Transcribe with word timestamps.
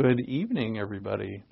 Good 0.00 0.20
evening, 0.28 0.78
everybody. 0.78 1.42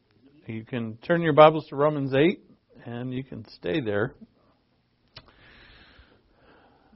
You 0.47 0.65
can 0.65 0.99
turn 0.99 1.21
your 1.21 1.33
Bibles 1.33 1.67
to 1.71 1.75
Romans 1.75 2.15
8 2.15 2.41
and 2.85 3.13
you 3.13 3.25
can 3.25 3.45
stay 3.49 3.81
there. 3.81 4.15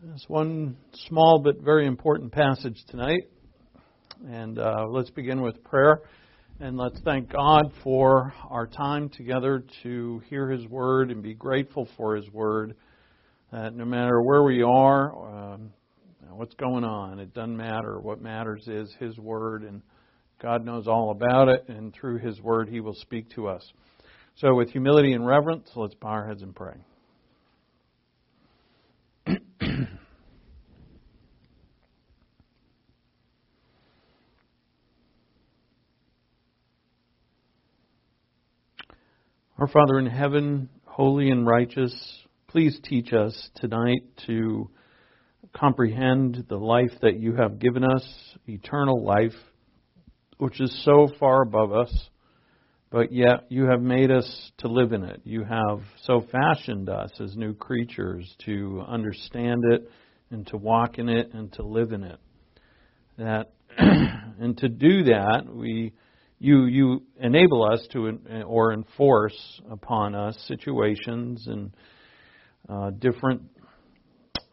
There's 0.00 0.24
one 0.28 0.76
small 1.08 1.40
but 1.40 1.60
very 1.60 1.88
important 1.88 2.30
passage 2.30 2.76
tonight. 2.86 3.22
And 4.28 4.60
uh, 4.60 4.86
let's 4.90 5.10
begin 5.10 5.42
with 5.42 5.64
prayer. 5.64 6.02
And 6.60 6.76
let's 6.76 7.00
thank 7.00 7.32
God 7.32 7.72
for 7.82 8.32
our 8.48 8.68
time 8.68 9.08
together 9.08 9.64
to 9.82 10.22
hear 10.30 10.50
His 10.50 10.64
Word 10.68 11.10
and 11.10 11.20
be 11.20 11.34
grateful 11.34 11.88
for 11.96 12.14
His 12.14 12.30
Word. 12.30 12.76
That 13.50 13.74
no 13.74 13.84
matter 13.84 14.22
where 14.22 14.44
we 14.44 14.62
are, 14.62 15.56
um, 15.56 15.72
what's 16.28 16.54
going 16.54 16.84
on, 16.84 17.18
it 17.18 17.34
doesn't 17.34 17.56
matter. 17.56 17.98
What 17.98 18.22
matters 18.22 18.68
is 18.68 18.94
His 19.00 19.18
Word 19.18 19.64
and 19.64 19.82
God 20.40 20.64
knows 20.64 20.88
all 20.88 21.10
about 21.10 21.48
it, 21.48 21.66
and 21.68 21.92
through 21.92 22.18
His 22.18 22.40
Word, 22.40 22.68
He 22.68 22.80
will 22.80 22.94
speak 22.94 23.28
to 23.30 23.46
us. 23.48 23.62
So, 24.36 24.54
with 24.54 24.70
humility 24.70 25.12
and 25.12 25.26
reverence, 25.26 25.68
let's 25.76 25.94
bow 25.94 26.08
our 26.08 26.26
heads 26.26 26.40
and 26.42 26.56
pray. 26.56 26.76
Our 39.58 39.68
Father 39.68 39.98
in 39.98 40.06
heaven, 40.06 40.70
holy 40.86 41.28
and 41.28 41.46
righteous, 41.46 41.94
please 42.48 42.80
teach 42.82 43.12
us 43.12 43.50
tonight 43.56 44.04
to 44.26 44.70
comprehend 45.54 46.46
the 46.48 46.56
life 46.56 46.92
that 47.02 47.18
you 47.20 47.34
have 47.34 47.58
given 47.58 47.84
us, 47.84 48.02
eternal 48.46 49.04
life 49.04 49.34
which 50.40 50.60
is 50.60 50.82
so 50.84 51.08
far 51.20 51.42
above 51.42 51.72
us, 51.72 52.08
but 52.90 53.12
yet 53.12 53.44
you 53.50 53.64
have 53.64 53.82
made 53.82 54.10
us 54.10 54.52
to 54.58 54.68
live 54.68 54.92
in 54.92 55.04
it. 55.04 55.20
You 55.22 55.44
have 55.44 55.80
so 56.04 56.24
fashioned 56.32 56.88
us 56.88 57.10
as 57.20 57.36
new 57.36 57.54
creatures 57.54 58.34
to 58.46 58.82
understand 58.88 59.62
it 59.70 59.90
and 60.30 60.46
to 60.46 60.56
walk 60.56 60.98
in 60.98 61.08
it 61.08 61.34
and 61.34 61.52
to 61.52 61.62
live 61.62 61.92
in 61.92 62.04
it. 62.04 62.18
That 63.18 63.52
and 63.78 64.56
to 64.58 64.68
do 64.68 65.04
that, 65.04 65.44
we 65.46 65.92
you 66.38 66.64
you 66.64 67.02
enable 67.20 67.62
us 67.62 67.86
to 67.92 68.18
or 68.46 68.72
enforce 68.72 69.60
upon 69.70 70.14
us 70.14 70.42
situations 70.48 71.46
and 71.46 71.70
uh, 72.66 72.90
different 72.98 73.42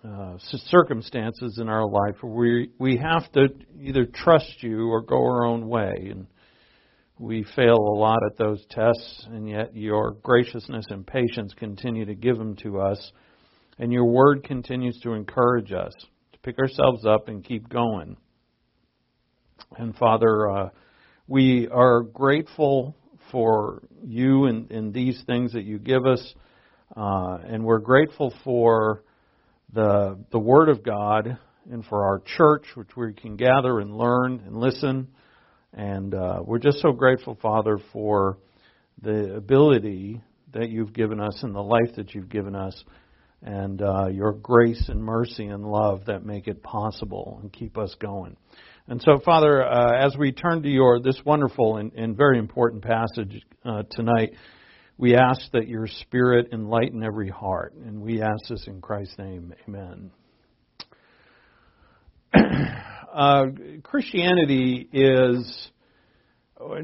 uh, 0.08 0.38
circumstances 0.68 1.58
in 1.60 1.70
our 1.70 1.86
life 1.86 2.16
where 2.22 2.34
we 2.34 2.70
we 2.80 2.98
have 2.98 3.32
to 3.34 3.48
either 3.82 4.06
trust 4.06 4.62
you 4.62 4.90
or 4.90 5.02
go 5.02 5.18
our 5.18 5.46
own 5.46 5.68
way, 5.68 6.10
and 6.12 6.28
we 7.20 7.46
fail 7.56 7.76
a 7.76 7.98
lot 7.98 8.20
at 8.26 8.38
those 8.38 8.64
tests, 8.70 9.26
and 9.32 9.50
yet 9.50 9.76
your 9.76 10.12
graciousness 10.24 10.86
and 10.90 11.06
patience 11.06 11.54
continue 11.58 12.06
to 12.06 12.16
give 12.16 12.38
them 12.38 12.56
to 12.58 12.80
us, 12.80 13.12
and 13.80 13.92
your 13.92 14.06
word 14.06 14.44
continues 14.44 15.00
to 15.02 15.14
encourage 15.14 15.72
us 15.72 15.94
to 16.32 16.40
pick 16.40 16.58
ourselves 16.60 17.06
up 17.06 17.28
and 17.28 17.44
keep 17.44 17.68
going. 17.68 18.16
And 19.78 19.96
Father, 19.96 20.50
uh, 20.50 20.70
we 21.28 21.68
are 21.68 22.02
grateful 22.02 22.96
for 23.32 23.84
you 24.06 24.46
and, 24.46 24.72
and 24.72 24.94
these 24.94 25.22
things 25.26 25.52
that 25.54 25.64
you 25.64 25.80
give 25.80 26.06
us, 26.06 26.34
uh, 26.96 27.40
and 27.46 27.66
we're 27.66 27.80
grateful 27.80 28.34
for 28.44 29.04
the, 29.74 30.18
the 30.32 30.40
Word 30.40 30.70
of 30.70 30.84
God 30.84 31.38
and 31.70 31.86
for 31.86 32.06
our 32.06 32.22
church, 32.38 32.66
which 32.76 32.96
we 32.96 33.14
can 33.14 33.36
gather 33.36 33.80
and 33.80 33.96
learn 33.96 34.42
and 34.46 34.58
listen. 34.58 35.10
And 35.74 36.14
uh, 36.14 36.42
we're 36.44 36.60
just 36.60 36.80
so 36.80 36.92
grateful, 36.92 37.38
Father, 37.42 37.78
for 37.92 38.38
the 39.02 39.36
ability 39.36 40.22
that 40.54 40.70
you've 40.70 40.94
given 40.94 41.20
us 41.20 41.40
and 41.44 41.54
the 41.54 41.62
life 41.62 41.96
that 41.98 42.14
you've 42.14 42.30
given 42.30 42.56
us 42.56 42.84
and 43.44 43.82
uh, 43.82 44.08
your 44.08 44.32
grace 44.32 44.86
and 44.88 45.04
mercy 45.04 45.46
and 45.46 45.64
love 45.64 46.06
that 46.06 46.26
make 46.26 46.48
it 46.48 46.64
possible 46.64 47.40
and 47.42 47.54
keep 47.54 47.78
us 47.78 47.96
going. 48.00 48.36
And 48.88 49.02
so, 49.02 49.20
Father, 49.24 49.64
uh, 49.64 50.06
as 50.06 50.16
we 50.18 50.32
turn 50.32 50.64
to 50.64 50.70
your 50.70 51.00
this 51.00 51.20
wonderful 51.26 51.78
and, 51.78 51.92
and 51.94 52.16
very 52.16 52.40
important 52.40 52.84
passage 52.84 53.42
uh, 53.66 53.84
tonight, 53.92 54.32
we 54.98 55.16
ask 55.16 55.52
that 55.52 55.68
your 55.68 55.88
Spirit 55.88 56.50
enlighten 56.52 57.04
every 57.04 57.30
heart, 57.30 57.74
and 57.76 58.02
we 58.02 58.22
ask 58.22 58.48
this 58.50 58.66
in 58.68 58.82
Christ's 58.82 59.18
name. 59.20 59.54
Amen. 59.68 60.12
uh, 63.14 63.46
Christianity 63.84 64.90
is 64.92 65.70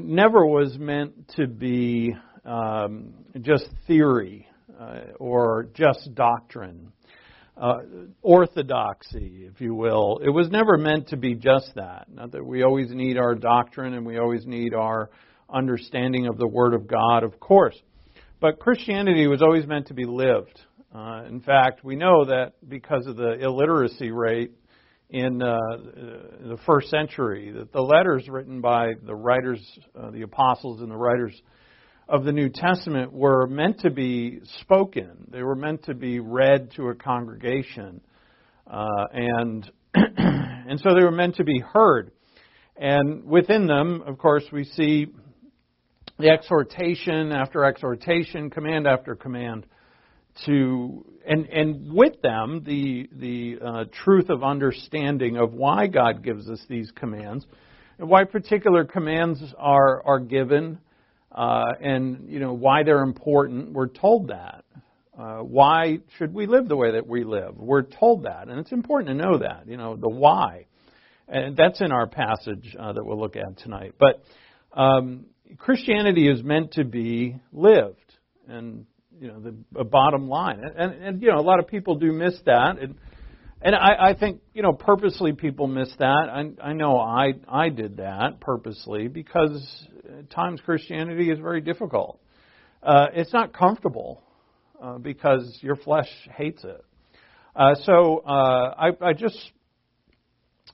never 0.00 0.46
was 0.46 0.78
meant 0.78 1.32
to 1.36 1.48
be 1.48 2.14
um, 2.44 3.14
just 3.40 3.66
theory 3.88 4.46
uh, 4.78 5.00
or 5.18 5.68
just 5.74 6.14
doctrine. 6.14 6.92
Uh, 7.56 7.78
orthodoxy, 8.20 9.48
if 9.48 9.60
you 9.60 9.76
will. 9.76 10.18
It 10.24 10.28
was 10.28 10.50
never 10.50 10.76
meant 10.76 11.10
to 11.10 11.16
be 11.16 11.36
just 11.36 11.70
that. 11.76 12.06
Not 12.12 12.32
that 12.32 12.44
we 12.44 12.64
always 12.64 12.90
need 12.90 13.16
our 13.16 13.36
doctrine 13.36 13.94
and 13.94 14.04
we 14.04 14.18
always 14.18 14.44
need 14.44 14.74
our 14.74 15.10
understanding 15.48 16.26
of 16.26 16.36
the 16.36 16.48
Word 16.48 16.74
of 16.74 16.88
God, 16.88 17.22
of 17.22 17.38
course. 17.38 17.80
But 18.40 18.58
Christianity 18.58 19.26
was 19.26 19.42
always 19.42 19.66
meant 19.66 19.86
to 19.88 19.94
be 19.94 20.04
lived. 20.04 20.60
Uh, 20.94 21.24
in 21.28 21.40
fact, 21.40 21.84
we 21.84 21.96
know 21.96 22.24
that 22.24 22.52
because 22.68 23.06
of 23.06 23.16
the 23.16 23.32
illiteracy 23.40 24.10
rate 24.10 24.52
in 25.10 25.42
uh, 25.42 25.56
the 25.76 26.58
first 26.66 26.90
century, 26.90 27.52
that 27.52 27.72
the 27.72 27.80
letters 27.80 28.28
written 28.28 28.60
by 28.60 28.94
the 29.02 29.14
writers, 29.14 29.60
uh, 29.98 30.10
the 30.10 30.22
apostles, 30.22 30.80
and 30.80 30.90
the 30.90 30.96
writers 30.96 31.40
of 32.08 32.24
the 32.24 32.32
New 32.32 32.48
Testament 32.48 33.12
were 33.12 33.46
meant 33.46 33.80
to 33.80 33.90
be 33.90 34.40
spoken. 34.60 35.28
They 35.30 35.42
were 35.42 35.56
meant 35.56 35.84
to 35.84 35.94
be 35.94 36.20
read 36.20 36.72
to 36.76 36.88
a 36.88 36.94
congregation, 36.94 38.00
uh, 38.66 39.04
and 39.12 39.70
and 39.94 40.80
so 40.80 40.94
they 40.94 41.04
were 41.04 41.10
meant 41.10 41.36
to 41.36 41.44
be 41.44 41.60
heard. 41.60 42.10
And 42.76 43.24
within 43.24 43.66
them, 43.66 44.02
of 44.06 44.18
course, 44.18 44.44
we 44.52 44.64
see 44.64 45.06
the 46.18 46.28
exhortation 46.28 47.32
after 47.32 47.64
exhortation, 47.64 48.50
command 48.50 48.86
after 48.86 49.14
command, 49.14 49.66
to 50.46 51.04
and 51.26 51.46
and 51.46 51.92
with 51.92 52.20
them 52.22 52.62
the 52.64 53.08
the 53.12 53.64
uh, 53.64 53.84
truth 54.04 54.30
of 54.30 54.42
understanding 54.42 55.36
of 55.36 55.52
why 55.52 55.86
God 55.86 56.22
gives 56.22 56.48
us 56.48 56.60
these 56.68 56.90
commands, 56.94 57.46
and 57.98 58.08
why 58.08 58.24
particular 58.24 58.84
commands 58.84 59.42
are 59.58 60.02
are 60.04 60.20
given, 60.20 60.78
uh, 61.32 61.64
and 61.80 62.28
you 62.28 62.40
know 62.40 62.52
why 62.52 62.82
they're 62.82 63.02
important. 63.02 63.72
We're 63.72 63.88
told 63.88 64.28
that. 64.28 64.64
Uh, 65.16 65.38
why 65.38 65.98
should 66.18 66.34
we 66.34 66.46
live 66.46 66.68
the 66.68 66.76
way 66.76 66.92
that 66.92 67.06
we 67.06 67.22
live? 67.22 67.56
We're 67.56 67.82
told 67.82 68.24
that, 68.24 68.48
and 68.48 68.58
it's 68.58 68.72
important 68.72 69.16
to 69.16 69.24
know 69.24 69.38
that. 69.38 69.68
You 69.68 69.76
know 69.76 69.96
the 69.96 70.08
why, 70.08 70.66
and 71.28 71.56
that's 71.56 71.80
in 71.80 71.92
our 71.92 72.08
passage 72.08 72.74
uh, 72.78 72.92
that 72.92 73.04
we'll 73.04 73.20
look 73.20 73.36
at 73.36 73.56
tonight. 73.58 73.94
But 73.98 74.24
um, 74.72 75.26
Christianity 75.58 76.28
is 76.28 76.42
meant 76.42 76.72
to 76.72 76.84
be 76.84 77.36
lived, 77.52 78.14
and 78.48 78.86
you 79.20 79.28
know 79.28 79.40
the 79.72 79.84
bottom 79.84 80.28
line. 80.28 80.60
And, 80.64 80.76
and, 80.76 81.02
and 81.02 81.22
you 81.22 81.28
know 81.28 81.38
a 81.38 81.42
lot 81.42 81.60
of 81.60 81.68
people 81.68 81.96
do 81.96 82.12
miss 82.12 82.34
that, 82.46 82.78
and 82.80 82.96
and 83.62 83.74
I, 83.74 84.10
I 84.10 84.14
think 84.14 84.40
you 84.52 84.62
know 84.62 84.72
purposely 84.72 85.32
people 85.32 85.66
miss 85.66 85.90
that. 85.98 86.28
I, 86.30 86.50
I 86.62 86.72
know 86.72 86.98
I 86.98 87.34
I 87.48 87.68
did 87.68 87.98
that 87.98 88.40
purposely 88.40 89.08
because 89.08 89.86
at 90.18 90.30
times 90.30 90.60
Christianity 90.64 91.30
is 91.30 91.38
very 91.38 91.60
difficult. 91.60 92.20
Uh, 92.82 93.06
it's 93.14 93.32
not 93.32 93.54
comfortable 93.54 94.22
uh, 94.82 94.98
because 94.98 95.58
your 95.62 95.76
flesh 95.76 96.08
hates 96.36 96.62
it. 96.64 96.84
Uh, 97.56 97.74
so 97.84 98.18
uh, 98.18 98.74
I, 98.76 98.88
I 99.00 99.12
just 99.12 99.38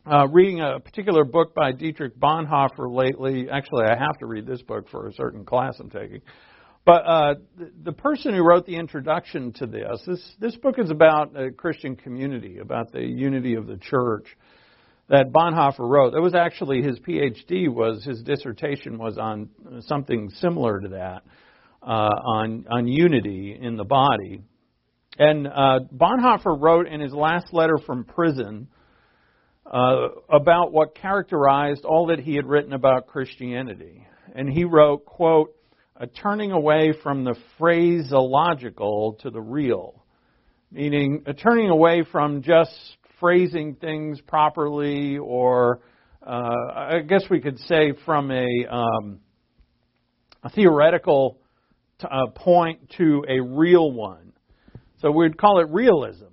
uh, 0.06 0.26
reading 0.28 0.60
a 0.60 0.80
particular 0.80 1.24
book 1.24 1.54
by 1.54 1.72
Dietrich 1.72 2.18
Bonhoeffer 2.18 2.90
lately. 2.90 3.48
Actually, 3.50 3.84
I 3.84 3.98
have 3.98 4.18
to 4.18 4.26
read 4.26 4.46
this 4.46 4.62
book 4.62 4.88
for 4.88 5.08
a 5.08 5.12
certain 5.12 5.44
class 5.44 5.78
I'm 5.78 5.90
taking. 5.90 6.22
But 6.86 7.06
uh, 7.06 7.34
the, 7.58 7.70
the 7.84 7.92
person 7.92 8.34
who 8.34 8.42
wrote 8.42 8.64
the 8.64 8.76
introduction 8.76 9.52
to 9.54 9.66
this, 9.66 10.00
this, 10.06 10.34
this 10.40 10.56
book 10.56 10.78
is 10.78 10.90
about 10.90 11.36
a 11.36 11.50
Christian 11.50 11.96
community, 11.96 12.58
about 12.58 12.92
the 12.92 13.02
unity 13.02 13.54
of 13.54 13.66
the 13.66 13.76
church 13.76 14.26
that 15.10 15.32
Bonhoeffer 15.32 15.80
wrote. 15.80 16.14
That 16.14 16.22
was 16.22 16.34
actually 16.34 16.82
his 16.82 16.98
PhD. 17.00 17.68
Was 17.68 18.02
his 18.02 18.22
dissertation 18.22 18.96
was 18.96 19.18
on 19.18 19.50
something 19.80 20.30
similar 20.36 20.80
to 20.80 20.88
that, 20.88 21.22
uh, 21.82 21.86
on 21.86 22.64
on 22.70 22.86
unity 22.86 23.58
in 23.60 23.76
the 23.76 23.84
body. 23.84 24.40
And 25.18 25.46
uh, 25.46 25.80
Bonhoeffer 25.94 26.58
wrote 26.58 26.86
in 26.86 27.00
his 27.00 27.12
last 27.12 27.52
letter 27.52 27.76
from 27.84 28.04
prison 28.04 28.68
uh, 29.70 30.08
about 30.28 30.72
what 30.72 30.94
characterized 30.94 31.84
all 31.84 32.06
that 32.06 32.18
he 32.18 32.34
had 32.34 32.46
written 32.46 32.72
about 32.72 33.06
Christianity. 33.06 34.06
And 34.34 34.48
he 34.48 34.64
wrote, 34.64 35.04
quote, 35.06 35.54
a 35.96 36.06
turning 36.06 36.50
away 36.50 36.94
from 37.02 37.24
the 37.24 37.36
phraseological 37.58 39.18
to 39.20 39.30
the 39.30 39.40
real, 39.40 40.02
meaning 40.72 41.22
a 41.26 41.34
turning 41.34 41.68
away 41.68 42.04
from 42.10 42.42
just 42.42 42.72
phrasing 43.20 43.74
things 43.74 44.20
properly, 44.22 45.18
or 45.18 45.80
uh, 46.26 46.54
I 46.74 47.00
guess 47.06 47.22
we 47.30 47.40
could 47.40 47.58
say 47.60 47.92
from 48.06 48.30
a 48.30 48.46
um, 48.70 49.20
a 50.42 50.48
theoretical 50.50 51.38
uh, 52.02 52.26
point 52.34 52.90
to 52.96 53.24
a 53.28 53.40
real 53.40 53.92
one. 53.92 54.32
So 55.02 55.10
we'd 55.10 55.36
call 55.36 55.60
it 55.60 55.68
realism, 55.70 56.24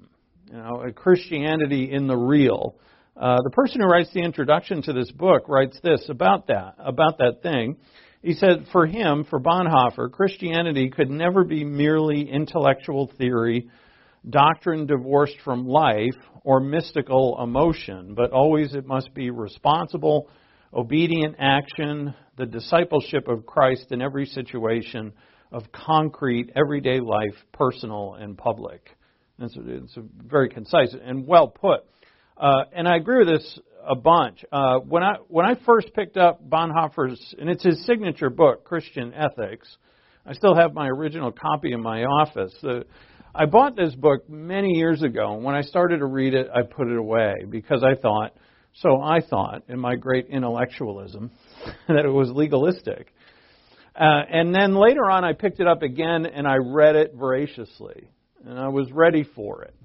you 0.50 0.57
know, 0.57 0.83
a 0.88 0.94
Christianity 0.94 1.92
in 1.92 2.07
the 2.07 2.16
real. 2.16 2.75
Uh, 3.19 3.38
the 3.44 3.50
person 3.50 3.81
who 3.81 3.88
writes 3.88 4.12
the 4.14 4.22
introduction 4.22 4.81
to 4.84 4.94
this 4.94 5.12
book 5.12 5.48
writes 5.48 5.80
this 5.81 6.06
about 6.08 6.48
that, 6.48 6.75
about 6.78 7.18
that 7.18 7.42
thing. 7.42 7.78
He 8.22 8.34
said, 8.34 8.68
for 8.72 8.86
him, 8.86 9.25
for 9.28 9.40
Bonhoeffer, 9.40 10.12
Christianity 10.12 10.90
could 10.90 11.10
never 11.10 11.44
be 11.44 11.64
merely 11.64 12.30
intellectual 12.30 13.12
theory, 13.18 13.69
doctrine 14.30 14.86
divorced 14.86 15.38
from 15.44 15.68
life, 15.68 16.16
or 16.44 16.60
mystical 16.60 17.42
emotion, 17.42 18.14
but 18.14 18.31
always 18.31 18.75
it 18.75 18.86
must 18.86 19.14
be 19.16 19.31
responsible, 19.31 20.30
obedient 20.74 21.36
action, 21.40 22.14
the 22.38 22.46
discipleship 22.46 23.28
of 23.28 23.48
Christ 23.48 23.88
in 23.92 24.02
every 24.02 24.28
situation 24.28 25.12
of 25.52 25.64
concrete, 25.72 26.52
everyday 26.56 27.00
life, 27.00 27.36
personal 27.52 28.14
and 28.14 28.38
public. 28.38 28.92
It's, 29.40 29.58
it's 29.58 29.98
very 30.24 30.50
concise 30.50 30.96
and 31.04 31.25
well 31.25 31.48
put. 31.48 31.81
Uh, 32.39 32.63
and 32.74 32.88
I 32.88 32.98
agree 32.98 33.25
with 33.25 33.28
this 33.28 33.60
a 33.88 33.95
bunch. 33.95 34.44
Uh, 34.51 34.80
when 34.80 35.04
I 35.04 35.16
when 35.28 35.45
I 35.45 35.56
first 35.66 35.94
picked 35.94 36.18
up 36.18 36.48
Bonhoeffer's, 36.48 37.36
and 37.39 37.50
it's 37.50 37.63
his 37.63 37.86
signature 37.86 38.30
book, 38.30 38.63
Christian 38.63 39.13
Ethics. 39.13 39.68
I 40.25 40.34
still 40.34 40.56
have 40.56 40.74
my 40.74 40.89
original 40.89 41.31
copy 41.31 41.72
in 41.72 41.81
my 41.81 42.04
office. 42.04 42.54
Uh, 42.62 42.81
I 43.34 43.45
bought 43.45 43.78
this 43.78 43.95
book 43.95 44.30
many 44.30 44.72
years 44.74 45.01
ago, 45.01 45.36
and 45.36 45.44
when 45.44 45.56
I 45.56 45.62
started 45.62 46.00
to 46.00 46.06
read 46.06 46.34
it, 46.34 46.48
I 46.54 46.63
put 46.63 46.89
it 46.89 46.98
away 46.98 47.34
because 47.50 47.81
I 47.81 47.95
thought, 47.95 48.36
so 48.74 49.00
I 49.01 49.22
thought, 49.22 49.63
in 49.69 49.80
my 49.80 49.95
great 49.95 50.28
intellectualism, 50.28 51.31
that 51.88 52.04
it 52.04 52.12
was 52.12 52.30
legalistic. 52.30 53.13
Uh, 53.95 54.22
and 54.30 54.54
then 54.54 54.75
later 54.75 55.10
on, 55.10 55.24
I 55.24 55.31
picked 55.31 55.62
it 55.62 55.68
up 55.68 55.81
again 55.81 56.25
and 56.25 56.45
I 56.45 56.57
read 56.57 56.95
it 56.95 57.13
voraciously, 57.16 58.10
and 58.45 58.60
I 58.60 58.68
was 58.68 58.92
ready 58.92 59.24
for 59.24 59.63
it. 59.63 59.75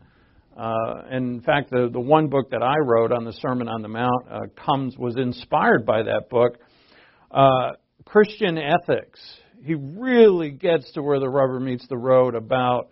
Uh, 0.57 1.03
in 1.11 1.41
fact, 1.41 1.71
the 1.71 1.89
the 1.91 2.01
one 2.01 2.29
book 2.29 2.51
that 2.51 2.63
I 2.63 2.75
wrote 2.79 3.13
on 3.13 3.25
the 3.25 3.33
Sermon 3.33 3.69
on 3.69 3.83
the 3.83 3.89
Mount 3.89 4.27
uh, 4.31 4.41
comes 4.65 4.97
was 4.99 5.17
inspired 5.17 5.87
by 5.87 6.03
that 6.03 6.29
book. 6.29 6.59
Uh, 7.31 7.73
Christian 8.05 8.59
ethics. 8.59 9.21
He 9.65 9.75
really 9.75 10.51
gets 10.51 10.93
to 10.93 11.03
where 11.03 11.21
the 11.21 11.29
rubber 11.29 11.61
meets 11.61 11.87
the 11.89 11.97
road 11.97 12.35
about 12.35 12.91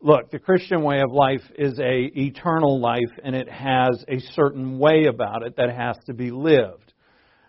look, 0.00 0.30
the 0.30 0.38
Christian 0.38 0.82
way 0.82 1.00
of 1.00 1.10
life 1.12 1.42
is 1.56 1.78
a 1.78 2.10
eternal 2.14 2.80
life, 2.80 3.10
and 3.22 3.34
it 3.34 3.48
has 3.48 4.04
a 4.08 4.20
certain 4.34 4.78
way 4.78 5.06
about 5.06 5.42
it 5.42 5.56
that 5.56 5.74
has 5.74 5.96
to 6.06 6.14
be 6.14 6.30
lived. 6.30 6.92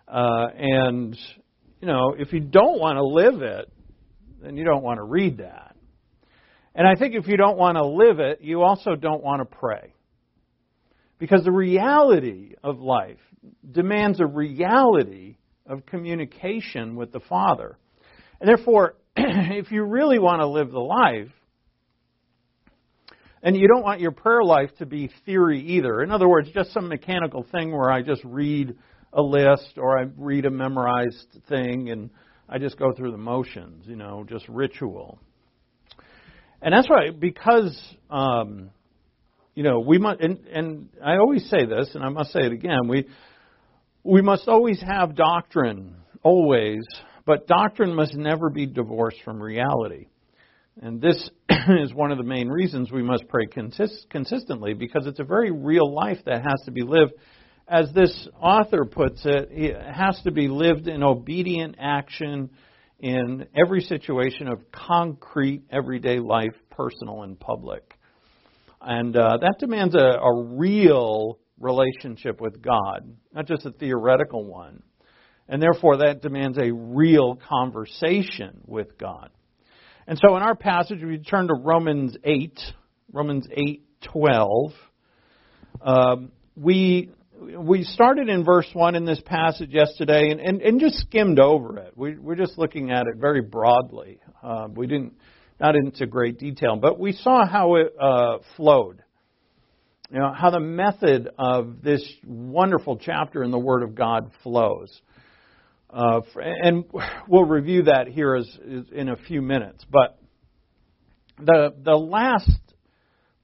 Uh, 0.08 0.46
and 0.56 1.16
you 1.80 1.86
know, 1.86 2.14
if 2.18 2.32
you 2.32 2.40
don't 2.40 2.78
want 2.78 2.96
to 2.96 3.04
live 3.04 3.42
it, 3.42 3.70
then 4.42 4.56
you 4.56 4.64
don't 4.64 4.82
want 4.82 4.98
to 4.98 5.04
read 5.04 5.38
that. 5.38 5.69
And 6.80 6.88
I 6.88 6.94
think 6.94 7.14
if 7.14 7.28
you 7.28 7.36
don't 7.36 7.58
want 7.58 7.76
to 7.76 7.84
live 7.84 8.20
it, 8.20 8.40
you 8.40 8.62
also 8.62 8.94
don't 8.94 9.22
want 9.22 9.42
to 9.42 9.44
pray. 9.44 9.92
Because 11.18 11.44
the 11.44 11.52
reality 11.52 12.54
of 12.64 12.80
life 12.80 13.18
demands 13.70 14.18
a 14.18 14.24
reality 14.24 15.36
of 15.66 15.84
communication 15.84 16.96
with 16.96 17.12
the 17.12 17.20
Father. 17.20 17.76
And 18.40 18.48
therefore, 18.48 18.94
if 19.16 19.70
you 19.70 19.84
really 19.84 20.18
want 20.18 20.40
to 20.40 20.46
live 20.46 20.70
the 20.70 20.80
life, 20.80 21.28
and 23.42 23.54
you 23.54 23.68
don't 23.68 23.84
want 23.84 24.00
your 24.00 24.12
prayer 24.12 24.42
life 24.42 24.70
to 24.78 24.86
be 24.86 25.10
theory 25.26 25.60
either. 25.60 26.00
In 26.00 26.10
other 26.10 26.30
words, 26.30 26.48
just 26.54 26.72
some 26.72 26.88
mechanical 26.88 27.44
thing 27.52 27.72
where 27.72 27.90
I 27.90 28.00
just 28.00 28.24
read 28.24 28.74
a 29.12 29.20
list 29.20 29.76
or 29.76 29.98
I 29.98 30.06
read 30.16 30.46
a 30.46 30.50
memorized 30.50 31.42
thing 31.46 31.90
and 31.90 32.08
I 32.48 32.56
just 32.56 32.78
go 32.78 32.90
through 32.96 33.10
the 33.12 33.18
motions, 33.18 33.84
you 33.86 33.96
know, 33.96 34.24
just 34.26 34.48
ritual. 34.48 35.20
And 36.62 36.74
that's 36.74 36.88
why, 36.88 37.10
because, 37.10 37.78
um, 38.10 38.70
you 39.54 39.62
know, 39.62 39.80
we 39.80 39.98
must, 39.98 40.20
and, 40.20 40.46
and 40.46 40.88
I 41.04 41.16
always 41.16 41.48
say 41.48 41.64
this, 41.64 41.90
and 41.94 42.04
I 42.04 42.10
must 42.10 42.32
say 42.32 42.40
it 42.40 42.52
again, 42.52 42.86
we, 42.86 43.08
we 44.04 44.20
must 44.22 44.46
always 44.46 44.82
have 44.86 45.14
doctrine, 45.14 45.96
always, 46.22 46.82
but 47.24 47.46
doctrine 47.46 47.94
must 47.94 48.14
never 48.14 48.50
be 48.50 48.66
divorced 48.66 49.18
from 49.24 49.42
reality. 49.42 50.06
And 50.82 51.00
this 51.00 51.30
is 51.80 51.94
one 51.94 52.10
of 52.12 52.18
the 52.18 52.24
main 52.24 52.48
reasons 52.48 52.90
we 52.90 53.02
must 53.02 53.28
pray 53.28 53.46
consist- 53.46 54.06
consistently 54.10 54.74
because 54.74 55.06
it's 55.06 55.20
a 55.20 55.24
very 55.24 55.50
real 55.50 55.92
life 55.92 56.18
that 56.26 56.42
has 56.42 56.60
to 56.66 56.70
be 56.70 56.82
lived. 56.82 57.12
As 57.68 57.92
this 57.94 58.28
author 58.40 58.84
puts 58.84 59.22
it, 59.24 59.48
it 59.50 59.76
has 59.94 60.20
to 60.24 60.30
be 60.30 60.48
lived 60.48 60.88
in 60.88 61.02
obedient 61.02 61.76
action 61.78 62.50
in 63.00 63.46
every 63.56 63.80
situation 63.80 64.46
of 64.48 64.60
concrete 64.70 65.62
everyday 65.70 66.18
life, 66.18 66.54
personal 66.70 67.22
and 67.22 67.38
public. 67.38 67.94
And 68.80 69.16
uh, 69.16 69.38
that 69.40 69.56
demands 69.58 69.94
a, 69.94 69.98
a 69.98 70.42
real 70.42 71.38
relationship 71.58 72.40
with 72.40 72.62
God, 72.62 73.14
not 73.34 73.46
just 73.46 73.66
a 73.66 73.70
theoretical 73.72 74.44
one. 74.44 74.82
And 75.48 75.60
therefore, 75.60 75.98
that 75.98 76.22
demands 76.22 76.58
a 76.58 76.72
real 76.72 77.36
conversation 77.36 78.60
with 78.66 78.96
God. 78.98 79.30
And 80.06 80.18
so 80.24 80.36
in 80.36 80.42
our 80.42 80.54
passage, 80.54 81.00
we 81.02 81.18
turn 81.18 81.48
to 81.48 81.54
Romans 81.54 82.16
8, 82.24 82.58
Romans 83.12 83.46
8, 83.50 83.82
12. 84.12 84.72
Um, 85.82 86.32
we 86.56 87.10
we 87.40 87.84
started 87.84 88.28
in 88.28 88.44
verse 88.44 88.68
1 88.72 88.94
in 88.94 89.04
this 89.04 89.20
passage 89.24 89.70
yesterday 89.70 90.30
and, 90.30 90.40
and, 90.40 90.60
and 90.60 90.80
just 90.80 90.98
skimmed 90.98 91.38
over 91.38 91.78
it. 91.78 91.92
We, 91.96 92.16
we're 92.16 92.36
just 92.36 92.58
looking 92.58 92.90
at 92.90 93.06
it 93.06 93.16
very 93.16 93.40
broadly. 93.40 94.20
Uh, 94.42 94.68
we 94.74 94.86
didn't, 94.86 95.14
not 95.58 95.74
into 95.74 96.06
great 96.06 96.38
detail, 96.38 96.76
but 96.76 96.98
we 96.98 97.12
saw 97.12 97.46
how 97.46 97.76
it 97.76 97.94
uh, 98.00 98.38
flowed. 98.56 99.02
You 100.12 100.18
know, 100.18 100.32
how 100.32 100.50
the 100.50 100.60
method 100.60 101.28
of 101.38 101.82
this 101.82 102.02
wonderful 102.26 102.96
chapter 102.96 103.42
in 103.42 103.50
the 103.50 103.58
Word 103.58 103.84
of 103.84 103.94
God 103.94 104.32
flows. 104.42 105.00
Uh, 105.88 106.20
and 106.36 106.84
we'll 107.28 107.44
review 107.44 107.84
that 107.84 108.08
here 108.08 108.34
as, 108.34 108.48
as 108.48 108.84
in 108.92 109.08
a 109.08 109.16
few 109.16 109.40
minutes. 109.40 109.84
But 109.90 110.18
the, 111.38 111.74
the 111.82 111.96
last 111.96 112.50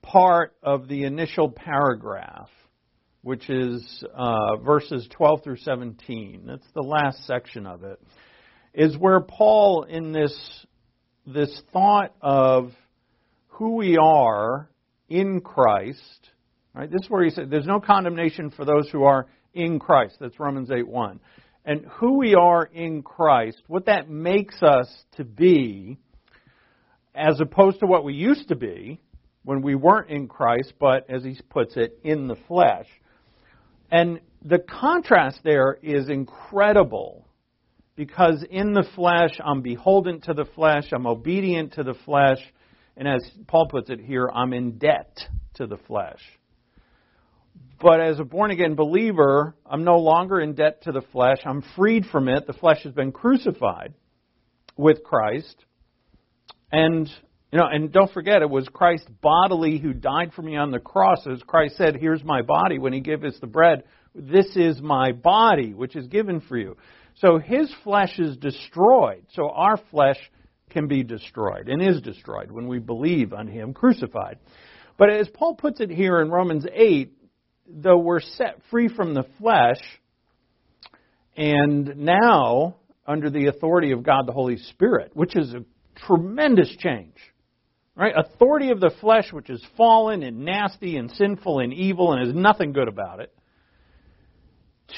part 0.02 0.54
of 0.62 0.88
the 0.88 1.04
initial 1.04 1.50
paragraph 1.50 2.50
which 3.26 3.50
is 3.50 4.04
uh, 4.14 4.54
verses 4.58 5.08
12 5.10 5.42
through 5.42 5.56
17. 5.56 6.44
That's 6.46 6.62
the 6.76 6.80
last 6.80 7.26
section 7.26 7.66
of 7.66 7.82
it. 7.82 8.00
Is 8.72 8.96
where 8.96 9.18
Paul, 9.18 9.82
in 9.82 10.12
this 10.12 10.32
this 11.26 11.60
thought 11.72 12.14
of 12.22 12.70
who 13.48 13.74
we 13.74 13.98
are 14.00 14.70
in 15.08 15.40
Christ, 15.40 16.30
right? 16.72 16.88
This 16.88 17.02
is 17.02 17.10
where 17.10 17.24
he 17.24 17.30
said, 17.30 17.50
"There's 17.50 17.66
no 17.66 17.80
condemnation 17.80 18.50
for 18.50 18.64
those 18.64 18.88
who 18.90 19.02
are 19.02 19.26
in 19.54 19.80
Christ." 19.80 20.18
That's 20.20 20.38
Romans 20.38 20.70
8:1. 20.70 21.18
And 21.64 21.84
who 21.96 22.18
we 22.18 22.36
are 22.36 22.62
in 22.62 23.02
Christ, 23.02 23.60
what 23.66 23.86
that 23.86 24.08
makes 24.08 24.62
us 24.62 24.86
to 25.16 25.24
be, 25.24 25.98
as 27.12 27.40
opposed 27.40 27.80
to 27.80 27.88
what 27.88 28.04
we 28.04 28.14
used 28.14 28.50
to 28.50 28.56
be 28.56 29.00
when 29.42 29.62
we 29.62 29.74
weren't 29.74 30.10
in 30.10 30.28
Christ, 30.28 30.74
but 30.78 31.10
as 31.10 31.24
he 31.24 31.36
puts 31.50 31.76
it, 31.76 31.98
in 32.04 32.28
the 32.28 32.36
flesh. 32.46 32.86
And 33.90 34.20
the 34.44 34.58
contrast 34.58 35.40
there 35.44 35.78
is 35.82 36.08
incredible 36.08 37.26
because 37.94 38.44
in 38.50 38.72
the 38.72 38.84
flesh, 38.94 39.40
I'm 39.42 39.62
beholden 39.62 40.20
to 40.22 40.34
the 40.34 40.44
flesh, 40.44 40.84
I'm 40.92 41.06
obedient 41.06 41.74
to 41.74 41.82
the 41.82 41.94
flesh, 42.04 42.38
and 42.96 43.08
as 43.08 43.22
Paul 43.46 43.68
puts 43.68 43.90
it 43.90 44.00
here, 44.00 44.30
I'm 44.32 44.52
in 44.52 44.78
debt 44.78 45.18
to 45.54 45.66
the 45.66 45.76
flesh. 45.76 46.20
But 47.80 48.00
as 48.00 48.18
a 48.18 48.24
born 48.24 48.50
again 48.50 48.74
believer, 48.74 49.54
I'm 49.66 49.84
no 49.84 49.98
longer 49.98 50.40
in 50.40 50.54
debt 50.54 50.82
to 50.84 50.92
the 50.92 51.02
flesh. 51.12 51.38
I'm 51.44 51.62
freed 51.76 52.06
from 52.06 52.28
it. 52.28 52.46
The 52.46 52.54
flesh 52.54 52.82
has 52.84 52.92
been 52.92 53.12
crucified 53.12 53.92
with 54.78 55.02
Christ. 55.04 55.56
And 56.72 57.10
you 57.52 57.58
know, 57.58 57.66
and 57.66 57.92
don't 57.92 58.12
forget, 58.12 58.42
it 58.42 58.50
was 58.50 58.68
Christ 58.68 59.08
bodily 59.20 59.78
who 59.78 59.92
died 59.92 60.32
for 60.34 60.42
me 60.42 60.56
on 60.56 60.70
the 60.70 60.80
cross. 60.80 61.26
As 61.30 61.42
Christ 61.42 61.76
said, 61.76 61.96
Here's 61.96 62.24
my 62.24 62.42
body 62.42 62.78
when 62.78 62.92
he 62.92 63.00
gave 63.00 63.24
us 63.24 63.36
the 63.40 63.46
bread. 63.46 63.84
This 64.14 64.46
is 64.56 64.80
my 64.80 65.12
body, 65.12 65.72
which 65.72 65.94
is 65.94 66.06
given 66.08 66.40
for 66.40 66.56
you. 66.56 66.76
So 67.16 67.38
his 67.38 67.72
flesh 67.84 68.18
is 68.18 68.36
destroyed. 68.36 69.24
So 69.32 69.50
our 69.50 69.78
flesh 69.90 70.18
can 70.70 70.88
be 70.88 71.02
destroyed 71.02 71.68
and 71.68 71.80
is 71.80 72.02
destroyed 72.02 72.50
when 72.50 72.66
we 72.66 72.78
believe 72.78 73.32
on 73.32 73.46
him 73.46 73.72
crucified. 73.72 74.38
But 74.98 75.10
as 75.10 75.28
Paul 75.28 75.54
puts 75.54 75.80
it 75.80 75.90
here 75.90 76.20
in 76.20 76.30
Romans 76.30 76.66
8, 76.70 77.12
though 77.68 77.98
we're 77.98 78.20
set 78.20 78.60
free 78.70 78.88
from 78.88 79.14
the 79.14 79.24
flesh, 79.38 79.80
and 81.36 81.96
now 81.96 82.76
under 83.06 83.30
the 83.30 83.46
authority 83.46 83.92
of 83.92 84.02
God 84.02 84.26
the 84.26 84.32
Holy 84.32 84.56
Spirit, 84.56 85.12
which 85.14 85.36
is 85.36 85.54
a 85.54 85.64
tremendous 86.06 86.74
change. 86.78 87.14
Right? 87.96 88.12
Authority 88.14 88.70
of 88.70 88.80
the 88.80 88.92
flesh, 89.00 89.32
which 89.32 89.48
is 89.48 89.64
fallen 89.76 90.22
and 90.22 90.44
nasty 90.44 90.98
and 90.98 91.10
sinful 91.10 91.60
and 91.60 91.72
evil 91.72 92.12
and 92.12 92.26
has 92.26 92.36
nothing 92.36 92.72
good 92.72 92.88
about 92.88 93.20
it, 93.20 93.32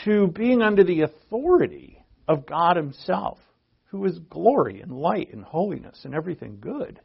to 0.04 0.26
being 0.26 0.62
under 0.62 0.82
the 0.82 1.02
authority 1.02 2.04
of 2.26 2.44
God 2.44 2.76
Himself, 2.76 3.38
who 3.86 4.04
is 4.04 4.18
glory 4.28 4.80
and 4.80 4.90
light 4.90 5.32
and 5.32 5.44
holiness 5.44 6.00
and 6.04 6.14
everything 6.14 6.58
good. 6.60 7.00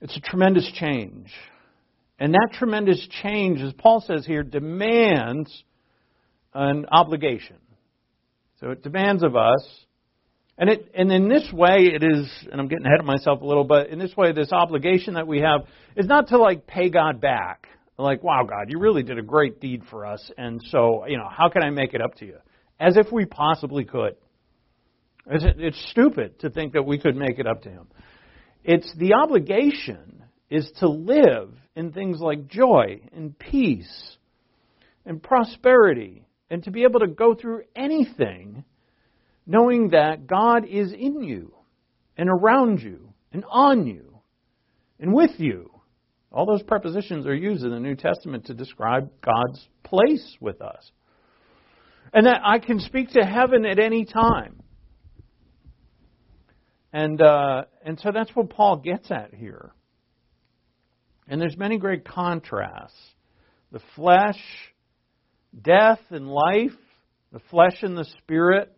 It's 0.00 0.16
a 0.16 0.20
tremendous 0.20 0.70
change. 0.74 1.32
And 2.18 2.34
that 2.34 2.50
tremendous 2.54 3.06
change, 3.22 3.60
as 3.60 3.72
Paul 3.74 4.00
says 4.04 4.26
here, 4.26 4.42
demands 4.42 5.62
an 6.52 6.86
obligation. 6.90 7.56
So 8.60 8.70
it 8.70 8.82
demands 8.82 9.22
of 9.22 9.36
us. 9.36 9.64
And, 10.62 10.70
it, 10.70 10.92
and 10.94 11.10
in 11.10 11.28
this 11.28 11.50
way, 11.52 11.90
it 11.92 12.04
is, 12.04 12.30
and 12.52 12.60
I'm 12.60 12.68
getting 12.68 12.86
ahead 12.86 13.00
of 13.00 13.04
myself 13.04 13.40
a 13.40 13.44
little, 13.44 13.64
but 13.64 13.88
in 13.88 13.98
this 13.98 14.16
way, 14.16 14.30
this 14.30 14.52
obligation 14.52 15.14
that 15.14 15.26
we 15.26 15.40
have 15.40 15.62
is 15.96 16.06
not 16.06 16.28
to 16.28 16.38
like 16.38 16.68
pay 16.68 16.88
God 16.88 17.20
back. 17.20 17.66
Like, 17.98 18.22
wow, 18.22 18.44
God, 18.48 18.66
you 18.68 18.78
really 18.78 19.02
did 19.02 19.18
a 19.18 19.22
great 19.22 19.60
deed 19.60 19.82
for 19.90 20.06
us, 20.06 20.30
and 20.38 20.60
so, 20.68 21.04
you 21.08 21.16
know, 21.16 21.26
how 21.28 21.48
can 21.48 21.64
I 21.64 21.70
make 21.70 21.94
it 21.94 22.00
up 22.00 22.14
to 22.18 22.26
you? 22.26 22.36
As 22.78 22.96
if 22.96 23.10
we 23.10 23.24
possibly 23.24 23.84
could. 23.84 24.14
It's 25.26 25.84
stupid 25.90 26.38
to 26.42 26.50
think 26.50 26.74
that 26.74 26.84
we 26.84 26.96
could 26.96 27.16
make 27.16 27.40
it 27.40 27.46
up 27.48 27.62
to 27.62 27.68
Him. 27.68 27.88
It's 28.62 28.94
the 28.96 29.14
obligation 29.14 30.22
is 30.48 30.70
to 30.78 30.88
live 30.88 31.50
in 31.74 31.90
things 31.90 32.20
like 32.20 32.46
joy 32.46 33.00
and 33.12 33.36
peace 33.36 34.16
and 35.04 35.20
prosperity 35.20 36.24
and 36.50 36.62
to 36.62 36.70
be 36.70 36.84
able 36.84 37.00
to 37.00 37.08
go 37.08 37.34
through 37.34 37.62
anything 37.74 38.62
knowing 39.46 39.90
that 39.90 40.26
God 40.26 40.66
is 40.66 40.92
in 40.92 41.22
you 41.22 41.54
and 42.16 42.28
around 42.28 42.80
you 42.80 43.12
and 43.32 43.44
on 43.50 43.86
you 43.86 44.20
and 45.00 45.12
with 45.12 45.32
you. 45.38 45.70
All 46.30 46.46
those 46.46 46.62
prepositions 46.62 47.26
are 47.26 47.34
used 47.34 47.64
in 47.64 47.70
the 47.70 47.80
New 47.80 47.94
Testament 47.94 48.46
to 48.46 48.54
describe 48.54 49.10
God's 49.20 49.68
place 49.82 50.36
with 50.40 50.62
us. 50.62 50.90
And 52.14 52.26
that 52.26 52.40
I 52.44 52.58
can 52.58 52.78
speak 52.80 53.10
to 53.10 53.24
heaven 53.24 53.66
at 53.66 53.78
any 53.78 54.04
time. 54.04 54.62
And, 56.92 57.20
uh, 57.20 57.64
and 57.84 57.98
so 58.00 58.10
that's 58.12 58.30
what 58.34 58.50
Paul 58.50 58.76
gets 58.76 59.10
at 59.10 59.34
here. 59.34 59.72
And 61.26 61.40
there's 61.40 61.56
many 61.56 61.78
great 61.78 62.04
contrasts. 62.04 62.96
The 63.70 63.80
flesh, 63.96 64.40
death 65.60 66.00
and 66.10 66.28
life, 66.28 66.76
the 67.32 67.40
flesh 67.50 67.82
and 67.82 67.96
the 67.96 68.04
spirit, 68.18 68.70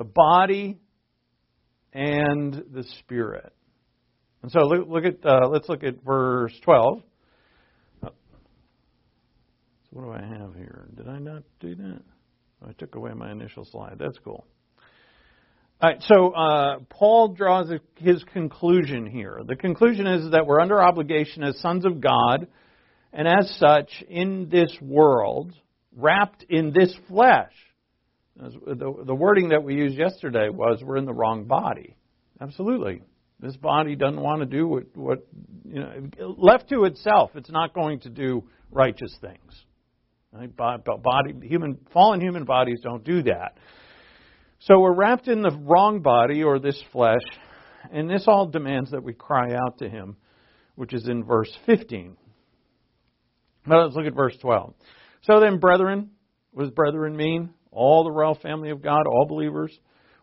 the 0.00 0.04
body 0.04 0.78
and 1.92 2.54
the 2.72 2.84
spirit. 3.00 3.52
And 4.42 4.50
so 4.50 4.60
look, 4.60 4.88
look 4.88 5.04
at 5.04 5.26
uh, 5.26 5.46
let's 5.50 5.68
look 5.68 5.84
at 5.84 6.02
verse 6.02 6.54
12. 6.64 7.02
So 8.02 8.10
what 9.90 10.04
do 10.04 10.12
I 10.12 10.26
have 10.26 10.54
here? 10.54 10.88
Did 10.96 11.06
I 11.06 11.18
not 11.18 11.42
do 11.60 11.74
that? 11.74 12.00
I 12.66 12.72
took 12.78 12.94
away 12.94 13.12
my 13.12 13.30
initial 13.30 13.66
slide. 13.70 13.96
That's 13.98 14.16
cool. 14.24 14.46
All 15.82 15.90
right, 15.90 16.02
so 16.02 16.30
uh, 16.30 16.78
Paul 16.88 17.34
draws 17.34 17.70
his 17.96 18.24
conclusion 18.32 19.04
here. 19.04 19.42
The 19.46 19.56
conclusion 19.56 20.06
is 20.06 20.30
that 20.30 20.46
we're 20.46 20.60
under 20.60 20.82
obligation 20.82 21.42
as 21.42 21.58
sons 21.60 21.84
of 21.84 22.00
God, 22.00 22.46
and 23.12 23.28
as 23.28 23.54
such, 23.58 24.02
in 24.08 24.48
this 24.50 24.74
world, 24.80 25.52
wrapped 25.94 26.44
in 26.48 26.72
this 26.72 26.94
flesh. 27.06 27.52
The, 28.40 29.04
the 29.06 29.14
wording 29.14 29.50
that 29.50 29.62
we 29.62 29.74
used 29.74 29.98
yesterday 29.98 30.48
was 30.48 30.82
we're 30.82 30.96
in 30.96 31.04
the 31.04 31.12
wrong 31.12 31.44
body. 31.44 31.96
Absolutely. 32.40 33.02
This 33.38 33.56
body 33.56 33.96
doesn't 33.96 34.20
want 34.20 34.40
to 34.40 34.46
do 34.46 34.66
what, 34.66 34.96
what 34.96 35.26
you 35.64 35.80
know, 35.80 36.34
left 36.38 36.68
to 36.70 36.84
itself, 36.84 37.30
it's 37.34 37.50
not 37.50 37.74
going 37.74 38.00
to 38.00 38.10
do 38.10 38.44
righteous 38.70 39.14
things. 39.20 39.64
Right? 40.32 40.54
Body, 40.56 41.34
human, 41.42 41.78
fallen 41.92 42.20
human 42.20 42.44
bodies 42.44 42.80
don't 42.82 43.04
do 43.04 43.22
that. 43.24 43.56
So 44.60 44.78
we're 44.80 44.94
wrapped 44.94 45.26
in 45.26 45.42
the 45.42 45.50
wrong 45.50 46.00
body 46.00 46.42
or 46.42 46.58
this 46.58 46.80
flesh, 46.92 47.22
and 47.90 48.08
this 48.08 48.24
all 48.26 48.46
demands 48.46 48.90
that 48.90 49.02
we 49.02 49.12
cry 49.12 49.54
out 49.54 49.78
to 49.78 49.88
Him, 49.88 50.16
which 50.76 50.92
is 50.92 51.08
in 51.08 51.24
verse 51.24 51.50
15. 51.66 52.16
Now 53.66 53.82
let's 53.82 53.96
look 53.96 54.06
at 54.06 54.14
verse 54.14 54.36
12. 54.40 54.74
So 55.22 55.40
then, 55.40 55.58
brethren, 55.58 56.10
what 56.52 56.64
does 56.64 56.72
brethren 56.72 57.16
mean? 57.16 57.50
All 57.72 58.04
the 58.04 58.10
royal 58.10 58.34
family 58.34 58.70
of 58.70 58.82
God, 58.82 59.06
all 59.06 59.26
believers. 59.28 59.76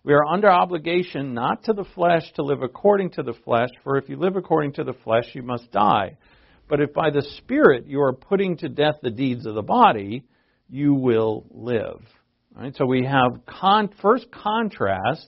We 0.03 0.13
are 0.13 0.25
under 0.25 0.49
obligation 0.49 1.33
not 1.33 1.63
to 1.65 1.73
the 1.73 1.85
flesh 1.95 2.23
to 2.35 2.43
live 2.43 2.61
according 2.61 3.11
to 3.11 3.23
the 3.23 3.33
flesh, 3.43 3.69
for 3.83 3.97
if 3.97 4.07
you 4.09 4.17
live 4.17 4.35
according 4.35 4.73
to 4.73 4.83
the 4.83 4.93
flesh, 5.03 5.25
you 5.33 5.43
must 5.43 5.71
die. 5.71 6.17
But 6.69 6.81
if 6.81 6.93
by 6.93 7.09
the 7.09 7.25
Spirit 7.37 7.87
you 7.87 8.01
are 8.01 8.13
putting 8.13 8.57
to 8.57 8.69
death 8.69 8.95
the 9.01 9.09
deeds 9.09 9.45
of 9.45 9.55
the 9.55 9.61
body, 9.61 10.23
you 10.69 10.93
will 10.93 11.45
live. 11.51 12.01
Right? 12.55 12.75
So 12.75 12.85
we 12.85 13.05
have 13.05 13.45
con- 13.45 13.89
first 14.01 14.27
contrast 14.31 15.25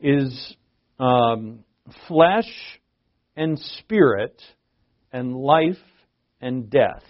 is 0.00 0.56
um, 0.98 1.64
flesh 2.08 2.50
and 3.36 3.58
spirit 3.58 4.40
and 5.12 5.34
life 5.34 5.76
and 6.40 6.70
death. 6.70 7.02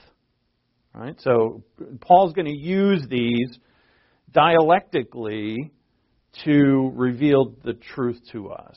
Right? 0.94 1.16
So 1.20 1.62
Paul's 2.00 2.32
going 2.32 2.46
to 2.46 2.56
use 2.56 3.06
these 3.08 3.58
dialectically 4.30 5.70
to 6.44 6.92
reveal 6.94 7.54
the 7.64 7.74
truth 7.74 8.20
to 8.32 8.50
us. 8.50 8.76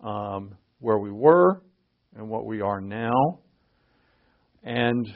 Um, 0.00 0.56
where 0.80 0.98
we 0.98 1.10
were 1.10 1.60
and 2.16 2.28
what 2.28 2.46
we 2.46 2.60
are 2.60 2.80
now, 2.80 3.40
and 4.62 5.06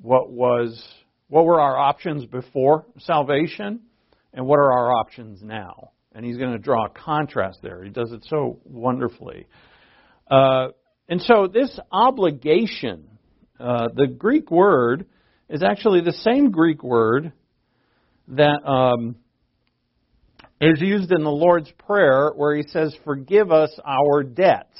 what 0.00 0.30
was 0.30 0.82
what 1.28 1.44
were 1.44 1.60
our 1.60 1.78
options 1.78 2.26
before 2.26 2.86
salvation, 2.98 3.80
and 4.32 4.46
what 4.46 4.58
are 4.58 4.72
our 4.72 4.92
options 4.92 5.40
now. 5.42 5.92
And 6.12 6.24
he's 6.24 6.36
going 6.36 6.52
to 6.52 6.58
draw 6.58 6.86
a 6.86 6.88
contrast 6.88 7.60
there. 7.62 7.84
He 7.84 7.90
does 7.90 8.10
it 8.10 8.24
so 8.28 8.58
wonderfully. 8.64 9.46
Uh, 10.28 10.68
and 11.08 11.22
so 11.22 11.46
this 11.46 11.78
obligation, 11.92 13.06
uh, 13.60 13.88
the 13.94 14.08
Greek 14.08 14.50
word 14.50 15.06
is 15.48 15.62
actually 15.62 16.00
the 16.00 16.12
same 16.12 16.50
Greek 16.50 16.82
word 16.82 17.32
that 18.30 18.66
um, 18.66 19.16
is 20.60 20.80
used 20.80 21.12
in 21.12 21.22
the 21.24 21.30
Lord's 21.30 21.70
Prayer 21.86 22.30
where 22.34 22.54
he 22.54 22.62
says, 22.68 22.94
Forgive 23.04 23.50
us 23.50 23.70
our 23.84 24.22
debts. 24.22 24.78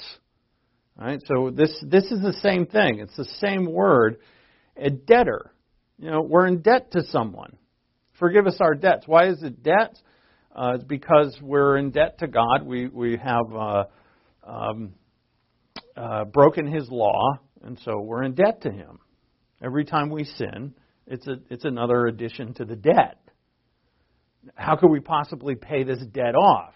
Right? 0.97 1.19
So 1.25 1.49
this, 1.49 1.73
this 1.87 2.05
is 2.05 2.21
the 2.21 2.35
same 2.41 2.65
thing. 2.65 2.99
It's 2.99 3.15
the 3.17 3.29
same 3.39 3.65
word. 3.65 4.17
A 4.77 4.89
debtor. 4.89 5.53
You 5.97 6.11
know, 6.11 6.21
we're 6.21 6.47
in 6.47 6.61
debt 6.61 6.91
to 6.91 7.03
someone. 7.05 7.57
Forgive 8.19 8.47
us 8.47 8.57
our 8.59 8.75
debts. 8.75 9.07
Why 9.07 9.27
is 9.27 9.41
it 9.41 9.63
debt? 9.63 9.97
Uh, 10.55 10.73
it's 10.75 10.83
because 10.83 11.37
we're 11.41 11.77
in 11.77 11.91
debt 11.91 12.19
to 12.19 12.27
God. 12.27 12.65
We, 12.65 12.87
we 12.87 13.17
have 13.17 13.55
uh, 13.55 13.83
um, 14.43 14.93
uh, 15.95 16.25
broken 16.25 16.67
His 16.67 16.87
law, 16.89 17.39
and 17.63 17.79
so 17.83 17.99
we're 18.01 18.23
in 18.23 18.33
debt 18.33 18.61
to 18.61 18.71
Him. 18.71 18.99
Every 19.63 19.85
time 19.85 20.09
we 20.09 20.25
sin, 20.25 20.73
it's, 21.07 21.27
a, 21.27 21.37
it's 21.49 21.65
another 21.65 22.07
addition 22.07 22.53
to 22.55 22.65
the 22.65 22.75
debt 22.75 23.17
how 24.55 24.75
could 24.75 24.89
we 24.89 24.99
possibly 24.99 25.55
pay 25.55 25.83
this 25.83 25.99
debt 26.11 26.35
off? 26.35 26.73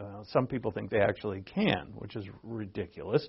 Uh, 0.00 0.24
some 0.32 0.46
people 0.46 0.70
think 0.70 0.90
they 0.90 1.00
actually 1.00 1.42
can, 1.42 1.92
which 1.94 2.16
is 2.16 2.24
ridiculous. 2.42 3.26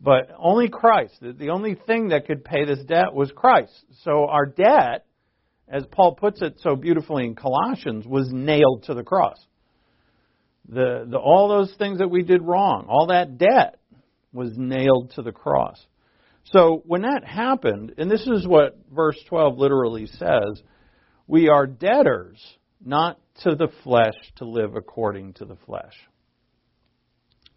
But 0.00 0.30
only 0.38 0.68
Christ. 0.68 1.18
The 1.20 1.50
only 1.50 1.74
thing 1.74 2.08
that 2.08 2.26
could 2.26 2.44
pay 2.44 2.64
this 2.64 2.82
debt 2.84 3.12
was 3.12 3.32
Christ. 3.34 3.72
So 4.04 4.26
our 4.26 4.46
debt, 4.46 5.06
as 5.68 5.84
Paul 5.90 6.14
puts 6.14 6.40
it 6.40 6.60
so 6.60 6.76
beautifully 6.76 7.24
in 7.24 7.34
Colossians, 7.34 8.06
was 8.06 8.30
nailed 8.32 8.84
to 8.84 8.94
the 8.94 9.02
cross. 9.02 9.38
The, 10.68 11.06
the, 11.08 11.18
all 11.18 11.48
those 11.48 11.74
things 11.78 11.98
that 11.98 12.08
we 12.08 12.22
did 12.22 12.42
wrong, 12.42 12.86
all 12.88 13.08
that 13.08 13.38
debt 13.38 13.80
was 14.32 14.52
nailed 14.56 15.12
to 15.16 15.22
the 15.22 15.32
cross. 15.32 15.84
So 16.44 16.82
when 16.86 17.02
that 17.02 17.24
happened, 17.24 17.94
and 17.98 18.10
this 18.10 18.26
is 18.26 18.46
what 18.46 18.78
verse 18.94 19.18
12 19.28 19.58
literally 19.58 20.06
says, 20.06 20.62
we 21.26 21.48
are 21.48 21.66
debtors 21.66 22.38
not 22.84 23.18
to 23.42 23.54
the 23.54 23.68
flesh 23.84 24.14
to 24.36 24.44
live 24.44 24.74
according 24.74 25.34
to 25.34 25.44
the 25.44 25.56
flesh. 25.66 25.94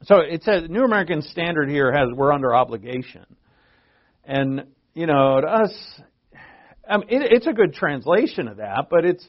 So 0.04 0.18
it 0.18 0.44
says 0.44 0.64
New 0.68 0.84
American 0.84 1.22
Standard 1.22 1.70
here 1.70 1.92
has 1.92 2.08
we're 2.16 2.32
under 2.32 2.56
obligation, 2.56 3.26
and 4.26 4.64
you 4.96 5.06
know 5.06 5.42
to 5.42 5.48
us, 5.48 6.02
I 6.90 6.98
mean, 6.98 7.08
it, 7.10 7.32
it's 7.32 7.48
a 7.48 7.54
good 7.54 7.74
translation 7.74 8.48
of 8.48 8.58
that, 8.58 8.88
but 8.90 9.06
it's 9.06 9.28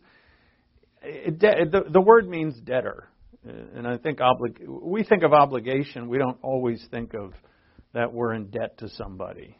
it, 1.03 1.41
the, 1.41 1.85
the 1.91 2.01
word 2.01 2.27
means 2.27 2.59
debtor, 2.61 3.09
and 3.45 3.87
I 3.87 3.99
think 3.99 4.21
oblig, 4.21 4.67
we 4.67 5.05
think 5.05 5.25
of 5.25 5.35
obligation. 5.35 6.09
We 6.09 6.17
don't 6.17 6.39
always 6.43 6.83
think 6.91 7.13
of 7.13 7.35
that 7.93 8.13
we're 8.13 8.33
in 8.33 8.47
debt 8.47 8.79
to 8.79 8.89
somebody. 8.89 9.59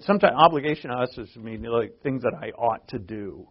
sometimes 0.00 0.34
obligation 0.36 0.90
to 0.90 0.96
us 0.96 1.16
is 1.16 1.34
mean 1.36 1.62
like 1.62 2.02
things 2.02 2.22
that 2.22 2.34
I 2.38 2.50
ought 2.50 2.86
to 2.88 2.98
do 2.98 3.48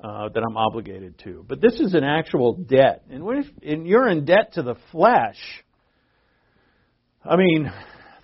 uh, 0.00 0.28
that 0.28 0.42
I'm 0.42 0.56
obligated 0.56 1.18
to. 1.24 1.44
But 1.48 1.60
this 1.60 1.74
is 1.80 1.94
an 1.94 2.04
actual 2.04 2.54
debt. 2.54 3.04
And, 3.10 3.24
if, 3.38 3.46
and 3.62 3.86
you're 3.86 4.08
in 4.08 4.24
debt 4.24 4.54
to 4.54 4.62
the 4.62 4.76
flesh, 4.90 5.38
I 7.24 7.36
mean, 7.36 7.72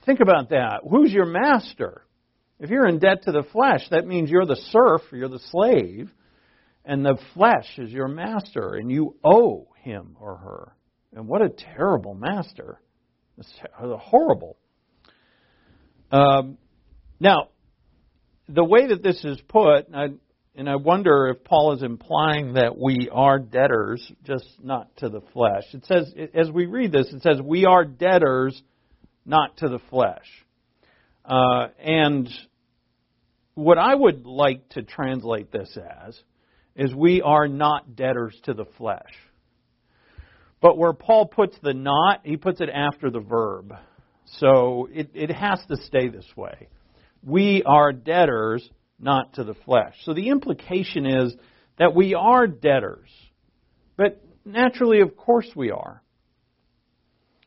think 0.06 0.20
about 0.20 0.50
that. 0.50 0.80
Who's 0.88 1.12
your 1.12 1.26
master? 1.26 2.04
If 2.58 2.70
you're 2.70 2.88
in 2.88 2.98
debt 2.98 3.22
to 3.24 3.32
the 3.32 3.44
flesh, 3.52 3.82
that 3.90 4.06
means 4.06 4.30
you're 4.30 4.46
the 4.46 4.60
serf, 4.70 5.02
you're 5.12 5.28
the 5.28 5.40
slave, 5.50 6.10
and 6.84 7.04
the 7.04 7.18
flesh 7.34 7.66
is 7.78 7.90
your 7.90 8.08
master, 8.08 8.74
and 8.74 8.90
you 8.90 9.14
owe 9.22 9.68
him 9.82 10.16
or 10.18 10.36
her. 10.36 10.72
And 11.14 11.28
what 11.28 11.42
a 11.42 11.50
terrible 11.50 12.14
master. 12.14 12.80
It's 13.36 13.52
horrible. 13.80 14.56
Um, 16.10 16.58
now, 17.20 17.50
the 18.48 18.64
way 18.64 18.88
that 18.88 19.02
this 19.02 19.22
is 19.24 19.40
put, 19.48 19.86
I, 19.94 20.08
and 20.58 20.68
I 20.68 20.74
wonder 20.74 21.28
if 21.28 21.44
Paul 21.44 21.74
is 21.74 21.84
implying 21.84 22.54
that 22.54 22.76
we 22.76 23.08
are 23.12 23.38
debtors, 23.38 24.10
just 24.24 24.44
not 24.60 24.88
to 24.96 25.08
the 25.08 25.20
flesh. 25.32 25.62
It 25.72 25.86
says, 25.86 26.12
as 26.34 26.50
we 26.50 26.66
read 26.66 26.90
this, 26.90 27.12
it 27.12 27.22
says, 27.22 27.40
we 27.40 27.64
are 27.64 27.84
debtors, 27.84 28.60
not 29.24 29.56
to 29.58 29.68
the 29.68 29.78
flesh. 29.88 30.26
Uh, 31.24 31.68
and 31.78 32.28
what 33.54 33.78
I 33.78 33.94
would 33.94 34.26
like 34.26 34.68
to 34.70 34.82
translate 34.82 35.52
this 35.52 35.78
as 36.04 36.20
is 36.74 36.92
we 36.92 37.22
are 37.22 37.46
not 37.46 37.94
debtors 37.94 38.36
to 38.46 38.52
the 38.52 38.66
flesh. 38.76 39.14
But 40.60 40.76
where 40.76 40.92
Paul 40.92 41.26
puts 41.26 41.56
the 41.62 41.72
not, 41.72 42.22
he 42.24 42.36
puts 42.36 42.60
it 42.60 42.68
after 42.68 43.10
the 43.10 43.20
verb. 43.20 43.74
So 44.24 44.88
it, 44.90 45.10
it 45.14 45.30
has 45.30 45.60
to 45.68 45.76
stay 45.84 46.08
this 46.08 46.26
way. 46.34 46.66
We 47.22 47.62
are 47.64 47.92
debtors, 47.92 48.68
not 49.00 49.34
to 49.34 49.44
the 49.44 49.54
flesh. 49.54 49.94
So 50.04 50.14
the 50.14 50.28
implication 50.28 51.06
is 51.06 51.34
that 51.78 51.94
we 51.94 52.14
are 52.14 52.46
debtors. 52.46 53.08
But 53.96 54.22
naturally, 54.44 55.00
of 55.00 55.16
course, 55.16 55.48
we 55.54 55.70
are. 55.70 56.02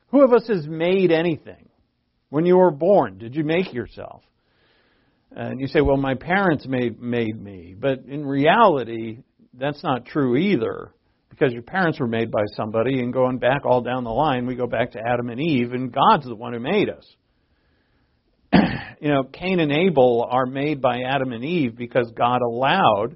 Who 0.10 0.24
of 0.24 0.34
us 0.34 0.48
has 0.48 0.68
made 0.68 1.12
anything? 1.12 1.70
When 2.30 2.46
you 2.46 2.58
were 2.58 2.72
born, 2.72 3.18
did 3.18 3.36
you 3.36 3.44
make 3.44 3.74
yourself? 3.74 4.24
And 5.32 5.60
you 5.60 5.68
say, 5.68 5.82
well, 5.82 5.98
my 5.98 6.16
parents 6.16 6.66
made, 6.68 7.02
made 7.02 7.42
me. 7.42 7.76
But 7.78 8.06
in 8.08 8.26
reality, 8.26 9.20
that's 9.54 9.84
not 9.84 10.06
true 10.06 10.36
either 10.36 10.94
because 11.30 11.54
your 11.54 11.62
parents 11.62 12.00
were 12.00 12.08
made 12.08 12.30
by 12.30 12.44
somebody, 12.56 13.00
and 13.00 13.12
going 13.12 13.40
back 13.40 13.66
all 13.66 13.82
down 13.82 14.04
the 14.04 14.12
line, 14.12 14.46
we 14.46 14.56
go 14.56 14.68
back 14.68 14.92
to 14.92 15.00
Adam 15.00 15.30
and 15.30 15.42
Eve, 15.42 15.72
and 15.72 15.92
God's 15.92 16.26
the 16.26 16.36
one 16.36 16.54
who 16.54 16.60
made 16.60 16.90
us. 16.90 17.06
You 19.02 19.10
know, 19.10 19.24
Cain 19.24 19.60
and 19.60 19.72
Abel 19.72 20.28
are 20.30 20.46
made 20.46 20.80
by 20.80 21.02
Adam 21.02 21.34
and 21.34 21.44
Eve 21.44 21.76
because 21.76 22.12
God 22.16 22.44
allowed 22.44 23.16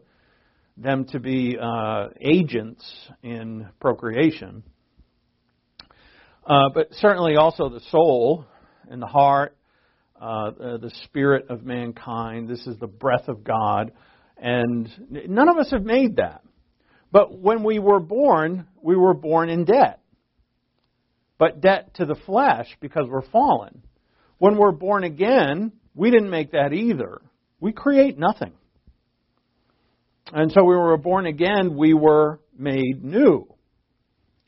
them 0.76 1.06
to 1.06 1.20
be 1.20 1.58
uh, 1.62 2.08
agents 2.20 2.84
in 3.22 3.68
procreation. 3.80 4.64
Uh, 6.44 6.70
but 6.74 6.88
certainly 6.94 7.36
also 7.36 7.70
the 7.70 7.82
soul 7.92 8.46
and 8.90 9.00
the 9.00 9.06
heart, 9.06 9.56
uh, 10.20 10.50
the 10.58 10.92
spirit 11.04 11.46
of 11.50 11.64
mankind. 11.64 12.50
This 12.50 12.66
is 12.66 12.80
the 12.80 12.88
breath 12.88 13.28
of 13.28 13.44
God. 13.44 13.92
And 14.38 14.90
none 15.30 15.50
of 15.50 15.58
us 15.58 15.70
have 15.70 15.84
made 15.84 16.16
that. 16.16 16.42
But 17.12 17.38
when 17.38 17.64
we 17.64 17.78
were 17.78 18.00
born, 18.00 18.66
we 18.82 18.96
were 18.96 19.14
born 19.14 19.50
in 19.50 19.66
debt. 19.66 20.02
But 21.38 21.62
debt 21.62 21.94
to 21.96 22.06
the 22.06 22.16
flesh 22.26 22.68
because 22.82 23.06
we're 23.08 23.30
fallen. 23.30 23.84
When 24.38 24.58
we're 24.58 24.72
born 24.72 25.04
again, 25.04 25.72
we 25.94 26.12
didn't 26.12 26.30
make 26.30 26.52
that 26.52 26.74
either. 26.74 27.22
We 27.60 27.72
create 27.72 28.18
nothing. 28.18 28.54
And 30.34 30.52
so 30.52 30.64
when 30.64 30.78
we 30.78 30.84
were 30.84 30.98
born 30.98 31.26
again, 31.26 31.76
we 31.78 31.94
were 31.94 32.40
made 32.58 33.04
new. 33.04 33.48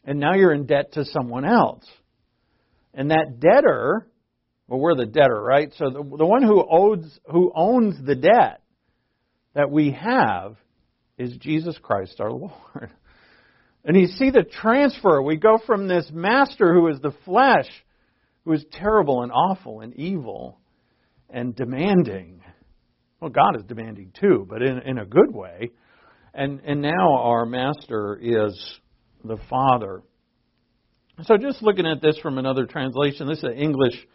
And 0.03 0.19
now 0.19 0.33
you're 0.33 0.53
in 0.53 0.65
debt 0.65 0.93
to 0.93 1.05
someone 1.05 1.45
else. 1.45 1.85
And 2.93 3.11
that 3.11 3.39
debtor, 3.39 4.07
well, 4.67 4.79
we're 4.79 4.95
the 4.95 5.05
debtor, 5.05 5.41
right? 5.41 5.71
So 5.77 5.89
the, 5.89 6.17
the 6.17 6.25
one 6.25 6.43
who 6.43 6.65
owes, 6.69 7.19
who 7.31 7.51
owns 7.55 7.95
the 8.03 8.15
debt 8.15 8.61
that 9.53 9.69
we 9.69 9.91
have 9.91 10.55
is 11.17 11.35
Jesus 11.37 11.77
Christ 11.81 12.19
our 12.19 12.31
Lord. 12.31 12.91
And 13.87 13.95
you 13.95 14.07
see 14.07 14.31
the 14.31 14.43
transfer. 14.43 15.21
We 15.21 15.37
go 15.37 15.59
from 15.65 15.87
this 15.87 16.09
master 16.11 16.73
who 16.73 16.89
is 16.89 16.99
the 16.99 17.13
flesh, 17.23 17.69
who 18.47 18.53
is 18.53 18.65
terrible 18.71 19.23
and 19.23 19.31
awful 19.33 19.81
and 19.81 19.93
evil 19.95 20.57
and 21.29 21.53
demanding. 21.53 22.41
Well, 23.19 23.29
God 23.29 23.57
is 23.57 23.63
demanding 23.67 24.13
too, 24.17 24.47
but 24.49 24.61
in, 24.61 24.79
in 24.79 24.99
a 24.99 25.05
good 25.05 25.33
way. 25.33 25.71
And, 26.33 26.61
and 26.61 26.81
now 26.81 27.17
our 27.17 27.45
master 27.45 28.17
is 28.21 28.79
the 29.25 29.35
Father. 29.49 30.01
So 31.23 31.35
just 31.35 31.61
looking 31.61 31.85
at 31.85 32.01
this 32.01 32.17
from 32.19 32.37
another 32.37 32.65
translation, 32.65 33.27
this 33.27 33.39
is 33.39 33.43
an 33.43 33.57
English 33.57 34.07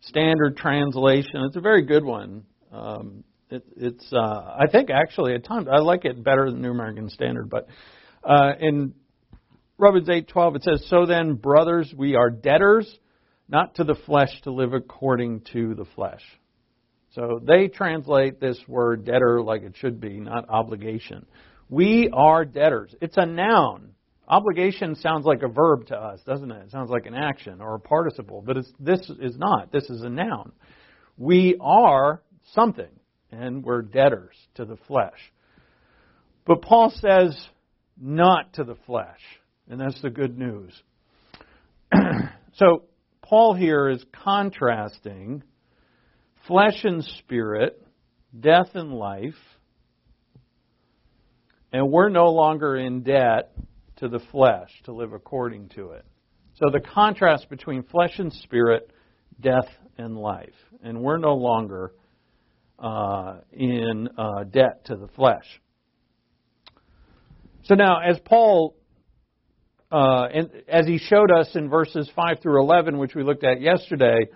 Standard 0.00 0.56
Translation. 0.56 1.42
It's 1.46 1.56
a 1.56 1.60
very 1.60 1.84
good 1.84 2.04
one. 2.04 2.44
Um, 2.72 3.22
it, 3.50 3.64
it's 3.76 4.12
uh, 4.14 4.56
I 4.58 4.66
think 4.72 4.88
actually 4.88 5.34
at 5.34 5.44
times 5.44 5.66
I 5.70 5.80
like 5.80 6.06
it 6.06 6.24
better 6.24 6.50
than 6.50 6.62
New 6.62 6.70
American 6.70 7.10
Standard, 7.10 7.50
but 7.50 7.66
uh, 8.22 8.52
in 8.58 8.94
Romans 9.76 10.08
eight 10.08 10.28
twelve 10.28 10.56
it 10.56 10.62
says, 10.62 10.86
"So 10.88 11.06
then, 11.06 11.34
brothers, 11.34 11.92
we 11.96 12.14
are 12.14 12.30
debtors, 12.30 12.86
not 13.48 13.74
to 13.76 13.84
the 13.84 13.94
flesh, 13.94 14.40
to 14.42 14.50
live 14.50 14.72
according 14.72 15.42
to 15.52 15.74
the 15.74 15.84
flesh." 15.84 16.22
So 17.12 17.40
they 17.42 17.68
translate 17.68 18.40
this 18.40 18.58
word 18.66 19.04
debtor 19.04 19.42
like 19.42 19.62
it 19.62 19.76
should 19.76 20.00
be, 20.00 20.18
not 20.18 20.48
obligation. 20.48 21.26
We 21.68 22.10
are 22.12 22.44
debtors. 22.44 22.94
It's 23.00 23.16
a 23.16 23.26
noun. 23.26 23.94
Obligation 24.26 24.94
sounds 24.96 25.24
like 25.24 25.42
a 25.42 25.48
verb 25.48 25.86
to 25.88 25.96
us, 25.96 26.20
doesn't 26.26 26.50
it? 26.50 26.64
It 26.64 26.70
sounds 26.70 26.90
like 26.90 27.06
an 27.06 27.14
action 27.14 27.60
or 27.60 27.74
a 27.74 27.80
participle, 27.80 28.42
but 28.44 28.56
this 28.80 29.10
is 29.20 29.36
not. 29.36 29.70
This 29.70 29.88
is 29.90 30.02
a 30.02 30.08
noun. 30.08 30.52
We 31.16 31.56
are 31.60 32.22
something 32.52 32.88
and 33.30 33.62
we're 33.64 33.82
debtors 33.82 34.34
to 34.54 34.64
the 34.64 34.76
flesh. 34.88 35.32
But 36.46 36.62
Paul 36.62 36.90
says, 36.90 37.36
not 38.00 38.52
to 38.54 38.64
the 38.64 38.76
flesh. 38.86 39.20
And 39.68 39.80
that's 39.80 40.00
the 40.02 40.10
good 40.10 40.38
news. 40.38 40.72
so, 42.54 42.84
Paul 43.24 43.54
here 43.54 43.88
is 43.88 44.04
contrasting 44.22 45.42
flesh 46.46 46.84
and 46.84 47.02
spirit, 47.02 47.82
death 48.38 48.74
and 48.74 48.92
life, 48.92 49.34
and 51.72 51.90
we're 51.90 52.10
no 52.10 52.26
longer 52.26 52.76
in 52.76 53.02
debt 53.02 53.52
to 53.96 54.08
the 54.08 54.20
flesh 54.30 54.68
to 54.84 54.92
live 54.92 55.12
according 55.14 55.70
to 55.70 55.92
it. 55.92 56.04
So, 56.56 56.70
the 56.70 56.80
contrast 56.80 57.48
between 57.48 57.82
flesh 57.84 58.18
and 58.18 58.32
spirit, 58.32 58.90
death 59.40 59.68
and 59.96 60.16
life. 60.16 60.54
And 60.82 61.00
we're 61.00 61.18
no 61.18 61.34
longer 61.34 61.92
uh, 62.78 63.38
in 63.52 64.08
uh, 64.18 64.44
debt 64.44 64.84
to 64.86 64.96
the 64.96 65.08
flesh. 65.08 65.46
So 67.64 67.74
now, 67.74 68.00
as 68.00 68.18
Paul, 68.24 68.76
uh, 69.94 70.26
and 70.34 70.50
as 70.68 70.88
he 70.88 70.98
showed 70.98 71.30
us 71.30 71.48
in 71.54 71.68
verses 71.68 72.10
5 72.16 72.40
through 72.42 72.60
11, 72.60 72.98
which 72.98 73.14
we 73.14 73.22
looked 73.22 73.44
at 73.44 73.60
yesterday, 73.60 74.26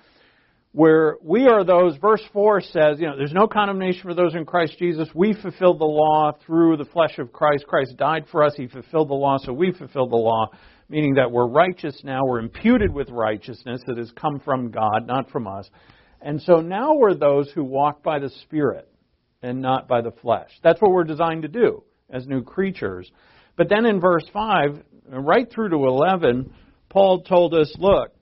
where 0.71 1.17
we 1.21 1.49
are 1.49 1.65
those, 1.65 1.97
verse 1.97 2.23
4 2.33 2.61
says, 2.61 3.01
you 3.01 3.09
know, 3.09 3.17
there's 3.17 3.33
no 3.33 3.49
condemnation 3.49 4.03
for 4.03 4.15
those 4.15 4.37
in 4.37 4.45
Christ 4.45 4.79
Jesus. 4.79 5.09
We 5.17 5.35
fulfilled 5.35 5.81
the 5.81 5.85
law 5.85 6.31
through 6.47 6.77
the 6.77 6.85
flesh 6.85 7.19
of 7.19 7.33
Christ. 7.33 7.67
Christ 7.67 7.97
died 7.97 8.27
for 8.31 8.45
us. 8.45 8.55
He 8.57 8.69
fulfilled 8.69 9.11
the 9.11 9.15
law, 9.15 9.39
so 9.39 9.53
we 9.53 9.73
fulfilled 9.73 10.13
the 10.13 10.17
law, 10.17 10.47
meaning 10.89 11.15
that 11.15 11.33
we're 11.33 11.49
righteous 11.49 12.03
now. 12.05 12.21
We're 12.25 12.39
imputed 12.39 12.95
with 12.95 13.11
righteousness 13.11 13.81
that 13.89 13.99
has 13.99 14.13
come 14.13 14.39
from 14.39 14.71
God, 14.71 15.09
not 15.09 15.29
from 15.31 15.49
us. 15.49 15.69
And 16.21 16.41
so 16.41 16.61
now 16.61 16.95
we're 16.95 17.15
those 17.15 17.51
who 17.51 17.65
walk 17.65 18.05
by 18.05 18.21
the 18.21 18.31
Spirit 18.45 18.89
and 19.43 19.61
not 19.61 19.89
by 19.89 20.03
the 20.03 20.13
flesh. 20.23 20.51
That's 20.63 20.81
what 20.81 20.93
we're 20.93 21.03
designed 21.03 21.43
to 21.43 21.49
do 21.49 21.83
as 22.11 22.29
new 22.29 22.45
creatures. 22.45 23.11
But 23.57 23.69
then 23.69 23.87
in 23.87 24.01
verse 24.01 24.25
5, 24.33 24.85
right 25.11 25.51
through 25.51 25.71
to 25.71 25.77
11, 25.77 26.53
Paul 26.89 27.23
told 27.23 27.55
us, 27.55 27.75
look, 27.79 28.13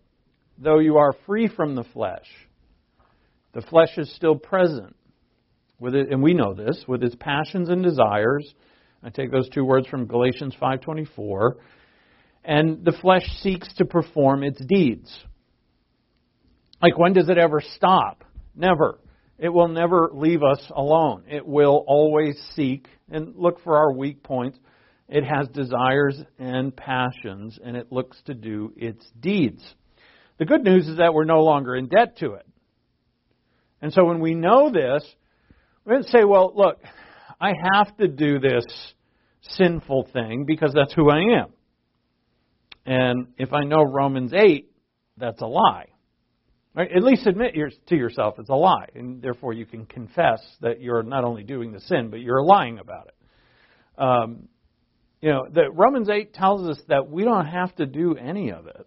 though 0.59 0.79
you 0.79 0.97
are 0.99 1.15
free 1.27 1.49
from 1.49 1.75
the 1.75 1.85
flesh, 1.85 2.27
the 3.53 3.63
flesh 3.63 3.97
is 3.97 4.15
still 4.15 4.37
present. 4.37 4.95
With 5.79 5.95
it, 5.95 6.11
and 6.11 6.23
we 6.23 6.33
know 6.33 6.55
this, 6.55 6.85
with 6.89 7.03
its 7.03 7.15
passions 7.17 7.69
and 7.69 7.83
desires. 7.83 8.55
I 9.03 9.11
take 9.11 9.31
those 9.31 9.49
two 9.51 9.63
words 9.63 9.87
from 9.89 10.07
Galatians 10.07 10.55
5:24. 10.61 11.57
And 12.45 12.83
the 12.83 12.93
flesh 12.93 13.25
seeks 13.41 13.73
to 13.75 13.85
perform 13.85 14.43
its 14.43 14.59
deeds. 14.65 15.25
Like, 16.81 16.97
when 16.97 17.13
does 17.13 17.29
it 17.29 17.37
ever 17.37 17.61
stop? 17.61 18.25
Never. 18.55 18.99
It 19.39 19.51
will 19.51 19.69
never 19.69 20.09
leave 20.13 20.43
us 20.43 20.61
alone. 20.75 21.25
It 21.29 21.47
will 21.47 21.85
always 21.87 22.39
seek 22.55 22.89
and 23.11 23.35
look 23.37 23.61
for 23.61 23.77
our 23.77 23.93
weak 23.93 24.23
points. 24.23 24.59
It 25.09 25.25
has 25.25 25.49
desires 25.49 26.21
and 26.39 26.77
passions, 26.77 27.59
and 27.65 27.77
it 27.77 27.93
looks 27.93 28.21
to 28.27 28.35
do 28.35 28.73
its 28.77 29.07
deeds. 29.21 29.63
The 30.39 30.45
good 30.45 30.65
news 30.65 30.89
is 30.89 30.99
that 30.99 31.15
we're 31.15 31.25
no 31.25 31.43
longer 31.43 31.77
in 31.77 31.87
debt 31.89 32.19
to 32.19 32.35
it. 32.35 32.47
And 33.81 33.93
so 33.93 34.05
when 34.05 34.21
we 34.21 34.35
know 34.35 34.71
this, 34.71 35.05
we 35.85 35.93
don't 35.93 36.09
say, 36.09 36.25
well, 36.25 36.53
look, 36.55 36.79
I 37.41 37.53
have 37.75 37.97
to 37.99 38.09
do 38.09 38.41
this 38.41 38.65
sinful 39.43 40.09
thing 40.13 40.45
because 40.45 40.73
that's 40.75 40.93
who 40.93 41.11
I 41.11 41.41
am. 41.41 41.53
And 42.85 43.29
if 43.39 43.53
I 43.53 43.65
know 43.65 43.83
Romans 43.83 44.33
8, 44.35 44.71
that's 45.19 45.41
a 45.41 45.47
lie. 45.47 45.87
Right? 46.75 46.91
At 46.95 47.03
least 47.03 47.27
admit 47.27 47.55
to 47.89 47.97
yourself 47.97 48.35
it's 48.39 48.51
a 48.51 48.55
lie, 48.55 48.89
and 48.95 49.23
therefore 49.23 49.55
you 49.55 49.65
can 49.65 49.87
confess 49.87 50.41
that 50.61 50.81
you're 50.81 51.03
not 51.03 51.25
only 51.25 51.43
doing 51.43 51.73
the 51.73 51.81
sin, 51.81 52.11
but 52.11 52.21
you're 52.21 52.43
lying 52.43 52.79
about 52.79 53.09
it. 53.09 53.15
Um, 53.99 54.49
You 55.27 55.33
know, 55.33 55.49
that 55.55 55.75
Romans 55.75 56.09
8 56.09 56.35
tells 56.35 56.69
us 56.69 56.81
that 56.87 57.11
we 57.11 57.25
don't 57.25 57.47
have 57.47 57.75
to 57.77 57.87
do 57.87 58.15
any 58.15 58.53
of 58.53 58.69
it. 58.69 58.87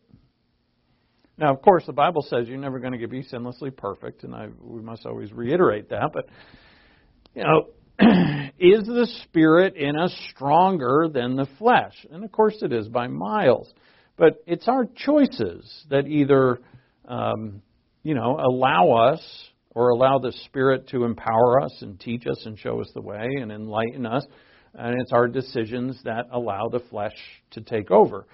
Now, 1.37 1.53
of 1.53 1.61
course, 1.61 1.83
the 1.85 1.91
Bible 1.91 2.25
says 2.29 2.47
you're 2.47 2.57
never 2.57 2.79
going 2.79 2.97
to 2.97 3.07
be 3.09 3.23
sinlessly 3.23 3.75
perfect, 3.75 4.23
and 4.23 4.33
I, 4.33 4.47
we 4.61 4.81
must 4.81 5.05
always 5.05 5.33
reiterate 5.33 5.89
that. 5.89 6.11
But, 6.13 6.29
you 7.35 7.43
know, 7.43 7.65
is 8.57 8.85
the 8.85 9.05
Spirit 9.25 9.75
in 9.75 9.97
us 9.97 10.15
stronger 10.33 11.09
than 11.11 11.35
the 11.35 11.45
flesh? 11.57 12.07
And 12.09 12.23
of 12.23 12.31
course 12.31 12.55
it 12.61 12.71
is 12.71 12.87
by 12.87 13.07
miles. 13.07 13.69
But 14.15 14.41
it's 14.47 14.69
our 14.69 14.87
choices 14.95 15.69
that 15.89 16.07
either, 16.07 16.61
um, 17.05 17.61
you 18.01 18.15
know, 18.15 18.39
allow 18.39 18.91
us 19.11 19.21
or 19.71 19.89
allow 19.89 20.19
the 20.19 20.31
Spirit 20.45 20.87
to 20.91 21.03
empower 21.03 21.59
us 21.59 21.75
and 21.81 21.99
teach 21.99 22.25
us 22.27 22.41
and 22.45 22.57
show 22.57 22.79
us 22.79 22.89
the 22.95 23.01
way 23.01 23.27
and 23.41 23.51
enlighten 23.51 24.05
us. 24.05 24.25
And 24.73 25.01
it's 25.01 25.11
our 25.11 25.27
decisions 25.27 26.01
that 26.03 26.27
allow 26.31 26.69
the 26.69 26.79
flesh 26.79 27.15
to 27.51 27.61
take 27.61 27.91
over. 27.91 28.25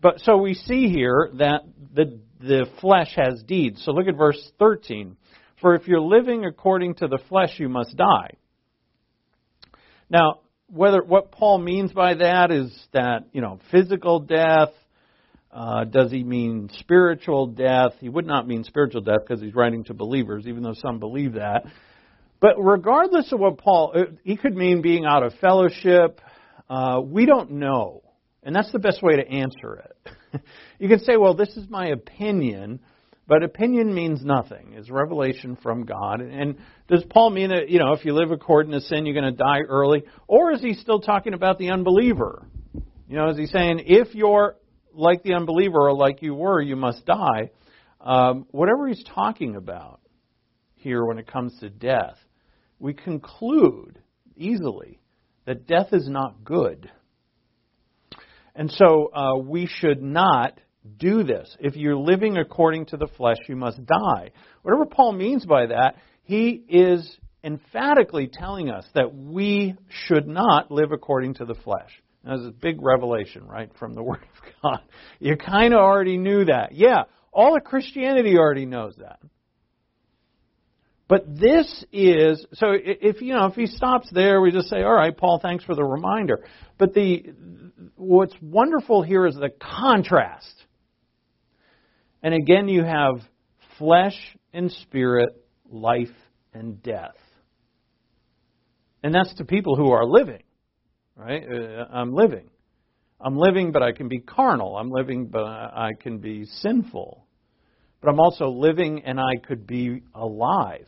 But 0.00 0.20
so 0.20 0.36
we 0.36 0.54
see 0.54 0.88
here 0.88 1.30
that 1.34 1.62
the 1.94 2.18
the 2.40 2.66
flesh 2.80 3.14
has 3.16 3.42
deeds. 3.42 3.82
So 3.84 3.92
look 3.92 4.06
at 4.06 4.16
verse 4.16 4.52
13. 4.58 5.16
For 5.62 5.74
if 5.74 5.88
you're 5.88 6.00
living 6.00 6.44
according 6.44 6.96
to 6.96 7.08
the 7.08 7.18
flesh, 7.28 7.58
you 7.58 7.70
must 7.70 7.96
die. 7.96 8.32
Now, 10.10 10.40
whether 10.68 11.02
what 11.02 11.32
Paul 11.32 11.58
means 11.58 11.92
by 11.92 12.14
that 12.14 12.50
is 12.50 12.70
that 12.92 13.26
you 13.32 13.40
know 13.40 13.60
physical 13.70 14.20
death. 14.20 14.70
Uh, 15.50 15.84
does 15.84 16.10
he 16.10 16.24
mean 16.24 16.68
spiritual 16.80 17.46
death? 17.46 17.92
He 18.00 18.08
would 18.08 18.26
not 18.26 18.48
mean 18.48 18.64
spiritual 18.64 19.02
death 19.02 19.20
because 19.26 19.40
he's 19.40 19.54
writing 19.54 19.84
to 19.84 19.94
believers, 19.94 20.48
even 20.48 20.64
though 20.64 20.74
some 20.74 20.98
believe 20.98 21.34
that. 21.34 21.64
But 22.44 22.62
regardless 22.62 23.32
of 23.32 23.40
what 23.40 23.56
Paul, 23.56 23.92
uh, 23.94 24.00
he 24.22 24.36
could 24.36 24.54
mean 24.54 24.82
being 24.82 25.06
out 25.06 25.22
of 25.22 25.32
fellowship. 25.40 26.20
Uh, 26.68 27.00
we 27.02 27.24
don't 27.24 27.52
know. 27.52 28.02
And 28.42 28.54
that's 28.54 28.70
the 28.70 28.78
best 28.78 29.02
way 29.02 29.16
to 29.16 29.26
answer 29.26 29.82
it. 29.82 30.42
you 30.78 30.90
can 30.90 30.98
say, 30.98 31.16
well, 31.16 31.32
this 31.32 31.48
is 31.56 31.70
my 31.70 31.86
opinion, 31.86 32.80
but 33.26 33.42
opinion 33.42 33.94
means 33.94 34.22
nothing. 34.22 34.74
It's 34.74 34.90
revelation 34.90 35.56
from 35.62 35.86
God. 35.86 36.20
And 36.20 36.56
does 36.86 37.02
Paul 37.08 37.30
mean 37.30 37.48
that, 37.48 37.70
you 37.70 37.78
know, 37.78 37.94
if 37.94 38.04
you 38.04 38.12
live 38.12 38.30
according 38.30 38.72
to 38.72 38.82
sin, 38.82 39.06
you're 39.06 39.18
going 39.18 39.34
to 39.34 39.42
die 39.42 39.60
early? 39.66 40.02
Or 40.28 40.52
is 40.52 40.60
he 40.60 40.74
still 40.74 41.00
talking 41.00 41.32
about 41.32 41.56
the 41.56 41.70
unbeliever? 41.70 42.46
You 43.08 43.16
know, 43.16 43.30
is 43.30 43.38
he 43.38 43.46
saying, 43.46 43.84
if 43.86 44.14
you're 44.14 44.56
like 44.92 45.22
the 45.22 45.32
unbeliever 45.32 45.78
or 45.78 45.94
like 45.94 46.20
you 46.20 46.34
were, 46.34 46.60
you 46.60 46.76
must 46.76 47.06
die? 47.06 47.52
Um, 48.02 48.44
whatever 48.50 48.86
he's 48.86 49.02
talking 49.14 49.56
about 49.56 50.02
here 50.74 51.02
when 51.06 51.16
it 51.16 51.26
comes 51.26 51.58
to 51.60 51.70
death, 51.70 52.18
we 52.78 52.94
conclude 52.94 53.98
easily 54.36 55.00
that 55.46 55.66
death 55.66 55.88
is 55.92 56.08
not 56.08 56.44
good. 56.44 56.90
And 58.54 58.70
so 58.70 59.10
uh, 59.12 59.38
we 59.38 59.66
should 59.66 60.02
not 60.02 60.58
do 60.96 61.24
this. 61.24 61.56
If 61.60 61.76
you're 61.76 61.96
living 61.96 62.36
according 62.36 62.86
to 62.86 62.96
the 62.96 63.08
flesh, 63.16 63.38
you 63.48 63.56
must 63.56 63.84
die. 63.84 64.30
Whatever 64.62 64.86
Paul 64.86 65.12
means 65.12 65.44
by 65.44 65.66
that, 65.66 65.96
he 66.22 66.62
is 66.68 67.16
emphatically 67.42 68.30
telling 68.32 68.70
us 68.70 68.86
that 68.94 69.14
we 69.14 69.76
should 70.06 70.26
not 70.26 70.70
live 70.70 70.92
according 70.92 71.34
to 71.34 71.44
the 71.44 71.54
flesh. 71.54 71.90
That's 72.24 72.42
a 72.42 72.50
big 72.50 72.80
revelation, 72.80 73.44
right, 73.44 73.70
from 73.78 73.94
the 73.94 74.02
Word 74.04 74.20
of 74.22 74.62
God. 74.62 74.80
You 75.20 75.36
kind 75.36 75.74
of 75.74 75.80
already 75.80 76.16
knew 76.16 76.46
that. 76.46 76.70
Yeah, 76.72 77.04
all 77.32 77.56
of 77.56 77.64
Christianity 77.64 78.36
already 78.38 78.66
knows 78.66 78.94
that. 78.98 79.18
But 81.06 81.38
this 81.38 81.84
is 81.92 82.46
so 82.54 82.68
if 82.72 83.20
you 83.20 83.34
know 83.34 83.46
if 83.46 83.54
he 83.54 83.66
stops 83.66 84.08
there, 84.10 84.40
we 84.40 84.50
just 84.50 84.68
say, 84.68 84.82
"All 84.82 84.94
right, 84.94 85.14
Paul, 85.14 85.38
thanks 85.38 85.62
for 85.64 85.74
the 85.74 85.84
reminder." 85.84 86.44
But 86.78 86.94
the 86.94 87.34
what's 87.96 88.34
wonderful 88.40 89.02
here 89.02 89.26
is 89.26 89.34
the 89.34 89.50
contrast. 89.50 90.64
And 92.22 92.32
again, 92.32 92.68
you 92.68 92.84
have 92.84 93.20
flesh 93.78 94.16
and 94.54 94.72
spirit, 94.72 95.28
life 95.70 96.08
and 96.54 96.82
death. 96.82 97.16
And 99.02 99.14
that's 99.14 99.34
to 99.34 99.44
people 99.44 99.76
who 99.76 99.90
are 99.90 100.06
living, 100.06 100.42
right? 101.16 101.42
Uh, 101.46 101.84
I'm 101.92 102.14
living. 102.14 102.48
I'm 103.20 103.36
living, 103.36 103.72
but 103.72 103.82
I 103.82 103.92
can 103.92 104.08
be 104.08 104.20
carnal. 104.20 104.76
I'm 104.78 104.90
living, 104.90 105.26
but 105.26 105.44
I 105.44 105.90
can 106.00 106.18
be 106.18 106.46
sinful. 106.46 107.23
But 108.04 108.10
I'm 108.10 108.20
also 108.20 108.50
living 108.50 109.02
and 109.06 109.18
I 109.18 109.36
could 109.46 109.66
be 109.66 110.02
alive. 110.14 110.86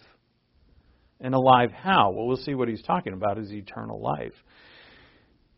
And 1.19 1.35
alive 1.35 1.71
how? 1.73 2.11
Well, 2.11 2.27
we'll 2.27 2.37
see 2.37 2.55
what 2.55 2.69
he's 2.69 2.83
talking 2.83 3.15
about 3.15 3.39
is 3.39 3.51
eternal 3.51 4.03
life. 4.03 4.35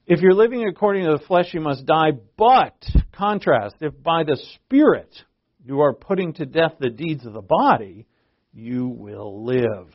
If 0.06 0.20
you're 0.20 0.34
living 0.34 0.68
according 0.68 1.06
to 1.06 1.18
the 1.18 1.24
flesh, 1.26 1.52
you 1.52 1.60
must 1.60 1.84
die. 1.84 2.12
But, 2.36 2.80
contrast, 3.12 3.74
if 3.80 3.92
by 4.04 4.22
the 4.22 4.38
Spirit 4.54 5.12
you 5.64 5.80
are 5.80 5.94
putting 5.94 6.32
to 6.34 6.46
death 6.46 6.74
the 6.78 6.90
deeds 6.90 7.26
of 7.26 7.32
the 7.32 7.42
body, 7.42 8.06
you 8.52 8.86
will 8.86 9.44
live. 9.44 9.88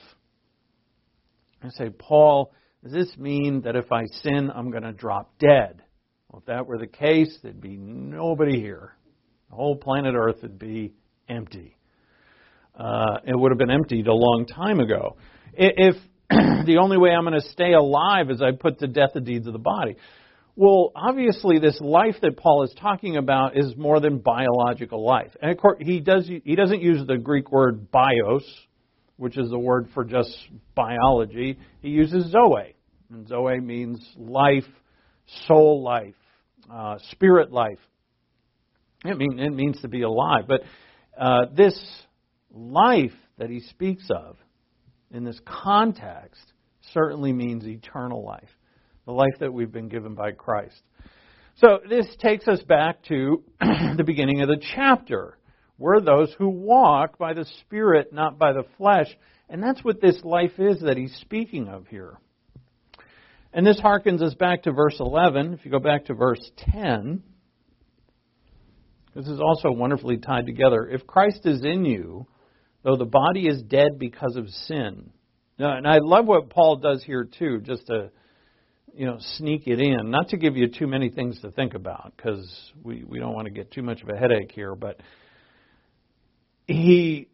I 1.63 1.69
say, 1.69 1.89
Paul, 1.97 2.51
does 2.83 2.91
this 2.91 3.17
mean 3.17 3.61
that 3.61 3.77
if 3.77 3.89
I 3.89 4.03
sin, 4.21 4.51
I'm 4.53 4.69
going 4.69 4.83
to 4.83 4.91
drop 4.91 5.39
dead? 5.39 5.81
Well, 6.27 6.41
if 6.41 6.47
that 6.47 6.67
were 6.67 6.77
the 6.77 6.87
case, 6.87 7.39
there'd 7.41 7.61
be 7.61 7.77
nobody 7.77 8.59
here. 8.59 8.97
The 9.49 9.55
whole 9.55 9.77
planet 9.77 10.13
Earth 10.13 10.41
would 10.41 10.59
be 10.59 10.93
empty. 11.29 11.75
Uh, 12.77 13.17
it 13.25 13.37
would 13.37 13.51
have 13.51 13.59
been 13.59 13.71
emptied 13.71 14.07
a 14.07 14.13
long 14.13 14.45
time 14.45 14.79
ago. 14.79 15.15
If 15.53 15.95
the 16.29 16.77
only 16.81 16.97
way 16.97 17.11
I'm 17.11 17.25
going 17.25 17.39
to 17.39 17.49
stay 17.49 17.73
alive 17.73 18.31
is 18.31 18.41
I 18.41 18.51
put 18.51 18.79
to 18.79 18.87
death 18.87 19.11
the 19.13 19.21
deeds 19.21 19.45
of 19.47 19.53
the 19.53 19.59
body. 19.59 19.95
Well, 20.55 20.91
obviously, 20.95 21.57
this 21.57 21.79
life 21.81 22.15
that 22.21 22.37
Paul 22.37 22.63
is 22.63 22.73
talking 22.79 23.17
about 23.17 23.57
is 23.57 23.75
more 23.75 23.99
than 23.99 24.19
biological 24.19 25.03
life. 25.03 25.31
And 25.41 25.51
of 25.51 25.57
course, 25.57 25.77
he, 25.81 25.99
does, 25.99 26.27
he 26.27 26.55
doesn't 26.55 26.81
use 26.81 27.05
the 27.07 27.17
Greek 27.17 27.51
word 27.51 27.89
bios, 27.91 28.43
which 29.17 29.37
is 29.37 29.49
the 29.49 29.57
word 29.57 29.87
for 29.93 30.03
just 30.03 30.35
biology. 30.75 31.57
He 31.81 31.89
uses 31.89 32.31
zoe. 32.31 32.75
And 33.09 33.27
zoe 33.27 33.59
means 33.59 34.07
life, 34.15 34.65
soul 35.47 35.83
life, 35.83 36.15
uh, 36.71 36.97
spirit 37.11 37.51
life. 37.51 37.79
It, 39.05 39.17
mean, 39.17 39.39
it 39.39 39.53
means 39.53 39.81
to 39.81 39.87
be 39.87 40.03
alive. 40.03 40.45
But 40.47 40.61
uh, 41.17 41.45
this 41.55 41.79
life 42.51 43.13
that 43.37 43.49
he 43.49 43.59
speaks 43.61 44.07
of 44.09 44.37
in 45.11 45.23
this 45.23 45.39
context 45.45 46.53
certainly 46.93 47.33
means 47.33 47.65
eternal 47.65 48.23
life 48.23 48.49
the 49.05 49.11
life 49.11 49.33
that 49.39 49.53
we've 49.53 49.71
been 49.71 49.89
given 49.89 50.15
by 50.15 50.31
Christ. 50.31 50.81
So 51.55 51.79
this 51.87 52.07
takes 52.19 52.47
us 52.47 52.61
back 52.61 53.03
to 53.05 53.43
the 53.59 54.03
beginning 54.05 54.41
of 54.41 54.47
the 54.47 54.61
chapter. 54.75 55.37
We're 55.77 56.01
those 56.01 56.33
who 56.37 56.49
walk 56.49 57.17
by 57.17 57.33
the 57.33 57.45
Spirit, 57.61 58.13
not 58.13 58.39
by 58.39 58.53
the 58.53 58.65
flesh. 58.77 59.07
And 59.49 59.61
that's 59.61 59.83
what 59.83 60.01
this 60.01 60.19
life 60.23 60.57
is 60.57 60.81
that 60.81 60.97
he's 60.97 61.15
speaking 61.21 61.67
of 61.67 61.87
here. 61.87 62.17
And 63.51 63.67
this 63.67 63.79
harkens 63.79 64.21
us 64.21 64.33
back 64.33 64.63
to 64.63 64.71
verse 64.71 64.95
11. 64.99 65.53
If 65.53 65.65
you 65.65 65.71
go 65.71 65.79
back 65.79 66.05
to 66.05 66.13
verse 66.13 66.41
10, 66.71 67.21
this 69.15 69.27
is 69.27 69.39
also 69.39 69.71
wonderfully 69.71 70.17
tied 70.17 70.45
together. 70.45 70.87
If 70.87 71.05
Christ 71.05 71.41
is 71.45 71.63
in 71.63 71.85
you, 71.85 72.27
though 72.83 72.97
the 72.97 73.05
body 73.05 73.47
is 73.47 73.61
dead 73.61 73.99
because 73.99 74.35
of 74.35 74.49
sin. 74.49 75.11
Now, 75.59 75.77
and 75.77 75.87
I 75.87 75.99
love 76.01 76.25
what 76.25 76.49
Paul 76.49 76.77
does 76.77 77.03
here, 77.03 77.23
too, 77.25 77.61
just 77.61 77.87
to 77.87 78.09
you 78.95 79.05
know, 79.05 79.17
sneak 79.37 79.67
it 79.67 79.79
in. 79.79 80.11
Not 80.11 80.29
to 80.29 80.37
give 80.37 80.55
you 80.55 80.67
too 80.67 80.87
many 80.87 81.09
things 81.09 81.39
to 81.41 81.51
think 81.51 81.73
about, 81.73 82.13
because 82.15 82.71
we, 82.83 83.03
we 83.03 83.19
don't 83.19 83.33
want 83.33 83.45
to 83.45 83.51
get 83.51 83.71
too 83.71 83.81
much 83.81 84.01
of 84.01 84.09
a 84.09 84.17
headache 84.17 84.51
here, 84.53 84.75
but 84.75 84.99
he 86.67 87.27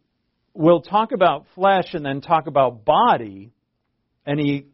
will 0.54 0.80
talk 0.80 1.12
about 1.12 1.46
flesh 1.54 1.92
and 1.92 2.04
then 2.04 2.20
talk 2.20 2.46
about 2.46 2.84
body, 2.84 3.52
and 4.26 4.40
he 4.40 4.66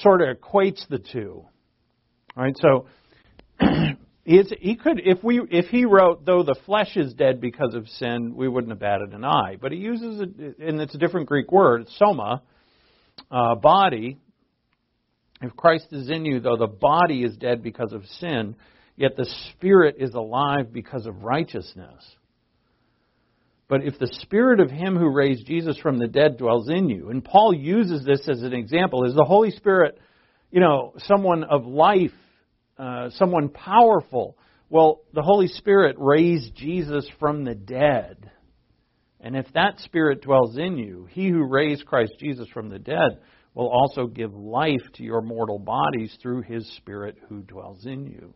sort 0.00 0.22
of 0.22 0.36
equates 0.36 0.86
the 0.88 0.98
two. 0.98 1.44
All 2.36 2.42
right, 2.42 2.56
so 2.60 2.86
it's, 4.24 4.52
he 4.60 4.76
could, 4.76 5.00
if 5.04 5.24
we, 5.24 5.40
if 5.50 5.66
he 5.66 5.84
wrote, 5.84 6.24
though 6.26 6.42
the 6.42 6.56
flesh 6.66 6.96
is 6.96 7.14
dead 7.14 7.40
because 7.40 7.74
of 7.74 7.88
sin, 7.88 8.34
we 8.36 8.48
wouldn't 8.48 8.70
have 8.70 8.80
batted 8.80 9.12
an 9.12 9.24
eye. 9.24 9.56
But 9.60 9.72
he 9.72 9.78
uses 9.78 10.20
it, 10.20 10.58
and 10.58 10.80
it's 10.80 10.94
a 10.94 10.98
different 10.98 11.26
Greek 11.26 11.50
word, 11.50 11.86
soma, 11.96 12.42
uh, 13.30 13.54
body, 13.54 14.18
if 15.42 15.56
Christ 15.56 15.86
is 15.92 16.10
in 16.10 16.24
you, 16.24 16.40
though 16.40 16.58
the 16.58 16.66
body 16.66 17.22
is 17.22 17.36
dead 17.36 17.62
because 17.62 17.92
of 17.92 18.04
sin, 18.18 18.56
yet 18.96 19.16
the 19.16 19.28
spirit 19.50 19.96
is 19.98 20.12
alive 20.14 20.72
because 20.72 21.06
of 21.06 21.22
righteousness. 21.22 22.04
But 23.68 23.84
if 23.84 23.98
the 23.98 24.12
spirit 24.20 24.60
of 24.60 24.70
him 24.70 24.96
who 24.96 25.08
raised 25.08 25.46
Jesus 25.46 25.78
from 25.78 25.98
the 25.98 26.08
dead 26.08 26.36
dwells 26.36 26.68
in 26.68 26.88
you, 26.88 27.08
and 27.08 27.24
Paul 27.24 27.54
uses 27.54 28.04
this 28.04 28.28
as 28.28 28.42
an 28.42 28.52
example, 28.52 29.04
is 29.04 29.14
the 29.14 29.24
Holy 29.24 29.52
Spirit, 29.52 29.98
you 30.50 30.60
know, 30.60 30.92
someone 30.98 31.44
of 31.44 31.64
life, 31.64 32.10
uh, 32.80 33.10
someone 33.10 33.50
powerful? 33.50 34.36
Well, 34.70 35.02
the 35.12 35.22
Holy 35.22 35.48
Spirit 35.48 35.96
raised 35.98 36.54
Jesus 36.54 37.06
from 37.18 37.44
the 37.44 37.54
dead. 37.54 38.30
And 39.20 39.36
if 39.36 39.46
that 39.52 39.80
spirit 39.80 40.22
dwells 40.22 40.56
in 40.56 40.78
you, 40.78 41.06
he 41.10 41.28
who 41.28 41.44
raised 41.44 41.84
Christ 41.84 42.12
Jesus 42.18 42.48
from 42.54 42.70
the 42.70 42.78
dead 42.78 43.18
will 43.54 43.68
also 43.68 44.06
give 44.06 44.32
life 44.34 44.82
to 44.94 45.02
your 45.02 45.20
mortal 45.20 45.58
bodies 45.58 46.16
through 46.22 46.42
his 46.42 46.66
Spirit 46.76 47.16
who 47.28 47.42
dwells 47.42 47.84
in 47.84 48.06
you. 48.06 48.32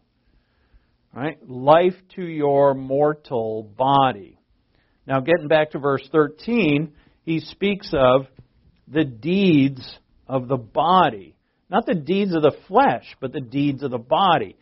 Right? 1.15 1.39
Life 1.49 1.95
to 2.17 2.23
your 2.23 2.75
mortal 2.75 3.63
body. 3.63 4.39
Now, 5.07 5.21
getting 5.21 5.49
back 5.49 5.71
to 5.71 5.79
verse 5.79 6.07
13, 6.11 6.93
he 7.23 7.41
speaks 7.41 7.91
of 7.93 8.27
the 8.89 9.05
deeds 9.05 9.99
of 10.27 10.49
the 10.49 10.57
body. 10.57 11.37
Not 11.71 11.87
the 11.87 11.95
deeds 11.95 12.35
of 12.35 12.43
the 12.43 12.57
flesh, 12.69 13.05
but 13.21 13.33
the 13.33 13.41
deeds 13.41 13.83
of 13.83 13.91
the 13.91 13.99
body. 13.99 14.57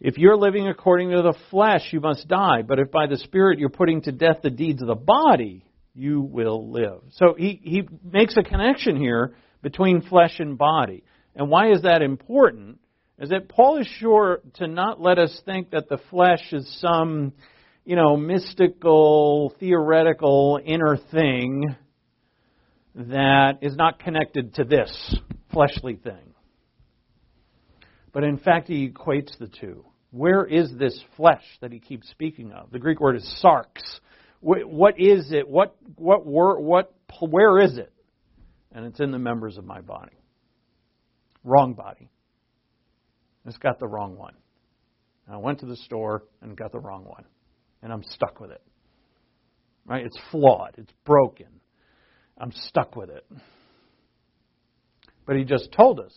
If 0.00 0.18
you're 0.18 0.36
living 0.36 0.68
according 0.68 1.10
to 1.10 1.22
the 1.22 1.34
flesh, 1.50 1.88
you 1.92 2.00
must 2.00 2.28
die. 2.28 2.62
But 2.62 2.78
if 2.78 2.90
by 2.90 3.06
the 3.06 3.16
Spirit 3.16 3.58
you're 3.58 3.68
putting 3.70 4.02
to 4.02 4.12
death 4.12 4.38
the 4.42 4.50
deeds 4.50 4.82
of 4.82 4.88
the 4.88 4.94
body, 4.94 5.64
you 5.94 6.20
will 6.20 6.70
live. 6.70 7.00
So 7.12 7.34
he, 7.36 7.60
he 7.62 7.88
makes 8.04 8.36
a 8.36 8.42
connection 8.42 8.96
here 8.96 9.34
between 9.62 10.02
flesh 10.02 10.38
and 10.38 10.58
body. 10.58 11.02
And 11.34 11.48
why 11.48 11.70
is 11.72 11.82
that 11.82 12.02
important? 12.02 12.78
Is 13.18 13.30
that 13.30 13.48
Paul 13.48 13.78
is 13.78 13.86
sure 13.86 14.40
to 14.54 14.66
not 14.66 15.00
let 15.00 15.18
us 15.18 15.40
think 15.46 15.70
that 15.70 15.88
the 15.88 15.98
flesh 16.10 16.52
is 16.52 16.80
some, 16.80 17.32
you 17.86 17.96
know, 17.96 18.16
mystical, 18.16 19.54
theoretical 19.58 20.60
inner 20.62 20.98
thing 21.10 21.74
that 22.96 23.58
is 23.60 23.76
not 23.76 23.98
connected 23.98 24.54
to 24.54 24.64
this 24.64 25.16
fleshly 25.52 25.96
thing. 25.96 26.34
But 28.12 28.24
in 28.24 28.38
fact, 28.38 28.68
he 28.68 28.88
equates 28.88 29.36
the 29.38 29.48
two. 29.48 29.84
Where 30.10 30.46
is 30.46 30.72
this 30.78 30.98
flesh 31.16 31.44
that 31.60 31.72
he 31.72 31.78
keeps 31.78 32.08
speaking 32.08 32.52
of? 32.52 32.70
The 32.70 32.78
Greek 32.78 33.00
word 33.00 33.16
is 33.16 33.44
sarx. 33.44 33.66
What 34.40 34.98
is 34.98 35.30
it? 35.32 35.46
What, 35.46 35.76
what, 35.96 36.24
what, 36.24 36.94
where 37.20 37.60
is 37.60 37.76
it? 37.76 37.92
And 38.72 38.86
it's 38.86 39.00
in 39.00 39.10
the 39.10 39.18
members 39.18 39.58
of 39.58 39.66
my 39.66 39.82
body. 39.82 40.16
Wrong 41.44 41.74
body. 41.74 42.08
It's 43.44 43.58
got 43.58 43.78
the 43.78 43.86
wrong 43.86 44.16
one. 44.16 44.34
I 45.30 45.36
went 45.36 45.60
to 45.60 45.66
the 45.66 45.76
store 45.76 46.24
and 46.40 46.56
got 46.56 46.72
the 46.72 46.80
wrong 46.80 47.04
one. 47.04 47.24
And 47.82 47.92
I'm 47.92 48.02
stuck 48.10 48.40
with 48.40 48.50
it. 48.50 48.62
Right? 49.84 50.04
It's 50.06 50.18
flawed. 50.30 50.74
It's 50.78 50.92
broken. 51.04 51.48
I'm 52.38 52.52
stuck 52.52 52.96
with 52.96 53.10
it. 53.10 53.26
But 55.26 55.36
he 55.36 55.44
just 55.44 55.72
told 55.72 56.00
us 56.00 56.14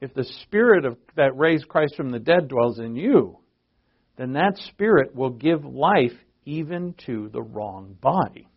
if 0.00 0.14
the 0.14 0.24
spirit 0.42 0.84
of, 0.84 0.96
that 1.16 1.36
raised 1.36 1.68
Christ 1.68 1.96
from 1.96 2.10
the 2.10 2.18
dead 2.18 2.48
dwells 2.48 2.78
in 2.78 2.96
you, 2.96 3.38
then 4.16 4.32
that 4.34 4.58
spirit 4.68 5.14
will 5.14 5.30
give 5.30 5.64
life 5.64 6.12
even 6.44 6.94
to 7.06 7.28
the 7.32 7.42
wrong 7.42 7.96
body. 8.00 8.48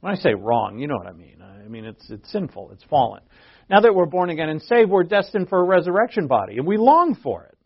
When 0.00 0.12
I 0.12 0.16
say 0.16 0.34
wrong, 0.34 0.78
you 0.78 0.86
know 0.86 0.96
what 0.96 1.08
I 1.08 1.12
mean. 1.12 1.42
I 1.42 1.68
mean 1.68 1.84
it's 1.84 2.08
it's 2.10 2.30
sinful, 2.30 2.70
it's 2.72 2.84
fallen. 2.84 3.22
Now 3.68 3.80
that 3.80 3.94
we're 3.94 4.06
born 4.06 4.30
again 4.30 4.48
and 4.48 4.62
saved, 4.62 4.90
we're 4.90 5.04
destined 5.04 5.48
for 5.48 5.60
a 5.60 5.64
resurrection 5.64 6.26
body, 6.26 6.56
and 6.56 6.66
we 6.66 6.76
long 6.76 7.14
for 7.22 7.44
it. 7.44 7.58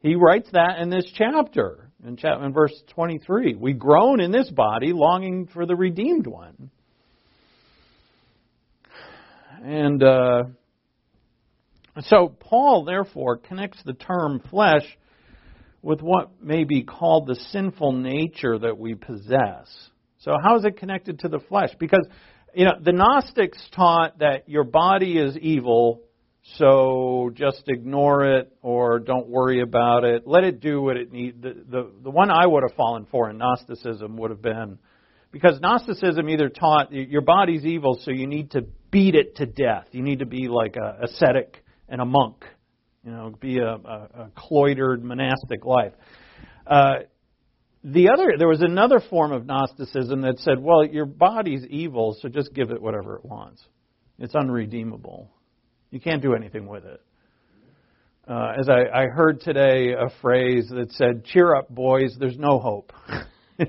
He 0.00 0.16
writes 0.16 0.48
that 0.52 0.80
in 0.80 0.90
this 0.90 1.10
chapter, 1.14 1.90
in, 2.04 2.16
chapter, 2.16 2.44
in 2.44 2.52
verse 2.52 2.74
23. 2.94 3.54
We 3.54 3.72
groan 3.72 4.20
in 4.20 4.32
this 4.32 4.50
body, 4.50 4.92
longing 4.92 5.46
for 5.46 5.64
the 5.64 5.76
redeemed 5.76 6.26
one. 6.26 6.70
And 9.62 10.02
uh, 10.02 10.42
so 12.00 12.34
Paul, 12.40 12.84
therefore, 12.84 13.36
connects 13.36 13.80
the 13.84 13.92
term 13.92 14.40
flesh 14.50 14.84
with 15.82 16.00
what 16.00 16.42
may 16.42 16.64
be 16.64 16.82
called 16.82 17.26
the 17.26 17.36
sinful 17.50 17.92
nature 17.92 18.58
that 18.58 18.76
we 18.78 18.94
possess. 18.94 19.68
So, 20.18 20.32
how 20.42 20.56
is 20.56 20.64
it 20.64 20.78
connected 20.78 21.20
to 21.20 21.28
the 21.28 21.38
flesh? 21.38 21.70
Because, 21.78 22.06
you 22.54 22.64
know, 22.64 22.72
the 22.80 22.92
Gnostics 22.92 23.58
taught 23.74 24.18
that 24.18 24.48
your 24.48 24.64
body 24.64 25.18
is 25.18 25.36
evil, 25.36 26.02
so 26.56 27.30
just 27.34 27.62
ignore 27.68 28.38
it 28.38 28.52
or 28.62 28.98
don't 28.98 29.28
worry 29.28 29.60
about 29.60 30.02
it. 30.02 30.26
Let 30.26 30.42
it 30.42 30.60
do 30.60 30.82
what 30.82 30.96
it 30.96 31.12
needs. 31.12 31.40
The, 31.40 31.54
the, 31.68 31.90
the 32.02 32.10
one 32.10 32.30
I 32.30 32.46
would 32.46 32.64
have 32.68 32.76
fallen 32.76 33.06
for 33.10 33.30
in 33.30 33.38
Gnosticism 33.38 34.16
would 34.16 34.30
have 34.30 34.42
been 34.42 34.78
because 35.30 35.60
Gnosticism 35.60 36.28
either 36.28 36.48
taught 36.48 36.92
your 36.92 37.22
body's 37.22 37.64
evil, 37.64 37.98
so 38.02 38.10
you 38.10 38.26
need 38.26 38.50
to 38.52 38.66
beat 38.92 39.16
it 39.16 39.36
to 39.36 39.46
death. 39.46 39.86
You 39.90 40.02
need 40.02 40.20
to 40.20 40.26
be 40.26 40.46
like 40.46 40.76
a 40.76 41.06
ascetic 41.06 41.64
and 41.88 42.00
a 42.00 42.04
monk, 42.04 42.44
you 43.04 43.10
know, 43.10 43.34
be 43.40 43.58
a, 43.58 43.72
a, 43.72 44.08
a 44.14 44.30
cloistered 44.36 45.02
monastic 45.02 45.64
life. 45.64 45.92
Uh, 46.64 46.98
the 47.82 48.10
other, 48.10 48.34
there 48.38 48.46
was 48.46 48.62
another 48.62 49.00
form 49.10 49.32
of 49.32 49.44
Gnosticism 49.44 50.20
that 50.20 50.38
said, 50.38 50.60
well, 50.60 50.84
your 50.84 51.06
body's 51.06 51.64
evil, 51.66 52.16
so 52.20 52.28
just 52.28 52.54
give 52.54 52.70
it 52.70 52.80
whatever 52.80 53.16
it 53.16 53.24
wants. 53.24 53.60
It's 54.20 54.36
unredeemable. 54.36 55.28
You 55.90 55.98
can't 55.98 56.22
do 56.22 56.34
anything 56.34 56.68
with 56.68 56.84
it. 56.84 57.00
Uh, 58.28 58.52
as 58.56 58.68
I, 58.68 58.84
I 58.94 59.06
heard 59.06 59.40
today 59.40 59.94
a 59.94 60.08
phrase 60.20 60.68
that 60.70 60.92
said, 60.92 61.24
cheer 61.24 61.56
up, 61.56 61.68
boys, 61.68 62.14
there's 62.20 62.38
no 62.38 62.60
hope. 62.60 62.92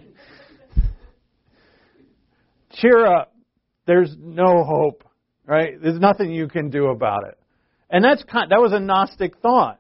cheer 2.73 3.03
up, 3.03 3.33
there's 3.87 4.15
no 4.19 4.63
hope, 4.63 5.03
right? 5.45 5.81
There's 5.81 5.99
nothing 5.99 6.31
you 6.31 6.47
can 6.47 6.69
do 6.69 6.87
about 6.87 7.27
it. 7.27 7.37
And 7.89 8.03
that's 8.03 8.23
kind, 8.23 8.51
that 8.51 8.59
was 8.59 8.73
a 8.73 8.79
Gnostic 8.79 9.37
thought. 9.37 9.79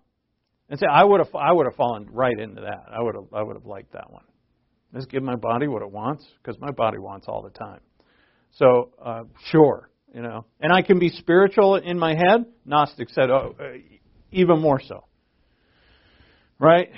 And 0.69 0.79
say, 0.79 0.87
I 0.89 1.03
would 1.03 1.19
have 1.19 1.35
I 1.35 1.51
would 1.51 1.65
have 1.67 1.75
fallen 1.75 2.07
right 2.11 2.37
into 2.39 2.61
that. 2.61 2.85
I 2.89 3.01
would 3.01 3.15
have 3.15 3.33
I 3.33 3.43
would 3.43 3.55
have 3.55 3.65
liked 3.65 3.93
that 3.93 4.11
one. 4.11 4.23
Just 4.95 5.09
give 5.09 5.21
my 5.21 5.35
body 5.35 5.67
what 5.67 5.81
it 5.81 5.91
wants 5.91 6.25
because 6.41 6.59
my 6.59 6.71
body 6.71 6.99
wants 6.99 7.27
all 7.27 7.41
the 7.41 7.49
time. 7.49 7.79
So 8.53 8.91
uh, 9.03 9.23
sure, 9.51 9.89
you 10.13 10.21
know, 10.21 10.45
and 10.61 10.71
I 10.71 10.81
can 10.81 10.99
be 10.99 11.09
spiritual 11.09 11.75
in 11.75 11.97
my 11.97 12.15
head. 12.15 12.45
Gnostic 12.65 13.09
said, 13.09 13.29
oh, 13.29 13.55
uh, 13.59 13.77
even 14.31 14.59
more 14.59 14.79
so. 14.81 15.05
Right? 16.59 16.89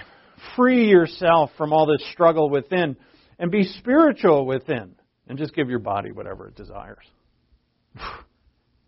Free 0.55 0.89
yourself 0.89 1.49
from 1.57 1.73
all 1.73 1.85
this 1.85 2.05
struggle 2.11 2.49
within 2.49 2.97
and 3.39 3.51
be 3.51 3.63
spiritual 3.63 4.45
within 4.45 4.95
and 5.27 5.37
just 5.37 5.55
give 5.55 5.69
your 5.69 5.79
body 5.79 6.11
whatever 6.11 6.49
it 6.49 6.55
desires. 6.55 7.05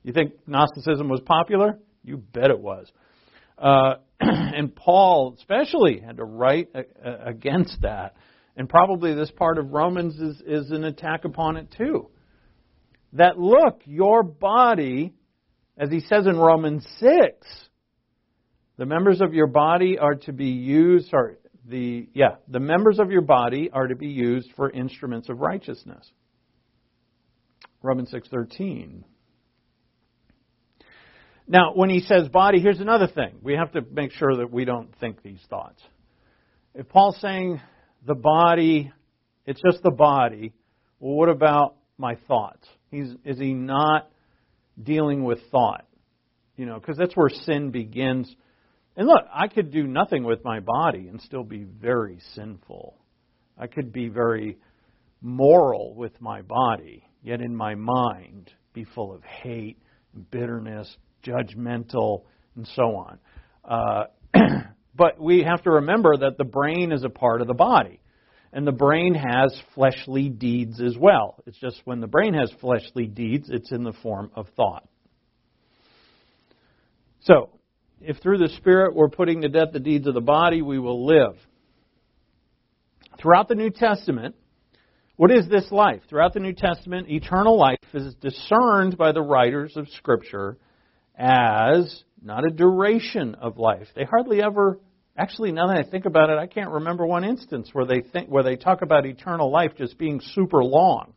You 0.07 0.13
think 0.13 0.35
Gnosticism 0.47 1.09
was 1.09 1.19
popular? 1.19 1.77
You 2.01 2.15
bet 2.15 2.49
it 2.49 2.61
was. 2.61 2.89
Uh, 3.57 3.95
and 4.21 4.73
Paul, 4.73 5.35
especially, 5.37 5.99
had 5.99 6.15
to 6.15 6.23
write 6.23 6.69
against 7.03 7.81
that. 7.81 8.15
And 8.55 8.69
probably 8.69 9.13
this 9.13 9.29
part 9.31 9.57
of 9.57 9.73
Romans 9.73 10.15
is, 10.17 10.41
is 10.47 10.71
an 10.71 10.85
attack 10.85 11.25
upon 11.25 11.57
it 11.57 11.75
too. 11.77 12.07
That 13.11 13.37
look, 13.37 13.81
your 13.83 14.23
body, 14.23 15.13
as 15.77 15.89
he 15.89 15.99
says 15.99 16.25
in 16.25 16.37
Romans 16.37 16.87
6, 17.01 17.11
the 18.77 18.85
members 18.85 19.19
of 19.19 19.33
your 19.33 19.47
body 19.47 19.99
are 19.99 20.15
to 20.15 20.31
be 20.31 20.51
used, 20.51 21.09
sorry, 21.09 21.35
the, 21.67 22.07
yeah, 22.13 22.35
the 22.47 22.61
members 22.61 22.99
of 22.99 23.11
your 23.11 23.23
body 23.23 23.69
are 23.73 23.87
to 23.87 23.95
be 23.97 24.07
used 24.07 24.53
for 24.55 24.69
instruments 24.69 25.27
of 25.27 25.41
righteousness. 25.41 26.09
Romans 27.83 28.09
6:13. 28.13 29.03
Now, 31.47 31.71
when 31.73 31.89
he 31.89 32.01
says 32.01 32.27
body, 32.27 32.59
here's 32.59 32.81
another 32.81 33.07
thing. 33.07 33.37
We 33.41 33.53
have 33.53 33.71
to 33.71 33.81
make 33.81 34.11
sure 34.11 34.37
that 34.37 34.51
we 34.51 34.65
don't 34.65 34.93
think 34.99 35.23
these 35.23 35.39
thoughts. 35.49 35.81
If 36.75 36.89
Paul's 36.89 37.17
saying 37.21 37.61
the 38.05 38.15
body, 38.15 38.91
it's 39.45 39.61
just 39.61 39.81
the 39.81 39.91
body, 39.91 40.53
well, 40.99 41.15
what 41.15 41.29
about 41.29 41.75
my 41.97 42.15
thoughts? 42.27 42.67
He's, 42.91 43.13
is 43.23 43.39
he 43.39 43.53
not 43.53 44.09
dealing 44.81 45.23
with 45.23 45.39
thought? 45.49 45.85
You 46.57 46.65
know, 46.65 46.79
because 46.79 46.97
that's 46.97 47.15
where 47.15 47.29
sin 47.29 47.71
begins. 47.71 48.33
And 48.97 49.07
look, 49.07 49.23
I 49.33 49.47
could 49.47 49.71
do 49.71 49.87
nothing 49.87 50.23
with 50.23 50.43
my 50.43 50.59
body 50.59 51.07
and 51.07 51.21
still 51.21 51.43
be 51.43 51.63
very 51.63 52.19
sinful. 52.35 52.97
I 53.57 53.67
could 53.67 53.93
be 53.93 54.09
very 54.09 54.57
moral 55.21 55.95
with 55.95 56.19
my 56.19 56.41
body, 56.41 57.03
yet 57.23 57.41
in 57.41 57.55
my 57.55 57.75
mind 57.75 58.51
be 58.73 58.83
full 58.83 59.13
of 59.13 59.23
hate 59.23 59.77
bitterness 60.31 60.95
judgmental, 61.23 62.23
and 62.55 62.67
so 62.75 62.95
on. 62.95 63.19
Uh, 63.63 64.03
but 64.95 65.21
we 65.21 65.43
have 65.43 65.63
to 65.63 65.71
remember 65.71 66.17
that 66.17 66.37
the 66.37 66.43
brain 66.43 66.91
is 66.91 67.03
a 67.03 67.09
part 67.09 67.41
of 67.41 67.47
the 67.47 67.53
body. 67.53 67.99
And 68.53 68.65
the 68.65 68.71
brain 68.71 69.13
has 69.13 69.55
fleshly 69.75 70.29
deeds 70.29 70.81
as 70.81 70.97
well. 70.97 71.35
It's 71.45 71.57
just 71.59 71.81
when 71.83 71.99
the 71.99 72.07
brain 72.07 72.33
has 72.33 72.51
fleshly 72.61 73.05
deeds, 73.05 73.49
it's 73.51 73.71
in 73.71 73.83
the 73.83 73.93
form 74.01 74.31
of 74.35 74.47
thought. 74.55 74.87
So, 77.21 77.49
if 77.99 78.17
through 78.17 78.37
the 78.37 78.49
Spirit 78.57 78.95
we're 78.95 79.09
putting 79.09 79.41
to 79.41 79.49
death 79.49 79.69
the 79.73 79.79
deeds 79.79 80.07
of 80.07 80.13
the 80.13 80.21
body, 80.21 80.61
we 80.61 80.79
will 80.79 81.05
live. 81.05 81.35
Throughout 83.19 83.49
the 83.49 83.55
New 83.55 83.69
Testament, 83.69 84.35
what 85.17 85.31
is 85.31 85.49
this 85.49 85.69
life? 85.71 86.01
Throughout 86.09 86.33
the 86.33 86.39
New 86.39 86.53
Testament, 86.53 87.09
eternal 87.09 87.57
life 87.57 87.79
is 87.93 88.13
discerned 88.21 88.97
by 88.97 89.11
the 89.11 89.21
writers 89.21 89.75
of 89.75 89.89
Scripture 89.89 90.57
as 91.17 92.03
not 92.21 92.45
a 92.45 92.49
duration 92.49 93.35
of 93.35 93.57
life. 93.57 93.87
They 93.95 94.03
hardly 94.03 94.41
ever 94.41 94.79
actually 95.17 95.51
now 95.51 95.67
that 95.67 95.77
I 95.77 95.89
think 95.89 96.05
about 96.05 96.29
it, 96.29 96.37
I 96.37 96.47
can't 96.47 96.69
remember 96.69 97.05
one 97.05 97.23
instance 97.23 97.69
where 97.73 97.85
they 97.85 98.01
think 98.01 98.29
where 98.29 98.43
they 98.43 98.55
talk 98.55 98.81
about 98.81 99.05
eternal 99.05 99.51
life 99.51 99.71
just 99.77 99.97
being 99.97 100.21
super 100.21 100.63
long. 100.63 101.13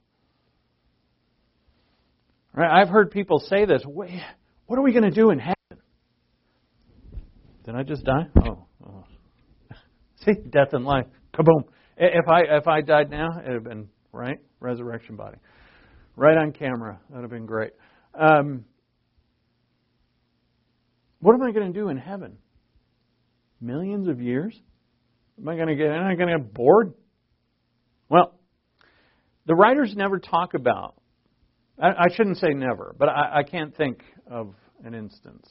Right? 2.55 2.81
I've 2.81 2.89
heard 2.89 3.11
people 3.11 3.39
say 3.41 3.65
this, 3.65 3.83
what 3.85 4.09
are 4.79 4.83
we 4.83 4.93
going 4.93 5.05
to 5.05 5.11
do 5.11 5.31
in 5.31 5.39
heaven? 5.39 5.55
Did 7.65 7.75
I 7.77 7.83
just 7.83 8.05
die? 8.05 8.27
Oh, 8.45 8.65
oh. 8.85 9.05
See, 10.25 10.33
death 10.49 10.73
and 10.73 10.85
life. 10.85 11.07
Kaboom. 11.35 11.65
If 11.97 12.29
I 12.29 12.57
if 12.57 12.67
I 12.67 12.81
died 12.81 13.11
now, 13.11 13.29
it'd 13.39 13.53
have 13.53 13.65
been 13.65 13.89
right 14.13 14.39
resurrection 14.59 15.17
body, 15.17 15.37
right 16.17 16.37
on 16.37 16.53
camera. 16.53 16.99
That'd 17.11 17.25
have 17.25 17.31
been 17.31 17.47
great. 17.47 17.73
Um, 18.19 18.65
what 21.21 21.35
am 21.35 21.43
I 21.43 21.53
going 21.53 21.73
to 21.73 21.79
do 21.79 21.89
in 21.89 21.97
heaven? 21.97 22.39
Millions 23.61 24.09
of 24.09 24.21
years? 24.21 24.59
Am 25.39 25.49
I 25.49 25.57
going 25.57 25.69
to 25.69 25.75
get? 25.75 25.87
Am 25.87 26.07
I 26.07 26.15
going 26.15 26.29
to 26.29 26.39
get 26.39 26.55
bored? 26.55 26.95
Well, 28.09 28.35
the 29.47 29.55
writers 29.55 29.95
never 29.97 30.19
talk 30.19 30.55
about. 30.55 30.95
I, 31.81 31.89
I 31.89 32.07
shouldn't 32.15 32.39
say 32.39 32.51
never, 32.51 32.95
but 32.99 33.09
I, 33.09 33.39
I 33.39 33.43
can't 33.43 33.77
think 33.77 34.03
of 34.31 34.55
an 34.85 34.95
instance 34.95 35.47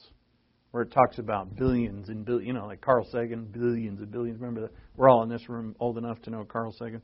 where 0.70 0.84
it 0.84 0.92
talks 0.92 1.18
about 1.18 1.56
billions 1.56 2.08
and 2.08 2.24
billions, 2.24 2.46
you 2.46 2.52
know, 2.52 2.66
like 2.66 2.80
Carl 2.80 3.06
Sagan, 3.10 3.44
billions 3.46 4.00
and 4.00 4.10
billions. 4.10 4.40
Remember 4.40 4.62
that 4.62 4.70
we're 4.96 5.08
all 5.08 5.22
in 5.22 5.28
this 5.28 5.48
room 5.48 5.74
old 5.80 5.98
enough 5.98 6.20
to 6.22 6.30
know 6.30 6.44
Carl 6.44 6.72
Sagan. 6.78 7.02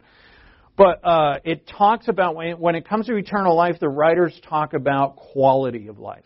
But 0.77 1.05
uh, 1.05 1.39
it 1.45 1.67
talks 1.67 2.07
about 2.07 2.37
when, 2.37 2.59
when 2.59 2.75
it 2.75 2.89
comes 2.89 3.07
to 3.07 3.17
eternal 3.17 3.57
life, 3.57 3.77
the 3.81 3.89
writers 3.89 4.39
talk 4.49 4.75
about 4.75 5.17
quality 5.17 5.89
of 5.89 5.99
life. 5.99 6.25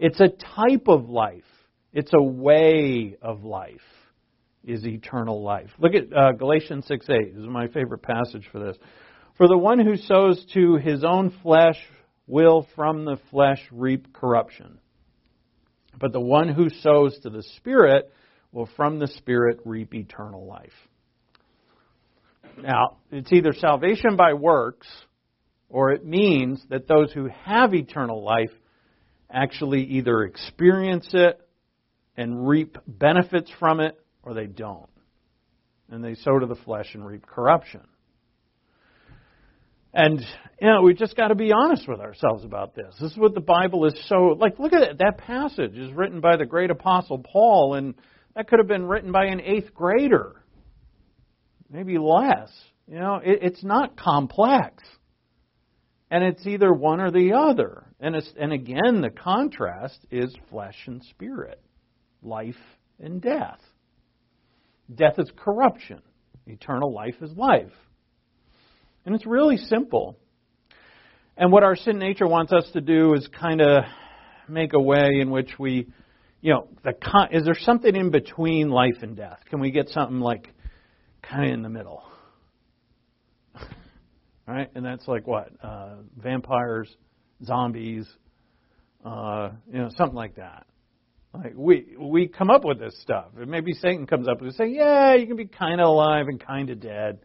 It's 0.00 0.18
a 0.18 0.28
type 0.28 0.88
of 0.88 1.10
life. 1.10 1.44
It's 1.92 2.10
a 2.14 2.22
way 2.22 3.16
of 3.20 3.44
life. 3.44 3.80
Is 4.64 4.84
eternal 4.84 5.42
life. 5.42 5.70
Look 5.78 5.94
at 5.94 6.14
uh, 6.14 6.32
Galatians 6.32 6.86
6 6.86 7.06
8. 7.08 7.34
This 7.34 7.42
is 7.42 7.48
my 7.48 7.68
favorite 7.68 8.02
passage 8.02 8.46
for 8.52 8.58
this. 8.58 8.76
For 9.36 9.48
the 9.48 9.56
one 9.56 9.78
who 9.78 9.96
sows 9.96 10.44
to 10.52 10.76
his 10.76 11.02
own 11.02 11.34
flesh 11.42 11.78
will 12.26 12.66
from 12.76 13.04
the 13.04 13.16
flesh 13.30 13.60
reap 13.72 14.12
corruption. 14.12 14.78
But 15.98 16.12
the 16.12 16.20
one 16.20 16.48
who 16.48 16.68
sows 16.68 17.18
to 17.22 17.30
the 17.30 17.42
Spirit 17.56 18.12
will 18.52 18.68
from 18.76 18.98
the 18.98 19.06
Spirit 19.06 19.60
reap 19.64 19.94
eternal 19.94 20.46
life. 20.46 20.72
Now, 22.62 22.98
it's 23.10 23.32
either 23.32 23.52
salvation 23.54 24.16
by 24.16 24.34
works, 24.34 24.88
or 25.70 25.92
it 25.92 26.04
means 26.04 26.62
that 26.68 26.86
those 26.86 27.12
who 27.12 27.28
have 27.44 27.74
eternal 27.74 28.22
life 28.22 28.50
actually 29.32 29.82
either 29.84 30.22
experience 30.22 31.08
it 31.12 31.40
and 32.16 32.46
reap 32.46 32.76
benefits 32.86 33.50
from 33.58 33.80
it, 33.80 33.98
or 34.22 34.34
they 34.34 34.46
don't. 34.46 34.88
And 35.90 36.04
they 36.04 36.14
sow 36.14 36.38
to 36.38 36.46
the 36.46 36.56
flesh 36.56 36.94
and 36.94 37.04
reap 37.04 37.26
corruption. 37.26 37.82
And 39.92 40.20
you 40.60 40.68
know, 40.68 40.82
we 40.82 40.94
just 40.94 41.16
got 41.16 41.28
to 41.28 41.34
be 41.34 41.52
honest 41.52 41.88
with 41.88 42.00
ourselves 42.00 42.44
about 42.44 42.74
this. 42.74 42.94
This 43.00 43.10
is 43.10 43.18
what 43.18 43.34
the 43.34 43.40
Bible 43.40 43.86
is 43.86 43.94
so 44.06 44.36
like. 44.38 44.58
Look 44.58 44.72
at. 44.72 44.98
That 44.98 45.18
passage 45.18 45.76
is 45.76 45.92
written 45.92 46.20
by 46.20 46.36
the 46.36 46.46
great 46.46 46.70
apostle 46.70 47.18
Paul, 47.18 47.74
and 47.74 47.94
that 48.36 48.48
could 48.48 48.60
have 48.60 48.68
been 48.68 48.86
written 48.86 49.10
by 49.10 49.26
an 49.26 49.40
eighth 49.40 49.74
grader, 49.74 50.44
maybe 51.68 51.98
less. 51.98 52.50
You 52.86 53.00
know, 53.00 53.16
it, 53.16 53.40
it's 53.42 53.64
not 53.64 53.96
complex, 53.96 54.82
and 56.10 56.24
it's 56.24 56.46
either 56.46 56.72
one 56.72 57.00
or 57.00 57.10
the 57.10 57.32
other. 57.34 57.84
And 58.00 58.16
it's 58.16 58.30
and 58.38 58.52
again, 58.52 59.00
the 59.00 59.10
contrast 59.10 59.98
is 60.10 60.34
flesh 60.50 60.76
and 60.86 61.02
spirit, 61.10 61.60
life 62.22 62.56
and 62.98 63.20
death. 63.20 63.60
Death 64.92 65.14
is 65.18 65.30
corruption. 65.36 66.02
Eternal 66.46 66.92
life 66.92 67.16
is 67.20 67.30
life. 67.36 67.72
And 69.06 69.14
it's 69.14 69.26
really 69.26 69.56
simple. 69.56 70.18
And 71.36 71.52
what 71.52 71.62
our 71.62 71.76
sin 71.76 71.98
nature 71.98 72.26
wants 72.26 72.52
us 72.52 72.68
to 72.72 72.80
do 72.80 73.14
is 73.14 73.26
kind 73.38 73.60
of 73.60 73.84
make 74.48 74.72
a 74.74 74.80
way 74.80 75.20
in 75.20 75.30
which 75.30 75.50
we, 75.58 75.86
you 76.40 76.52
know, 76.52 76.68
the 76.84 76.92
con- 76.92 77.28
is 77.32 77.44
there 77.44 77.56
something 77.58 77.94
in 77.94 78.10
between 78.10 78.68
life 78.68 78.98
and 79.02 79.16
death? 79.16 79.38
Can 79.48 79.60
we 79.60 79.70
get 79.70 79.88
something 79.90 80.20
like 80.20 80.48
kind 81.22 81.46
of 81.46 81.54
in 81.54 81.62
the 81.62 81.68
middle? 81.68 82.02
Right? 84.50 84.70
And 84.74 84.84
that's 84.84 85.06
like 85.08 85.26
what? 85.26 85.48
Uh, 85.62 85.96
vampires, 86.16 86.88
zombies, 87.44 88.06
uh, 89.04 89.50
you 89.72 89.78
know, 89.78 89.90
something 89.96 90.16
like 90.16 90.36
that. 90.36 90.66
Like 91.32 91.52
we 91.56 91.96
we 91.98 92.26
come 92.26 92.50
up 92.50 92.64
with 92.64 92.80
this 92.80 93.00
stuff. 93.02 93.26
And 93.38 93.50
maybe 93.50 93.72
Satan 93.72 94.06
comes 94.06 94.26
up 94.28 94.40
and 94.40 94.52
say, 94.54 94.68
"Yeah, 94.68 95.14
you 95.14 95.26
can 95.26 95.36
be 95.36 95.46
kind 95.46 95.80
of 95.80 95.86
alive 95.88 96.26
and 96.28 96.44
kind 96.44 96.70
of 96.70 96.80
dead." 96.80 97.20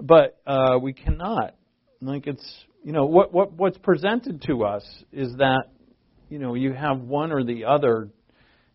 but 0.00 0.40
uh, 0.46 0.78
we 0.80 0.92
cannot. 0.92 1.54
Like 2.00 2.26
it's 2.26 2.64
you 2.82 2.92
know 2.92 3.06
what 3.06 3.32
what 3.32 3.52
what's 3.52 3.78
presented 3.78 4.42
to 4.42 4.64
us 4.64 4.84
is 5.12 5.34
that 5.36 5.64
you 6.28 6.38
know 6.38 6.54
you 6.54 6.72
have 6.72 7.00
one 7.00 7.32
or 7.32 7.44
the 7.44 7.64
other, 7.64 8.10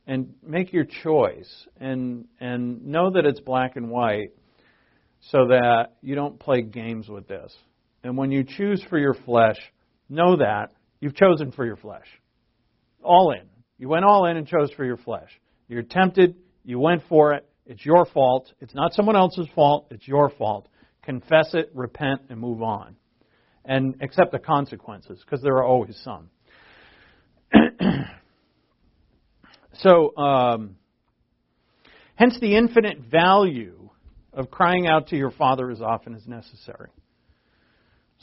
and 0.05 0.34
make 0.45 0.71
your 0.73 0.86
choice 0.86 1.67
and 1.80 2.25
and 2.39 2.86
know 2.86 3.11
that 3.11 3.25
it's 3.25 3.39
black 3.39 3.75
and 3.75 3.89
white, 3.89 4.30
so 5.32 5.47
that 5.47 5.95
you 6.01 6.15
don't 6.15 6.39
play 6.39 6.61
games 6.61 7.09
with 7.09 7.28
this. 7.28 7.53
And 8.08 8.18
when 8.18 8.32
you 8.32 8.43
choose 8.43 8.84
for 8.89 8.97
your 8.97 9.14
flesh, 9.14 9.58
know 10.10 10.38
that 10.38 10.72
you've 10.99 11.16
chosen 11.16 11.51
for 11.51 11.66
your 11.66 11.76
flesh. 11.76 12.08
All 13.03 13.32
in. 13.32 13.47
You 13.78 13.89
went 13.89 14.05
all 14.05 14.26
in 14.26 14.38
and 14.38 14.47
chose 14.47 14.72
for 14.76 14.84
your 14.86 14.97
flesh. 14.97 15.30
You're 15.68 15.84
tempted. 15.84 16.36
You 16.64 16.80
went 16.80 17.03
for 17.08 17.34
it. 17.34 17.47
It's 17.66 17.86
your 17.86 18.05
fault. 18.05 18.51
It's 18.62 18.74
not 18.74 18.93
someone 18.93 19.16
else's 19.16 19.47
fault. 19.53 19.88
It's 19.91 20.08
your 20.08 20.30
fault 20.32 20.68
confess 21.08 21.53
it, 21.53 21.72
repent, 21.74 22.22
and 22.30 22.39
move 22.39 22.62
on. 22.62 22.95
And 23.66 23.95
accept 24.01 24.32
the 24.32 24.39
consequences, 24.39 25.22
because 25.26 25.41
there 25.41 25.55
are 25.55 25.64
always 25.64 25.99
some. 26.03 26.30
so, 29.74 30.16
um, 30.16 30.76
hence 32.16 32.38
the 32.39 32.55
infinite 32.55 32.99
value 32.99 33.89
of 34.32 34.51
crying 34.51 34.88
out 34.88 35.08
to 35.08 35.18
your 35.18 35.32
Father 35.32 35.72
as 35.72 35.82
often 35.82 36.14
as 36.14 36.26
necessary. 36.28 36.89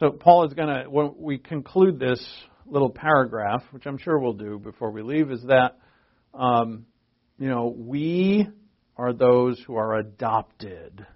So, 0.01 0.11
Paul 0.11 0.47
is 0.47 0.55
going 0.55 0.69
to, 0.69 0.91
when 0.91 1.15
we 1.19 1.39
conclude 1.39 1.99
this 1.99 2.25
little 2.67 2.91
paragraph, 2.91 3.63
which 3.71 3.87
I'm 3.87 3.99
sure 3.99 4.19
we'll 4.19 4.33
do 4.33 4.59
before 4.59 4.91
we 4.91 5.03
leave, 5.03 5.31
is 5.31 5.43
that, 5.45 5.79
um, 6.33 6.87
you 7.39 7.49
know, 7.49 7.75
we 7.77 8.49
are 8.97 9.13
those 9.13 9.61
who 9.67 9.77
are 9.77 9.99
adopted 9.99 11.07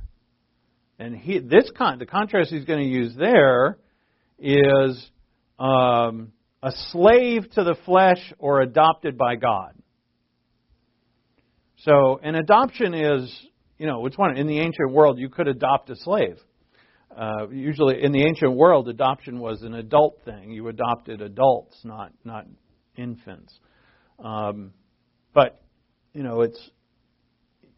and 0.99 1.17
he, 1.17 1.39
this 1.39 1.71
con, 1.77 1.99
the 1.99 2.07
contrast 2.07 2.51
he's 2.51 2.65
going 2.65 2.81
to 2.81 2.89
use 2.89 3.15
there 3.17 3.79
is 4.39 5.11
um, 5.59 6.33
a 6.63 6.73
slave 6.91 7.49
to 7.53 7.65
the 7.65 7.77
flesh 7.85 8.33
or 8.39 8.61
adopted 8.61 9.17
by 9.17 9.37
God. 9.37 9.75
So, 11.83 12.19
an 12.23 12.35
adoption 12.35 12.95
is, 12.95 13.33
you 13.79 13.87
know, 13.87 14.05
it's 14.07 14.19
one 14.19 14.37
in 14.37 14.49
the 14.49 14.59
ancient 14.59 14.91
world 14.91 15.19
you 15.21 15.29
could 15.29 15.47
adopt 15.47 15.89
a 15.91 15.97
slave. 15.97 16.39
Uh, 17.19 17.49
usually, 17.51 18.01
in 18.01 18.13
the 18.13 18.23
ancient 18.23 18.55
world, 18.55 18.89
adoption 18.89 19.41
was 19.41 19.63
an 19.63 19.75
adult 19.75 20.21
thing. 20.25 20.53
You 20.53 20.69
adopted 20.69 21.21
adults, 21.21 21.77
not 21.83 22.13
not 22.25 22.47
infants. 22.97 23.59
Um, 24.23 24.73
but 25.35 25.61
you 26.15 26.23
know, 26.23 26.43
it's 26.43 26.71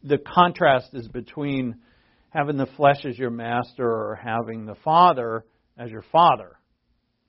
the 0.02 0.18
contrast 0.18 0.90
is 0.92 1.08
between 1.08 1.76
having 2.28 2.58
the 2.58 2.66
flesh 2.76 3.06
as 3.06 3.18
your 3.18 3.30
master 3.30 3.88
or 3.88 4.20
having 4.22 4.66
the 4.66 4.76
Father 4.84 5.46
as 5.78 5.90
your 5.90 6.04
Father. 6.12 6.58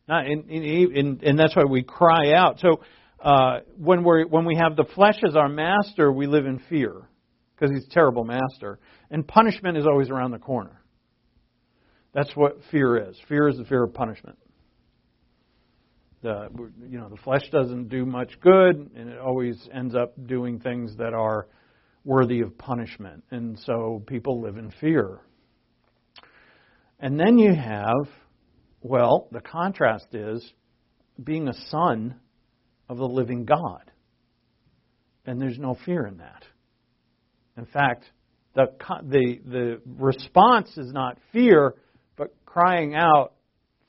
Not 0.09 0.28
in, 0.28 1.20
and 1.24 1.39
that's 1.39 1.55
why 1.55 1.64
we 1.64 1.82
cry 1.82 2.34
out. 2.34 2.59
So 2.59 2.82
uh, 3.24 3.59
when 3.78 4.03
we 4.03 4.26
when 4.26 4.43
we 4.43 4.57
have 4.57 4.76
the 4.76 4.86
flesh 4.95 5.20
as 5.26 5.38
our 5.38 5.47
master, 5.47 6.12
we 6.12 6.28
live 6.28 6.45
in 6.45 6.59
fear 6.68 7.07
because 7.55 7.74
he's 7.74 7.86
a 7.86 7.93
terrible 7.93 8.26
master, 8.26 8.80
and 9.09 9.26
punishment 9.26 9.78
is 9.78 9.86
always 9.86 10.09
around 10.09 10.32
the 10.32 10.39
corner. 10.39 10.80
That's 12.14 12.32
what 12.36 12.59
fear 12.72 13.09
is. 13.09 13.18
Fear 13.28 13.49
is 13.49 13.57
the 13.57 13.66
fear 13.66 13.84
of 13.84 13.93
punishment. 13.93 14.38
The 16.22 16.49
you 16.88 16.99
know 16.99 17.09
the 17.09 17.18
flesh 17.24 17.49
doesn't 17.51 17.89
do 17.89 18.05
much 18.05 18.39
good, 18.41 18.91
and 18.95 19.09
it 19.09 19.18
always 19.18 19.57
ends 19.74 19.95
up 19.95 20.14
doing 20.28 20.59
things 20.59 20.95
that 20.97 21.14
are 21.14 21.47
worthy 22.03 22.41
of 22.41 22.57
punishment. 22.57 23.24
And 23.32 23.57
so 23.59 24.03
people 24.07 24.41
live 24.41 24.57
in 24.57 24.72
fear. 24.80 25.20
And 26.99 27.20
then 27.20 27.39
you 27.39 27.53
have, 27.53 28.07
well, 28.82 29.28
the 29.32 29.41
contrast 29.41 30.14
is 30.14 30.53
being 31.24 31.47
a 31.47 31.53
son 31.70 32.16
of 32.88 32.97
the 32.97 33.07
living 33.07 33.45
God. 33.45 33.91
And 35.26 35.41
there's 35.41 35.57
no 35.57 35.76
fear 35.86 36.05
in 36.05 36.18
that. 36.18 36.43
In 37.57 37.66
fact, 37.66 38.05
the, 38.55 38.68
the, 38.80 39.39
the 39.45 39.82
response 39.86 40.78
is 40.78 40.91
not 40.91 41.18
fear, 41.32 41.76
but 42.22 42.36
crying 42.45 42.93
out, 42.93 43.34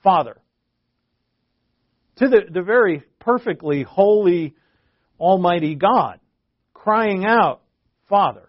Father. 0.03 0.39
To 2.16 2.28
the, 2.28 2.41
the 2.51 2.62
very 2.62 3.03
perfectly 3.20 3.83
holy, 3.83 4.55
almighty 5.20 5.74
God, 5.74 6.18
crying 6.72 7.26
out, 7.26 7.61
Father. 8.09 8.49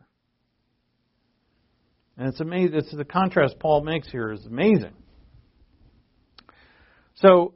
And 2.16 2.30
it's 2.30 2.40
amazing. 2.40 2.76
It's 2.76 2.96
the 2.96 3.04
contrast 3.04 3.60
Paul 3.60 3.84
makes 3.84 4.10
here 4.10 4.32
is 4.32 4.46
amazing. 4.46 4.94
So, 7.16 7.54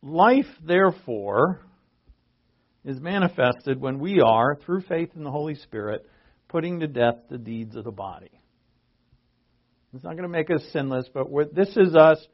life, 0.00 0.46
therefore, 0.64 1.62
is 2.84 3.00
manifested 3.00 3.80
when 3.80 3.98
we 3.98 4.20
are, 4.20 4.56
through 4.64 4.82
faith 4.82 5.10
in 5.16 5.24
the 5.24 5.32
Holy 5.32 5.56
Spirit, 5.56 6.06
putting 6.46 6.78
to 6.78 6.86
death 6.86 7.16
the 7.28 7.38
deeds 7.38 7.74
of 7.74 7.82
the 7.82 7.90
body. 7.90 8.39
It's 9.94 10.04
not 10.04 10.12
going 10.12 10.22
to 10.22 10.28
make 10.28 10.50
us 10.50 10.62
sinless, 10.72 11.08
but 11.12 11.26
this 11.54 11.76
is 11.76 11.96
us 11.96 12.24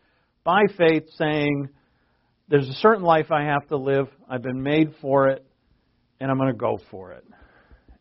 by 0.44 0.62
faith 0.76 1.04
saying, 1.16 1.70
there's 2.48 2.68
a 2.68 2.74
certain 2.74 3.02
life 3.02 3.32
I 3.32 3.44
have 3.44 3.66
to 3.68 3.76
live. 3.76 4.08
I've 4.28 4.42
been 4.42 4.62
made 4.62 4.94
for 5.00 5.28
it, 5.28 5.44
and 6.20 6.30
I'm 6.30 6.36
going 6.36 6.52
to 6.52 6.58
go 6.58 6.78
for 6.90 7.12
it. 7.12 7.24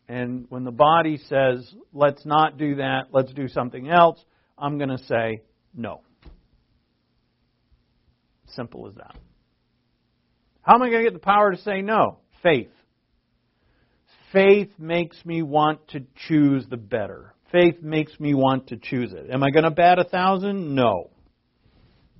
And 0.08 0.46
when 0.50 0.62
the 0.62 0.70
body 0.70 1.18
says, 1.28 1.68
let's 1.92 2.24
not 2.24 2.58
do 2.58 2.76
that, 2.76 3.08
let's 3.12 3.32
do 3.32 3.48
something 3.48 3.88
else, 3.88 4.22
I'm 4.56 4.78
going 4.78 4.90
to 4.90 5.02
say, 5.04 5.40
no. 5.74 6.02
Simple 8.54 8.86
as 8.88 8.94
that. 8.94 9.16
How 10.62 10.74
am 10.74 10.82
I 10.82 10.90
going 10.90 11.04
to 11.04 11.10
get 11.10 11.14
the 11.14 11.26
power 11.26 11.50
to 11.50 11.60
say 11.62 11.82
no? 11.82 12.18
Faith. 12.42 12.70
Faith 14.32 14.70
makes 14.78 15.16
me 15.24 15.42
want 15.42 15.88
to 15.88 16.04
choose 16.28 16.66
the 16.68 16.76
better. 16.76 17.34
Faith 17.52 17.82
makes 17.82 18.18
me 18.18 18.34
want 18.34 18.68
to 18.68 18.76
choose 18.76 19.12
it. 19.12 19.30
Am 19.30 19.42
I 19.42 19.50
going 19.50 19.64
to 19.64 19.70
bat 19.70 19.98
a 19.98 20.04
thousand? 20.04 20.74
No. 20.74 21.10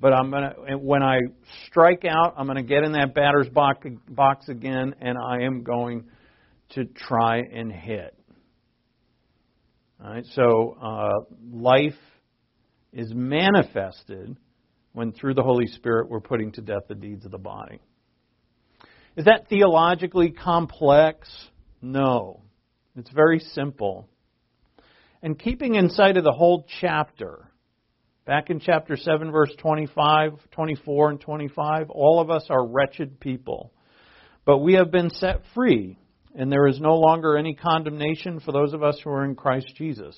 But 0.00 0.12
I'm 0.12 0.30
going 0.30 0.42
to, 0.42 0.76
when 0.78 1.02
I 1.02 1.18
strike 1.66 2.04
out, 2.04 2.34
I'm 2.36 2.46
going 2.46 2.56
to 2.56 2.62
get 2.62 2.84
in 2.84 2.92
that 2.92 3.14
batter's 3.14 3.48
box 3.48 4.48
again, 4.48 4.94
and 5.00 5.16
I 5.18 5.42
am 5.44 5.62
going 5.62 6.04
to 6.70 6.84
try 6.84 7.38
and 7.38 7.72
hit. 7.72 8.14
All 10.02 10.10
right, 10.10 10.26
so 10.34 10.76
uh, 10.80 11.34
life 11.50 11.96
is 12.92 13.12
manifested 13.14 14.36
when 14.92 15.12
through 15.12 15.34
the 15.34 15.42
Holy 15.42 15.66
Spirit 15.66 16.10
we're 16.10 16.20
putting 16.20 16.52
to 16.52 16.60
death 16.60 16.82
the 16.88 16.94
deeds 16.94 17.24
of 17.24 17.30
the 17.30 17.38
body. 17.38 17.80
Is 19.16 19.24
that 19.24 19.48
theologically 19.48 20.30
complex? 20.30 21.28
No. 21.80 22.42
It's 22.96 23.10
very 23.10 23.38
simple. 23.38 24.08
And 25.26 25.36
keeping 25.36 25.74
in 25.74 25.90
sight 25.90 26.16
of 26.16 26.22
the 26.22 26.30
whole 26.30 26.64
chapter, 26.80 27.50
back 28.26 28.48
in 28.48 28.60
chapter 28.60 28.96
7, 28.96 29.32
verse 29.32 29.52
25, 29.58 30.34
24, 30.52 31.10
and 31.10 31.20
25, 31.20 31.90
all 31.90 32.20
of 32.20 32.30
us 32.30 32.46
are 32.48 32.64
wretched 32.64 33.18
people. 33.18 33.72
But 34.44 34.58
we 34.58 34.74
have 34.74 34.92
been 34.92 35.10
set 35.10 35.40
free, 35.52 35.98
and 36.36 36.52
there 36.52 36.68
is 36.68 36.78
no 36.78 36.94
longer 36.94 37.36
any 37.36 37.54
condemnation 37.54 38.38
for 38.38 38.52
those 38.52 38.72
of 38.72 38.84
us 38.84 39.00
who 39.02 39.10
are 39.10 39.24
in 39.24 39.34
Christ 39.34 39.66
Jesus. 39.74 40.16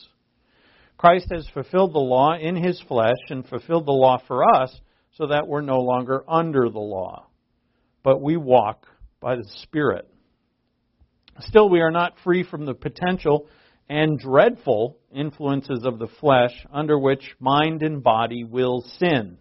Christ 0.99 1.29
has 1.33 1.49
fulfilled 1.55 1.95
the 1.95 2.01
law 2.01 2.37
in 2.37 2.55
his 2.57 2.79
flesh 2.87 3.17
and 3.31 3.49
fulfilled 3.49 3.87
the 3.87 3.93
law 3.93 4.21
for 4.29 4.45
us 4.57 4.79
so 5.15 5.29
that 5.29 5.49
we're 5.49 5.63
no 5.63 5.79
longer 5.79 6.23
under 6.29 6.69
the 6.69 6.79
law, 6.79 7.29
but 8.03 8.21
we 8.21 8.37
walk 8.37 8.87
by 9.21 9.37
the 9.37 9.49
Spirit. 9.63 10.07
Still, 11.41 11.71
we 11.71 11.81
are 11.81 11.91
not 11.91 12.13
free 12.23 12.45
from 12.45 12.67
the 12.67 12.75
potential 12.75 13.49
and 13.89 14.19
dreadful 14.19 14.98
influences 15.15 15.85
of 15.85 15.99
the 15.99 16.09
flesh 16.21 16.53
under 16.73 16.99
which 16.99 17.23
mind 17.41 17.83
and 17.83 18.03
body 18.03 18.45
will 18.45 18.85
sin. 18.99 19.39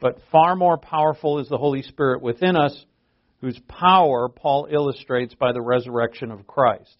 But 0.00 0.18
far 0.30 0.56
more 0.56 0.76
powerful 0.76 1.38
is 1.38 1.48
the 1.48 1.58
Holy 1.58 1.82
Spirit 1.82 2.22
within 2.22 2.56
us, 2.56 2.84
whose 3.40 3.58
power 3.68 4.28
Paul 4.28 4.68
illustrates 4.70 5.34
by 5.34 5.52
the 5.52 5.62
resurrection 5.62 6.30
of 6.30 6.46
Christ. 6.46 6.96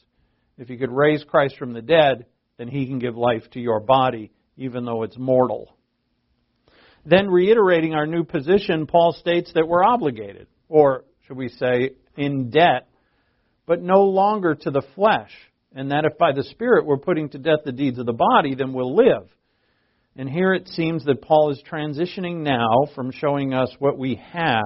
If 0.59 0.69
he 0.69 0.77
could 0.77 0.93
raise 0.93 1.25
Christ 1.25 1.57
from 1.57 1.73
the 1.73 1.83
dead, 1.83 2.27
then 2.59 2.69
he 2.69 2.87
can 2.87 2.99
give 2.99 3.17
life 3.17 3.43
to 3.53 3.61
your 3.61 3.81
body, 3.81 4.31
even 4.57 4.85
though 4.85 5.03
it's 5.03 5.19
mortal. 5.19 5.75
Then, 7.05 7.29
reiterating 7.29 7.95
our 7.95 8.07
new 8.07 8.25
position, 8.25 8.87
Paul 8.87 9.13
states 9.13 9.53
that 9.55 9.69
we're 9.69 9.85
obligated, 9.85 10.47
or 10.69 11.05
should 11.27 11.37
we 11.37 11.49
say, 11.49 11.91
in 12.17 12.51
debt, 12.51 12.89
but 13.67 13.83
no 13.83 14.05
longer 14.05 14.55
to 14.55 14.71
the 14.71 14.83
flesh, 14.95 15.31
and 15.75 15.91
that 15.91 16.05
if 16.05 16.17
by 16.19 16.33
the 16.33 16.45
Spirit 16.45 16.87
we're 16.87 16.97
putting 16.97 17.29
to 17.31 17.39
death 17.39 17.61
the 17.65 17.73
deeds 17.73 17.99
of 17.99 18.07
the 18.07 18.13
body, 18.13 18.55
then 18.55 18.73
we'll 18.73 18.95
live. 18.95 19.29
And 20.17 20.31
here 20.31 20.55
it 20.55 20.69
seems 20.69 21.05
that 21.05 21.23
Paul 21.23 21.51
is 21.51 21.63
transitioning 21.71 22.43
now 22.43 22.87
from 22.95 23.11
showing 23.11 23.53
us 23.53 23.75
what 23.81 23.99
we 23.99 24.21
have 24.33 24.63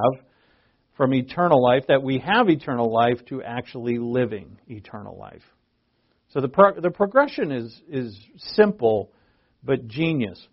from 0.97 1.15
eternal 1.15 1.63
life, 1.63 1.85
that 1.89 2.03
we 2.03 2.19
have 2.19 2.51
eternal 2.51 2.93
life, 2.93 3.25
to 3.29 3.43
actually 3.43 3.99
living 3.99 4.59
eternal 4.67 5.17
life. 5.17 5.43
So 6.35 6.41
the, 6.41 6.49
pro- 6.49 6.79
the 6.79 6.91
progression 6.91 7.53
is, 7.53 7.81
is 7.89 8.19
simple 8.37 9.11
but 9.63 9.89
genius. 9.89 10.47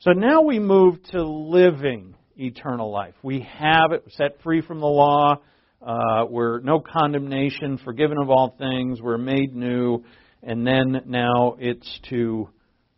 So 0.00 0.10
now 0.10 0.42
we 0.42 0.58
move 0.58 1.02
to 1.12 1.22
living 1.22 2.14
eternal 2.36 2.90
life. 2.90 3.14
We 3.22 3.48
have 3.56 3.92
it 3.92 4.04
set 4.10 4.42
free 4.42 4.60
from 4.60 4.80
the 4.80 4.86
law. 4.86 5.36
Uh, 5.84 6.26
we're 6.28 6.60
no 6.60 6.80
condemnation, 6.80 7.78
forgiven 7.84 8.16
of 8.18 8.30
all 8.30 8.54
things. 8.56 9.00
We're 9.00 9.18
made 9.18 9.54
new. 9.54 10.04
And 10.42 10.66
then 10.66 11.02
now 11.06 11.56
it's 11.58 12.00
to 12.10 12.48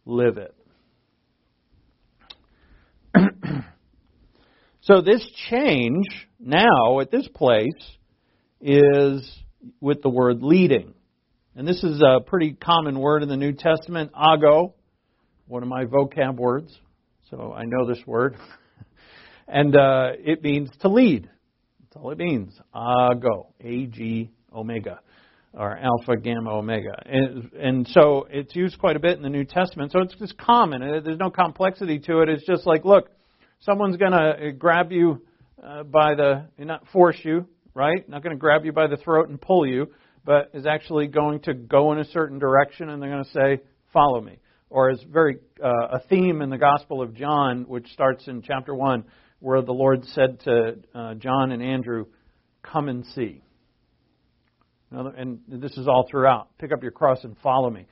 live 0.05 0.37
it. 0.39 0.55
so 4.83 5.01
this 5.01 5.27
change 5.51 6.07
now 6.39 7.01
at 7.01 7.11
this 7.11 7.27
place 7.35 7.73
is 8.61 9.31
with 9.81 10.03
the 10.03 10.11
word 10.11 10.43
leading. 10.43 10.95
And 11.57 11.67
this 11.67 11.83
is 11.83 12.03
a 12.03 12.21
pretty 12.21 12.53
common 12.53 12.99
word 12.99 13.23
in 13.23 13.29
the 13.29 13.37
New 13.37 13.53
Testament, 13.53 14.11
ago, 14.15 14.75
one 15.47 15.63
of 15.63 15.69
my 15.69 15.85
vocab 15.85 16.37
words. 16.37 16.77
So 17.31 17.53
I 17.53 17.65
know 17.65 17.87
this 17.87 18.05
word. 18.07 18.37
and 19.49 19.75
uh, 19.75 20.13
it 20.19 20.43
means 20.43 20.71
to 20.81 20.89
lead. 20.89 21.31
That's 21.95 22.05
all 22.05 22.11
it 22.11 22.19
means. 22.19 22.53
Ago, 22.75 23.49
A 23.61 23.87
G 23.87 24.31
omega, 24.53 25.01
or 25.53 25.79
alpha, 25.79 26.17
gamma, 26.17 26.51
omega. 26.51 26.95
And, 27.07 27.53
and 27.53 27.89
so 27.89 28.27
it's 28.31 28.55
used 28.57 28.79
quite 28.79 28.97
a 28.97 29.01
bit 29.01 29.17
in 29.17 29.23
the 29.23 29.31
New 29.31 29.45
Testament. 29.45 29.93
So 29.93 30.01
it's 30.01 30.15
just 30.17 30.37
common. 30.37 30.81
There's 30.81 31.19
no 31.19 31.31
complexity 31.31 32.01
to 32.01 32.21
it. 32.21 32.29
It's 32.29 32.47
just 32.47 32.67
like, 32.67 32.85
look, 32.85 33.11
someone's 33.61 33.97
going 33.97 34.13
to 34.13 34.53
grab 34.53 34.93
you 34.93 35.23
uh, 35.63 35.85
by 35.85 36.15
the, 36.15 36.47
not 36.59 36.87
force 36.89 37.19
you, 37.23 37.47
right? 37.75 38.09
Not 38.09 38.23
going 38.23 38.35
to 38.35 38.41
grab 38.41 38.65
you 38.65 38.73
by 38.73 38.89
the 38.89 38.97
throat 38.97 39.29
and 39.29 39.41
pull 39.41 39.67
you 39.67 39.89
but 40.25 40.51
is 40.55 40.67
actually 40.67 41.07
going 41.07 41.41
to 41.41 41.55
go 41.55 41.93
in 41.93 41.99
a 41.99 42.05
certain 42.07 42.39
direction 42.39 42.89
and 42.89 43.03
they're 43.03 43.11
going 43.11 43.25
to 43.25 43.31
say, 43.31 43.61
Follow 43.93 44.21
me. 44.21 44.39
Or 44.71 44.91
is 44.91 44.99
very 45.09 45.37
uh, 45.63 45.69
a 45.69 46.01
theme 46.09 46.43
in 46.43 46.51
the 46.51 46.59
Gospel 46.59 47.01
of 47.01 47.15
John, 47.15 47.65
which 47.69 47.87
starts 47.93 48.27
in 48.27 48.43
chapter 48.43 48.75
1, 48.75 49.05
where 49.45 49.61
the 49.61 49.73
Lord 49.73 50.07
said 50.07 50.41
to 50.45 50.79
uh, 50.95 51.15
John 51.15 51.53
and 51.53 51.63
Andrew, 51.63 52.07
Come 52.63 52.89
and 52.89 53.05
see. 53.15 53.43
And 54.91 55.41
this 55.49 55.77
is 55.77 55.87
all 55.87 56.07
throughout. 56.11 56.49
Pick 56.59 56.73
up 56.73 56.83
your 56.83 56.93
cross 56.93 57.23
and 57.25 57.37
follow 57.43 57.69
me. 57.69 57.87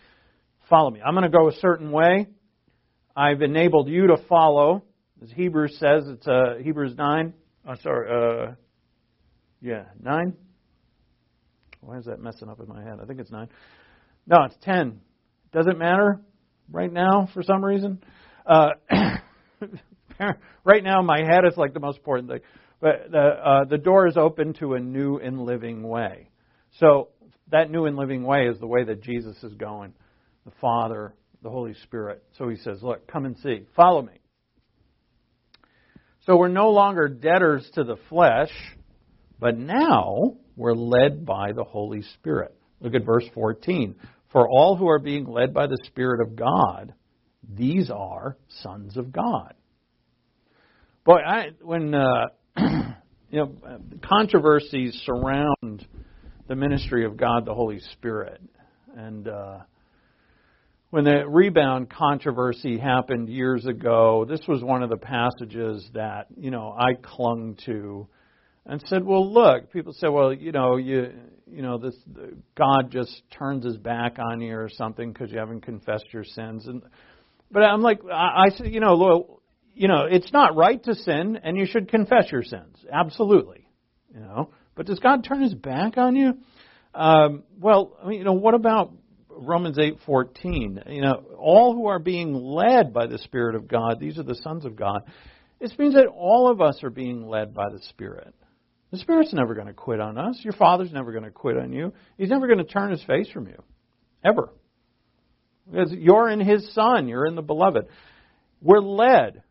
Follow 0.70 0.90
me. 0.90 1.00
I'm 1.04 1.12
going 1.14 1.30
to 1.30 1.36
go 1.36 1.48
a 1.48 1.54
certain 1.60 1.90
way. 1.90 2.28
I've 3.14 3.42
enabled 3.42 3.88
you 3.88 4.06
to 4.06 4.16
follow. 4.30 4.82
As 5.22 5.30
Hebrews 5.30 5.76
says, 5.78 6.04
it's 6.06 6.26
uh, 6.26 6.54
Hebrews 6.62 6.94
9. 6.96 7.34
Oh, 7.68 7.74
sorry. 7.82 8.48
Uh, 8.48 8.54
yeah, 9.60 9.84
9. 10.00 10.32
Why 11.80 11.98
is 11.98 12.06
that 12.06 12.18
messing 12.18 12.48
up 12.48 12.60
in 12.60 12.68
my 12.68 12.82
head? 12.82 12.98
I 13.02 13.04
think 13.04 13.20
it's 13.20 13.30
nine. 13.30 13.48
No, 14.26 14.44
it's 14.44 14.54
ten. 14.62 15.00
Doesn't 15.52 15.78
matter 15.78 16.20
right 16.70 16.92
now 16.92 17.28
for 17.34 17.42
some 17.42 17.62
reason. 17.62 18.02
Uh, 18.46 18.70
right 20.64 20.84
now, 20.84 21.02
my 21.02 21.18
head 21.18 21.44
is 21.50 21.56
like 21.56 21.74
the 21.74 21.80
most 21.80 21.98
important 21.98 22.28
thing. 22.28 22.40
But 22.80 23.10
the 23.10 23.18
uh, 23.18 23.64
the 23.64 23.78
door 23.78 24.08
is 24.08 24.16
open 24.16 24.54
to 24.54 24.74
a 24.74 24.80
new 24.80 25.18
and 25.18 25.40
living 25.40 25.82
way. 25.82 26.28
So 26.80 27.08
that 27.50 27.70
new 27.70 27.86
and 27.86 27.96
living 27.96 28.24
way 28.24 28.46
is 28.46 28.58
the 28.58 28.66
way 28.66 28.84
that 28.84 29.02
Jesus 29.02 29.36
is 29.44 29.54
going. 29.54 29.94
The 30.44 30.52
Father, 30.60 31.14
the 31.42 31.50
Holy 31.50 31.74
Spirit. 31.84 32.24
So 32.38 32.48
he 32.48 32.56
says, 32.56 32.82
"Look, 32.82 33.06
come 33.06 33.24
and 33.24 33.36
see. 33.38 33.66
Follow 33.76 34.02
me." 34.02 34.14
So 36.26 36.36
we're 36.36 36.48
no 36.48 36.70
longer 36.70 37.08
debtors 37.08 37.68
to 37.74 37.84
the 37.84 37.96
flesh, 38.08 38.50
but 39.38 39.56
now 39.56 40.36
we're 40.56 40.74
led 40.74 41.24
by 41.24 41.52
the 41.52 41.64
Holy 41.64 42.02
Spirit. 42.02 42.54
Look 42.80 42.94
at 42.94 43.04
verse 43.04 43.24
14. 43.34 43.96
For 44.32 44.48
all 44.48 44.76
who 44.76 44.88
are 44.88 44.98
being 44.98 45.26
led 45.26 45.52
by 45.52 45.66
the 45.66 45.78
Spirit 45.86 46.20
of 46.20 46.36
God, 46.36 46.94
these 47.48 47.90
are 47.90 48.36
sons 48.62 48.96
of 48.96 49.12
God. 49.12 49.54
Boy, 51.04 51.16
I, 51.16 51.48
when 51.60 51.94
uh, 51.94 52.28
you 52.56 52.92
know 53.32 53.56
controversies 54.08 55.02
surround 55.04 55.84
the 56.46 56.54
ministry 56.54 57.04
of 57.04 57.16
God, 57.16 57.44
the 57.44 57.54
Holy 57.54 57.80
Spirit, 57.94 58.40
and 58.96 59.26
uh, 59.26 59.58
when 60.90 61.02
the 61.02 61.28
rebound 61.28 61.90
controversy 61.90 62.78
happened 62.78 63.28
years 63.28 63.66
ago, 63.66 64.24
this 64.28 64.42
was 64.46 64.62
one 64.62 64.84
of 64.84 64.90
the 64.90 64.96
passages 64.96 65.84
that 65.92 66.26
you 66.36 66.52
know 66.52 66.72
I 66.78 66.94
clung 67.02 67.58
to 67.66 68.06
and 68.64 68.80
said, 68.86 69.04
"Well, 69.04 69.28
look." 69.28 69.72
People 69.72 69.94
say, 69.94 70.06
"Well, 70.06 70.32
you 70.32 70.52
know, 70.52 70.76
you 70.76 71.10
you 71.50 71.62
know, 71.62 71.78
this 71.78 71.96
God 72.56 72.92
just 72.92 73.22
turns 73.36 73.64
His 73.64 73.76
back 73.76 74.20
on 74.20 74.40
you 74.40 74.54
or 74.54 74.68
something 74.68 75.12
because 75.12 75.32
you 75.32 75.38
haven't 75.40 75.62
confessed 75.62 76.06
your 76.12 76.22
sins." 76.22 76.68
And 76.68 76.80
but 77.50 77.64
I'm 77.64 77.82
like, 77.82 78.02
I, 78.08 78.44
I 78.46 78.48
said, 78.56 78.68
you 78.68 78.78
know, 78.78 79.40
you 79.74 79.88
know, 79.88 80.06
it's 80.10 80.32
not 80.32 80.56
right 80.56 80.82
to 80.84 80.94
sin, 80.94 81.38
and 81.42 81.56
you 81.56 81.66
should 81.66 81.88
confess 81.88 82.30
your 82.30 82.42
sins, 82.42 82.76
absolutely, 82.92 83.66
you 84.12 84.20
know. 84.20 84.50
But 84.74 84.86
does 84.86 84.98
God 84.98 85.24
turn 85.24 85.42
His 85.42 85.54
back 85.54 85.96
on 85.96 86.16
you? 86.16 86.34
Um, 86.94 87.44
well, 87.58 87.96
I 88.02 88.08
mean, 88.08 88.18
you 88.18 88.24
know, 88.24 88.34
what 88.34 88.54
about 88.54 88.92
Romans 89.28 89.78
8:14, 89.78 90.90
you 90.90 91.02
know, 91.02 91.24
all 91.38 91.74
who 91.74 91.86
are 91.86 91.98
being 91.98 92.34
led 92.34 92.92
by 92.92 93.06
the 93.06 93.18
Spirit 93.18 93.54
of 93.54 93.68
God, 93.68 93.98
these 93.98 94.18
are 94.18 94.22
the 94.22 94.34
sons 94.36 94.64
of 94.64 94.76
God. 94.76 95.02
This 95.58 95.76
means 95.78 95.94
that 95.94 96.06
all 96.06 96.50
of 96.50 96.60
us 96.60 96.82
are 96.82 96.90
being 96.90 97.26
led 97.26 97.54
by 97.54 97.70
the 97.70 97.80
Spirit. 97.90 98.34
The 98.90 98.98
Spirit's 98.98 99.32
never 99.32 99.54
going 99.54 99.68
to 99.68 99.72
quit 99.72 100.00
on 100.00 100.18
us. 100.18 100.38
Your 100.42 100.52
Father's 100.52 100.92
never 100.92 101.12
going 101.12 101.24
to 101.24 101.30
quit 101.30 101.56
on 101.56 101.72
you. 101.72 101.94
He's 102.18 102.28
never 102.28 102.46
going 102.46 102.58
to 102.58 102.64
turn 102.64 102.90
his 102.90 103.02
face 103.04 103.30
from 103.30 103.46
you. 103.46 103.62
Ever. 104.22 104.52
Because 105.70 105.92
you're 105.92 106.28
in 106.28 106.40
his 106.40 106.74
Son, 106.74 107.08
you're 107.08 107.26
in 107.26 107.36
the 107.36 107.42
Beloved. 107.42 107.86
We're 108.60 108.80
led. 108.80 109.42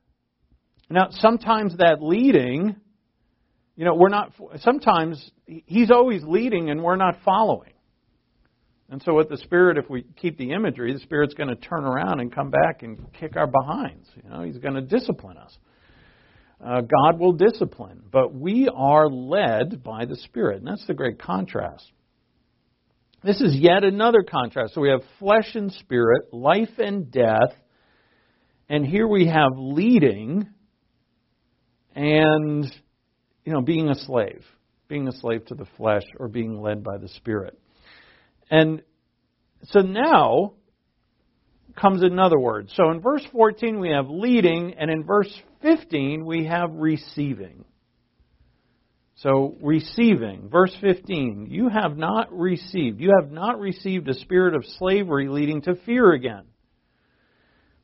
Now, 0.92 1.08
sometimes 1.12 1.78
that 1.78 1.98
leading, 2.02 2.76
you 3.76 3.86
know, 3.86 3.96
we're 3.96 4.10
not, 4.10 4.34
sometimes 4.58 5.32
he's 5.46 5.90
always 5.90 6.22
leading 6.24 6.70
and 6.70 6.84
we're 6.84 6.98
not 6.98 7.18
following. 7.24 7.74
And 8.90 9.02
so 9.04 9.16
with 9.16 9.30
the 9.30 9.38
Spirit, 9.38 9.78
if 9.78 9.90
we 9.90 10.04
keep 10.18 10.38
the 10.38 10.52
imagery, 10.52 10.92
the 10.94 11.00
Spirit's 11.00 11.34
going 11.34 11.48
to 11.48 11.56
turn 11.56 11.86
around 11.86 12.20
and 12.20 12.34
come 12.34 12.52
back 12.52 12.84
and 12.84 13.08
kick 13.14 13.38
our 13.38 13.48
behinds. 13.48 14.08
You 14.22 14.30
know, 14.30 14.44
He's 14.44 14.58
going 14.58 14.74
to 14.74 14.82
discipline 14.82 15.38
us. 15.38 15.58
Uh, 16.64 16.82
God 16.82 17.18
will 17.18 17.32
discipline, 17.32 18.04
but 18.12 18.36
we 18.36 18.70
are 18.72 19.08
led 19.08 19.82
by 19.82 20.06
the 20.06 20.18
Spirit. 20.18 20.58
And 20.58 20.68
that's 20.68 20.86
the 20.86 20.94
great 20.94 21.20
contrast. 21.20 21.90
This 23.24 23.40
is 23.40 23.56
yet 23.56 23.84
another 23.84 24.24
contrast. 24.24 24.74
So 24.74 24.82
we 24.82 24.90
have 24.90 25.02
flesh 25.20 25.56
and 25.56 25.72
spirit, 25.72 26.34
life 26.34 26.78
and 26.78 27.10
death, 27.10 27.54
and 28.68 28.86
here 28.86 29.08
we 29.08 29.28
have 29.28 29.52
leading 29.56 30.50
and 31.96 32.66
you 33.46 33.54
know 33.54 33.62
being 33.62 33.90
a 33.90 33.96
slave, 33.96 34.44
being 34.88 35.08
a 35.08 35.12
slave 35.14 35.46
to 35.48 35.56
the 35.56 35.68
flesh 35.78 36.04
or 36.20 36.28
being 36.28 36.62
led 36.62 36.84
by 36.84 36.98
the 36.98 37.08
spirit. 37.10 37.58
And 38.50 38.82
so 39.66 39.80
now 39.80 40.54
comes 41.80 42.04
another 42.04 42.40
word. 42.40 42.70
So 42.76 42.90
in 42.92 43.02
verse 43.02 43.26
14 43.32 43.80
we 43.80 43.90
have 43.90 44.10
leading, 44.10 44.76
and 44.78 44.92
in 44.92 45.04
verse 45.04 45.34
15 45.62 46.26
we 46.26 46.46
have 46.46 46.72
receiving. 46.74 47.66
So 49.16 49.56
receiving, 49.62 50.50
verse 50.50 50.76
15, 50.82 51.48
you 51.52 51.70
have 51.70 51.96
not 51.96 52.36
received, 52.36 53.00
you 53.00 53.12
have 53.22 53.32
not 53.32 53.60
received 53.60 54.10
a 54.10 54.16
spirit 54.16 54.56
of 54.56 54.66
slavery 54.80 55.28
leading 55.28 55.62
to 55.64 55.76
fear 55.86 56.12
again. 56.12 56.46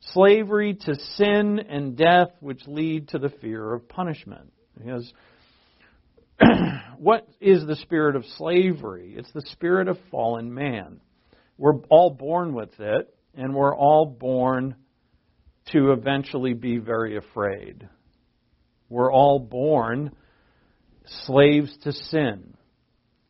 Slavery 0.00 0.74
to 0.74 0.94
sin 1.16 1.58
and 1.58 1.96
death, 1.96 2.30
which 2.40 2.66
lead 2.66 3.08
to 3.08 3.18
the 3.18 3.28
fear 3.28 3.74
of 3.74 3.88
punishment. 3.88 4.52
Because 4.76 5.12
what 6.98 7.28
is 7.40 7.66
the 7.66 7.76
spirit 7.76 8.16
of 8.16 8.24
slavery? 8.36 9.14
It's 9.16 9.32
the 9.32 9.46
spirit 9.52 9.88
of 9.88 9.98
fallen 10.10 10.52
man. 10.52 11.00
We're 11.56 11.78
all 11.90 12.10
born 12.10 12.54
with 12.54 12.78
it, 12.78 13.12
and 13.34 13.54
we're 13.54 13.76
all 13.76 14.06
born 14.06 14.76
to 15.72 15.92
eventually 15.92 16.54
be 16.54 16.78
very 16.78 17.16
afraid. 17.16 17.88
We're 18.88 19.12
all 19.12 19.38
born 19.38 20.12
slaves 21.26 21.76
to 21.82 21.92
sin 21.92 22.54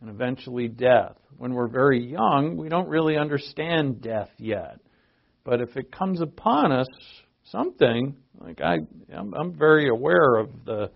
and 0.01 0.11
eventually 0.11 0.69
death. 0.69 1.17
When 1.37 1.55
we're 1.55 1.69
very 1.69 2.05
young, 2.05 2.57
we 2.57 2.69
don't 2.69 2.89
really 2.89 3.17
understand 3.17 4.01
death 4.01 4.31
yet. 4.39 4.81
But 5.49 5.63
if 5.63 5.79
it 5.79 5.91
comes 5.91 6.21
upon 6.21 6.73
us, 6.73 6.87
something 7.45 8.15
like 8.39 8.61
I, 8.61 8.81
I'm, 9.17 9.33
I'm 9.33 9.57
very 9.57 9.89
aware 9.89 10.37
of 10.37 10.51
the 10.67 10.91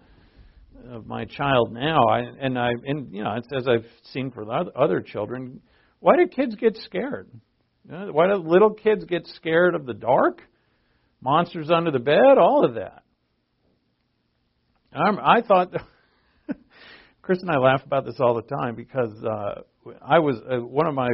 of 0.90 1.06
my 1.06 1.24
child 1.24 1.72
now. 1.72 2.04
I, 2.06 2.20
and 2.38 2.58
I, 2.58 2.68
and 2.84 3.10
you 3.14 3.24
know, 3.24 3.34
it's 3.36 3.48
as 3.56 3.66
I've 3.66 3.86
seen 4.12 4.30
for 4.30 4.44
the 4.44 4.70
other 4.76 5.00
children, 5.00 5.62
why 6.00 6.16
do 6.16 6.26
kids 6.26 6.54
get 6.56 6.76
scared? 6.76 7.30
You 7.86 7.92
know, 7.92 8.08
why 8.12 8.26
do 8.26 8.34
little 8.34 8.74
kids 8.74 9.06
get 9.06 9.26
scared 9.36 9.74
of 9.74 9.86
the 9.86 9.94
dark? 9.94 10.42
Monsters 11.22 11.70
under 11.70 11.90
the 11.90 11.98
bed, 11.98 12.36
all 12.38 12.66
of 12.66 12.74
that. 12.74 13.04
I'm, 14.92 15.18
I 15.18 15.40
thought, 15.40 15.72
Chris 17.22 17.40
and 17.40 17.50
I 17.50 17.56
laugh 17.56 17.86
about 17.86 18.04
this 18.04 18.16
all 18.20 18.34
the 18.34 18.42
time 18.42 18.74
because 18.74 19.14
uh, 19.24 19.62
I 20.02 20.18
was 20.18 20.36
uh, 20.46 20.58
one 20.58 20.86
of 20.86 20.94
my 20.94 21.08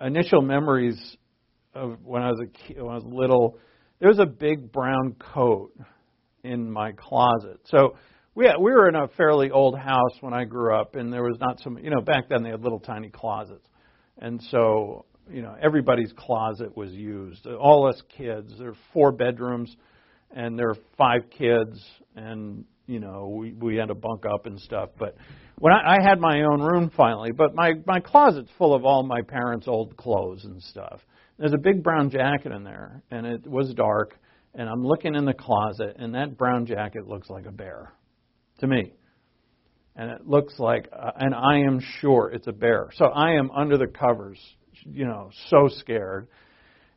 initial 0.00 0.42
memories 0.42 1.16
of 1.78 1.98
when 2.04 2.22
I 2.22 2.30
was 2.30 2.40
a 2.40 2.46
kid, 2.46 2.82
when 2.82 2.92
I 2.92 2.96
was 2.96 3.04
little. 3.04 3.58
There 4.00 4.08
was 4.08 4.18
a 4.18 4.26
big 4.26 4.70
brown 4.70 5.16
coat 5.18 5.72
in 6.44 6.70
my 6.70 6.92
closet. 6.92 7.60
So 7.64 7.96
we 8.34 8.46
had, 8.46 8.56
we 8.60 8.70
were 8.70 8.88
in 8.88 8.94
a 8.94 9.08
fairly 9.08 9.50
old 9.50 9.76
house 9.76 10.16
when 10.20 10.32
I 10.32 10.44
grew 10.44 10.74
up, 10.74 10.94
and 10.94 11.12
there 11.12 11.24
was 11.24 11.38
not 11.40 11.60
some 11.60 11.78
you 11.78 11.90
know 11.90 12.00
back 12.00 12.28
then 12.28 12.42
they 12.42 12.50
had 12.50 12.62
little 12.62 12.80
tiny 12.80 13.08
closets, 13.08 13.66
and 14.18 14.40
so 14.50 15.06
you 15.30 15.42
know 15.42 15.56
everybody's 15.60 16.12
closet 16.16 16.76
was 16.76 16.92
used. 16.92 17.46
All 17.46 17.88
us 17.88 18.00
kids. 18.16 18.54
There 18.58 18.68
are 18.68 18.76
four 18.92 19.12
bedrooms, 19.12 19.74
and 20.30 20.58
there 20.58 20.70
are 20.70 20.78
five 20.96 21.22
kids, 21.36 21.84
and 22.14 22.64
you 22.86 23.00
know 23.00 23.28
we 23.28 23.52
we 23.52 23.76
had 23.76 23.88
to 23.88 23.96
bunk 23.96 24.24
up 24.24 24.46
and 24.46 24.60
stuff. 24.60 24.90
But 24.98 25.16
when 25.58 25.72
I, 25.72 25.96
I 25.96 26.08
had 26.08 26.20
my 26.20 26.42
own 26.42 26.60
room 26.60 26.92
finally, 26.96 27.32
but 27.32 27.54
my 27.54 27.72
my 27.86 27.98
closet's 27.98 28.50
full 28.56 28.74
of 28.74 28.84
all 28.84 29.02
my 29.02 29.22
parents' 29.22 29.66
old 29.66 29.96
clothes 29.96 30.44
and 30.44 30.62
stuff. 30.62 31.00
There's 31.38 31.52
a 31.52 31.58
big 31.58 31.82
brown 31.82 32.10
jacket 32.10 32.52
in 32.52 32.64
there, 32.64 33.02
and 33.10 33.26
it 33.26 33.46
was 33.46 33.72
dark. 33.74 34.18
And 34.54 34.68
I'm 34.68 34.84
looking 34.84 35.14
in 35.14 35.24
the 35.24 35.34
closet, 35.34 35.96
and 35.98 36.14
that 36.14 36.36
brown 36.36 36.66
jacket 36.66 37.06
looks 37.06 37.30
like 37.30 37.46
a 37.46 37.52
bear 37.52 37.92
to 38.58 38.66
me. 38.66 38.92
And 39.94 40.10
it 40.10 40.26
looks 40.26 40.58
like, 40.58 40.88
uh, 40.92 41.12
and 41.16 41.34
I 41.34 41.58
am 41.58 41.80
sure 42.00 42.30
it's 42.30 42.46
a 42.46 42.52
bear. 42.52 42.88
So 42.94 43.06
I 43.06 43.32
am 43.32 43.50
under 43.50 43.76
the 43.76 43.86
covers, 43.86 44.38
you 44.84 45.04
know, 45.04 45.30
so 45.48 45.68
scared. 45.68 46.28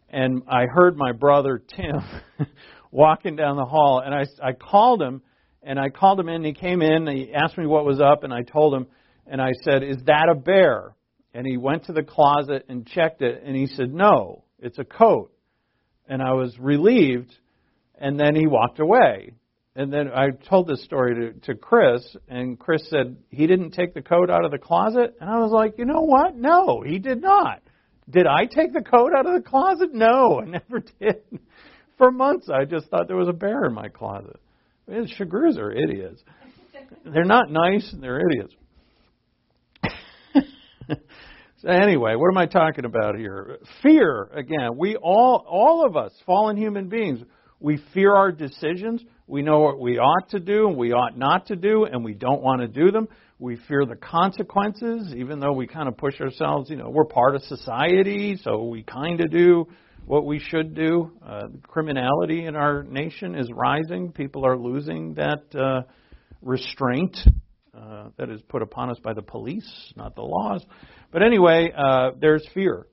And 0.10 0.44
I 0.48 0.66
heard 0.66 0.98
my 0.98 1.12
brother 1.12 1.62
Tim 1.76 2.02
walking 2.92 3.36
down 3.36 3.58
the 3.58 3.66
hall, 3.66 4.02
and 4.04 4.14
I, 4.14 4.26
I 4.44 4.54
called 4.54 5.02
him, 5.02 5.22
and 5.62 5.80
I 5.80 5.90
called 5.90 6.20
him 6.20 6.30
in, 6.30 6.36
and 6.36 6.46
he 6.46 6.54
came 6.54 6.82
in, 6.82 7.08
and 7.08 7.18
he 7.18 7.34
asked 7.34 7.58
me 7.58 7.68
what 7.68 7.86
was 7.86 8.02
up, 8.02 8.24
and 8.24 8.34
I 8.34 8.42
told 8.42 8.74
him, 8.74 8.88
and 9.28 9.42
I 9.42 9.52
said, 9.64 9.84
Is 9.84 9.98
that 10.06 10.30
a 10.30 10.36
bear? 10.36 10.96
And 11.34 11.48
he 11.48 11.58
went 11.58 11.86
to 11.86 11.94
the 11.94 12.04
closet 12.04 12.66
and 12.68 12.86
checked 12.86 13.22
it, 13.22 13.44
and 13.46 13.56
he 13.56 13.68
said, 13.68 13.94
No, 13.94 14.44
it's 14.60 14.80
a 14.80 14.84
coat. 14.84 15.32
And 16.08 16.22
I 16.22 16.34
was 16.34 16.58
relieved, 16.60 17.34
and 17.96 18.20
then 18.20 18.36
he 18.36 18.48
walked 18.48 18.80
away 18.80 19.34
and 19.76 19.92
then 19.92 20.10
I 20.10 20.32
told 20.50 20.68
this 20.68 20.84
story 20.84 21.16
to, 21.16 21.54
to 21.54 21.56
Chris, 21.56 22.04
and 22.28 22.60
Chris 22.60 22.90
said 22.90 23.16
he 23.30 23.48
didn't 23.48 23.72
take 23.72 23.94
the 23.94 24.02
coat 24.02 24.30
out 24.30 24.44
of 24.44 24.52
the 24.52 24.58
closet. 24.58 25.16
And 25.22 25.30
I 25.30 25.40
was 25.40 25.52
like, 25.52 25.78
you 25.78 25.86
know 25.86 26.02
what? 26.02 26.36
No, 26.36 26.84
he 26.86 27.00
did 27.00 27.22
not. 27.22 27.62
Did 28.10 28.28
I 28.28 28.46
take 28.46 28.74
the 28.74 28.82
coat 28.82 29.12
out 29.18 29.26
of 29.26 29.34
the 29.34 29.50
closet? 29.50 29.94
No, 29.94 30.42
I 30.42 30.46
never 30.46 30.84
did. 31.00 31.24
For 31.98 32.12
months, 32.12 32.50
I 32.54 32.66
just 32.66 32.88
thought 32.88 33.08
there 33.08 33.16
was 33.16 33.30
a 33.30 33.34
bear 33.34 33.64
in 33.66 33.74
my 33.74 33.88
closet. 33.88 34.40
I 34.90 34.92
mean, 34.92 35.08
Chagrs 35.18 35.58
are 35.58 35.72
idiots. 35.72 36.22
They're 37.06 37.24
not 37.24 37.50
nice, 37.50 37.94
and 37.94 38.04
they're 38.04 38.20
idiots. 38.20 38.54
So 41.62 41.70
anyway, 41.70 42.16
what 42.16 42.30
am 42.32 42.38
I 42.40 42.48
talking 42.48 42.86
about 42.86 43.16
here? 43.16 43.60
Fear 43.84 44.32
again. 44.34 44.78
We 44.78 44.96
all, 44.96 45.46
all 45.48 45.86
of 45.86 45.96
us, 45.96 46.12
fallen 46.26 46.58
human 46.58 46.90
beings, 46.90 47.20
we 47.60 47.80
fear 47.94 48.16
our 48.16 48.32
decisions. 48.32 49.04
We 49.28 49.44
know 49.44 49.60
what 49.60 49.80
we 49.80 50.00
ought 50.00 50.30
to 50.32 50.40
do 50.40 50.68
and 50.68 50.76
we 50.76 50.92
ought 50.92 51.16
not 51.16 51.46
to 51.48 51.56
do, 51.56 51.86
and 51.86 52.04
we 52.04 52.16
don't 52.16 52.42
want 52.42 52.62
to 52.62 52.68
do 52.68 52.92
them. 52.92 53.08
We 53.38 53.58
fear 53.68 53.86
the 53.86 53.96
consequences, 53.96 55.14
even 55.16 55.40
though 55.40 55.54
we 55.54 55.68
kind 55.68 55.88
of 55.88 55.98
push 55.98 56.20
ourselves. 56.20 56.72
You 56.72 56.78
know, 56.78 56.90
we're 56.90 57.06
part 57.06 57.36
of 57.36 57.44
society, 57.44 58.40
so 58.44 58.64
we 58.64 58.82
kind 58.82 59.22
of 59.22 59.30
do 59.30 59.68
what 60.08 60.26
we 60.26 60.40
should 60.40 60.74
do. 60.74 61.12
Uh, 61.24 61.44
criminality 61.68 62.46
in 62.46 62.56
our 62.56 62.82
nation 62.82 63.36
is 63.36 63.48
rising. 63.54 64.12
People 64.12 64.48
are 64.48 64.58
losing 64.58 65.14
that 65.14 65.44
uh, 65.56 65.84
restraint 66.42 67.16
uh, 67.74 68.10
that 68.18 68.30
is 68.30 68.42
put 68.50 68.62
upon 68.62 68.90
us 68.90 68.98
by 69.04 69.14
the 69.14 69.22
police, 69.22 69.94
not 69.96 70.16
the 70.16 70.22
laws. 70.22 70.64
But 71.12 71.24
anyway, 71.24 71.72
uh, 71.76 72.12
there's 72.20 72.46
fear. 72.54 72.86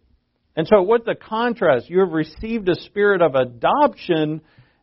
And 0.56 0.66
so, 0.66 0.82
what 0.82 1.04
the 1.04 1.14
contrast? 1.14 1.88
You 1.88 2.00
have 2.00 2.12
received 2.12 2.68
a 2.68 2.74
spirit 2.74 3.22
of 3.22 3.34
adoption 3.34 4.40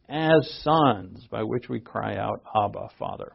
as 0.08 0.62
sons, 0.64 1.26
by 1.30 1.44
which 1.44 1.68
we 1.68 1.80
cry 1.80 2.16
out, 2.16 2.44
Abba, 2.56 2.90
Father. 3.00 3.34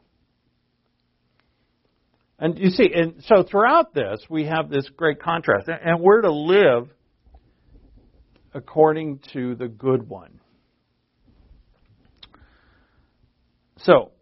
And 2.38 2.58
you 2.58 2.70
see, 2.70 2.90
and 2.94 3.22
so 3.26 3.42
throughout 3.42 3.92
this, 3.92 4.20
we 4.30 4.46
have 4.46 4.70
this 4.70 4.88
great 4.96 5.20
contrast. 5.20 5.68
And 5.68 6.00
we're 6.00 6.22
to 6.22 6.32
live 6.32 6.88
according 8.54 9.20
to 9.32 9.54
the 9.54 9.68
good 9.68 10.08
one. 10.08 10.40
So, 13.78 14.12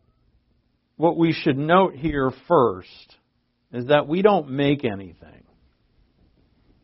what 0.99 1.17
we 1.17 1.33
should 1.33 1.57
note 1.57 1.95
here 1.95 2.31
first 2.49 3.17
is 3.73 3.87
that 3.87 4.07
we 4.07 4.21
don't 4.21 4.51
make 4.51 4.85
anything, 4.85 5.45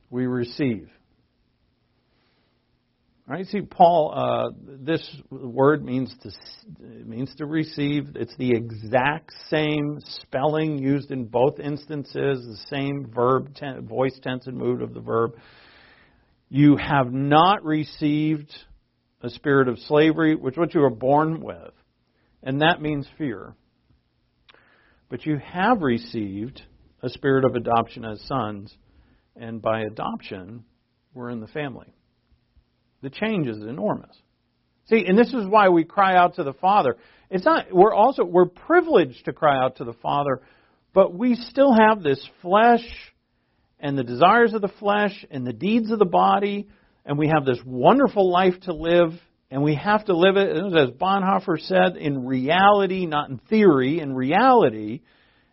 we 0.08 0.26
receive. 0.26 0.88
Right? 3.26 3.46
See, 3.46 3.62
Paul, 3.62 4.12
uh, 4.14 4.50
this 4.80 5.02
word 5.30 5.82
means 5.82 6.14
to 6.22 6.30
means 6.78 7.34
to 7.36 7.46
receive. 7.46 8.10
It's 8.14 8.36
the 8.36 8.50
exact 8.50 9.32
same 9.48 9.98
spelling 10.20 10.78
used 10.78 11.10
in 11.10 11.24
both 11.24 11.58
instances, 11.58 12.14
the 12.14 12.58
same 12.68 13.10
verb, 13.12 13.54
ten, 13.56 13.86
voice, 13.86 14.16
tense, 14.22 14.46
and 14.46 14.56
mood 14.56 14.82
of 14.82 14.92
the 14.92 15.00
verb. 15.00 15.36
You 16.50 16.76
have 16.76 17.12
not 17.12 17.64
received 17.64 18.52
a 19.22 19.30
spirit 19.30 19.68
of 19.68 19.78
slavery, 19.80 20.36
which 20.36 20.54
is 20.54 20.58
what 20.58 20.74
you 20.74 20.80
were 20.80 20.90
born 20.90 21.40
with, 21.40 21.72
and 22.42 22.60
that 22.60 22.82
means 22.82 23.08
fear. 23.16 23.54
But 25.08 25.26
you 25.26 25.38
have 25.38 25.82
received 25.82 26.62
a 27.02 27.08
spirit 27.08 27.44
of 27.44 27.54
adoption 27.54 28.04
as 28.04 28.20
sons, 28.26 28.74
and 29.36 29.60
by 29.60 29.82
adoption, 29.82 30.64
we're 31.12 31.30
in 31.30 31.40
the 31.40 31.46
family. 31.46 31.92
The 33.02 33.10
change 33.10 33.46
is 33.46 33.58
enormous. 33.58 34.16
See, 34.86 35.04
and 35.06 35.16
this 35.16 35.32
is 35.32 35.46
why 35.46 35.68
we 35.68 35.84
cry 35.84 36.16
out 36.16 36.36
to 36.36 36.44
the 36.44 36.52
Father. 36.52 36.96
It's 37.30 37.44
not 37.44 37.72
we're 37.72 37.94
also 37.94 38.24
we're 38.24 38.46
privileged 38.46 39.24
to 39.24 39.32
cry 39.32 39.56
out 39.62 39.76
to 39.76 39.84
the 39.84 39.94
Father, 39.94 40.40
but 40.92 41.14
we 41.14 41.34
still 41.34 41.74
have 41.74 42.02
this 42.02 42.24
flesh 42.42 42.84
and 43.78 43.98
the 43.98 44.04
desires 44.04 44.54
of 44.54 44.62
the 44.62 44.72
flesh 44.80 45.24
and 45.30 45.46
the 45.46 45.52
deeds 45.52 45.90
of 45.90 45.98
the 45.98 46.04
body, 46.04 46.68
and 47.04 47.18
we 47.18 47.28
have 47.28 47.44
this 47.44 47.58
wonderful 47.64 48.30
life 48.30 48.54
to 48.62 48.72
live, 48.72 49.12
and 49.54 49.62
we 49.62 49.76
have 49.76 50.04
to 50.06 50.16
live 50.16 50.36
it, 50.36 50.48
as 50.50 50.90
Bonhoeffer 50.98 51.60
said, 51.60 51.96
in 51.96 52.26
reality, 52.26 53.06
not 53.06 53.30
in 53.30 53.38
theory, 53.38 54.00
in 54.00 54.12
reality. 54.12 55.02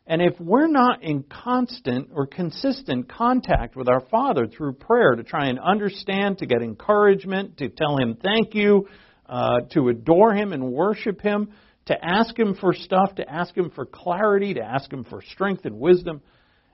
And 0.07 0.23
if 0.23 0.33
we're 0.39 0.65
not 0.65 1.03
in 1.03 1.21
constant 1.21 2.09
or 2.11 2.25
consistent 2.25 3.09
contact 3.09 3.75
with 3.75 3.87
our 3.87 3.99
Father 4.09 4.47
through 4.47 4.73
prayer 4.73 5.13
to 5.13 5.21
try 5.21 5.49
and 5.49 5.59
understand, 5.59 6.39
to 6.39 6.47
get 6.47 6.63
encouragement, 6.63 7.57
to 7.57 7.69
tell 7.69 7.95
Him 7.97 8.17
thank 8.23 8.55
you, 8.55 8.87
uh, 9.27 9.59
to 9.73 9.89
adore 9.89 10.33
Him 10.33 10.51
and 10.51 10.71
worship 10.71 11.21
Him, 11.21 11.49
to 11.85 11.95
ask 12.03 12.35
Him 12.39 12.57
for 12.59 12.73
stuff, 12.73 13.13
to 13.17 13.31
ask 13.31 13.55
Him 13.55 13.69
for 13.69 13.85
clarity, 13.85 14.55
to 14.55 14.63
ask 14.63 14.91
Him 14.91 15.03
for 15.03 15.21
strength 15.21 15.65
and 15.65 15.79
wisdom, 15.79 16.23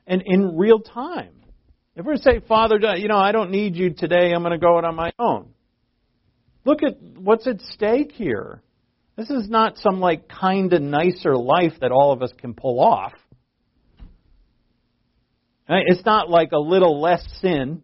and 0.08 0.24
in 0.26 0.56
real 0.56 0.80
time. 0.80 1.34
If 1.98 2.06
we 2.06 2.16
say, 2.20 2.40
Father, 2.48 2.80
you 2.96 3.10
know, 3.10 3.18
I 3.18 3.34
don't 3.34 3.52
need 3.52 3.76
you 3.76 3.94
today, 3.94 4.32
I'm 4.32 4.44
going 4.44 4.54
to 4.54 4.58
go 4.58 4.80
it 4.80 4.86
on 4.86 4.96
my 4.96 5.12
own. 5.20 5.50
Look 6.68 6.84
at 6.84 7.02
what's 7.18 7.48
at 7.48 7.62
stake 7.62 8.12
here. 8.12 8.62
This 9.16 9.30
is 9.30 9.50
not 9.50 9.78
some 9.78 10.02
like 10.02 10.28
kind 10.28 10.74
of 10.74 10.82
nicer 10.82 11.34
life 11.38 11.72
that 11.80 11.94
all 11.94 12.12
of 12.12 12.22
us 12.22 12.34
can 12.38 12.56
pull 12.56 12.82
off. 12.82 13.14
Uh, 15.70 15.76
it's 15.86 16.06
not 16.06 16.30
like 16.30 16.52
a 16.52 16.60
little 16.60 17.00
less 17.00 17.26
sin. 17.40 17.84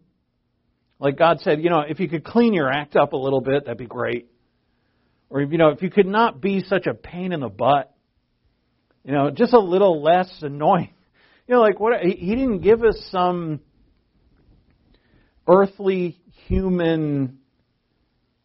Like 0.98 1.16
God 1.16 1.40
said, 1.40 1.62
you 1.62 1.70
know, 1.70 1.80
if 1.80 1.98
you 1.98 2.10
could 2.10 2.24
clean 2.24 2.52
your 2.52 2.70
act 2.70 2.94
up 2.94 3.14
a 3.14 3.16
little 3.16 3.40
bit, 3.40 3.64
that'd 3.64 3.78
be 3.78 3.86
great. 3.86 4.28
Or, 5.30 5.40
you 5.40 5.56
know, 5.56 5.70
if 5.70 5.80
you 5.80 5.88
could 5.88 6.06
not 6.06 6.42
be 6.42 6.62
such 6.62 6.86
a 6.86 6.92
pain 6.92 7.32
in 7.32 7.40
the 7.40 7.48
butt, 7.48 7.90
you 9.02 9.12
know, 9.12 9.30
just 9.30 9.54
a 9.54 9.58
little 9.58 10.02
less 10.02 10.30
annoying. 10.42 10.90
You 11.46 11.56
know, 11.56 11.60
like 11.60 11.78
what, 11.78 12.00
he 12.00 12.34
didn't 12.34 12.60
give 12.60 12.82
us 12.82 12.96
some 13.10 13.60
earthly 15.46 16.18
human 16.46 17.40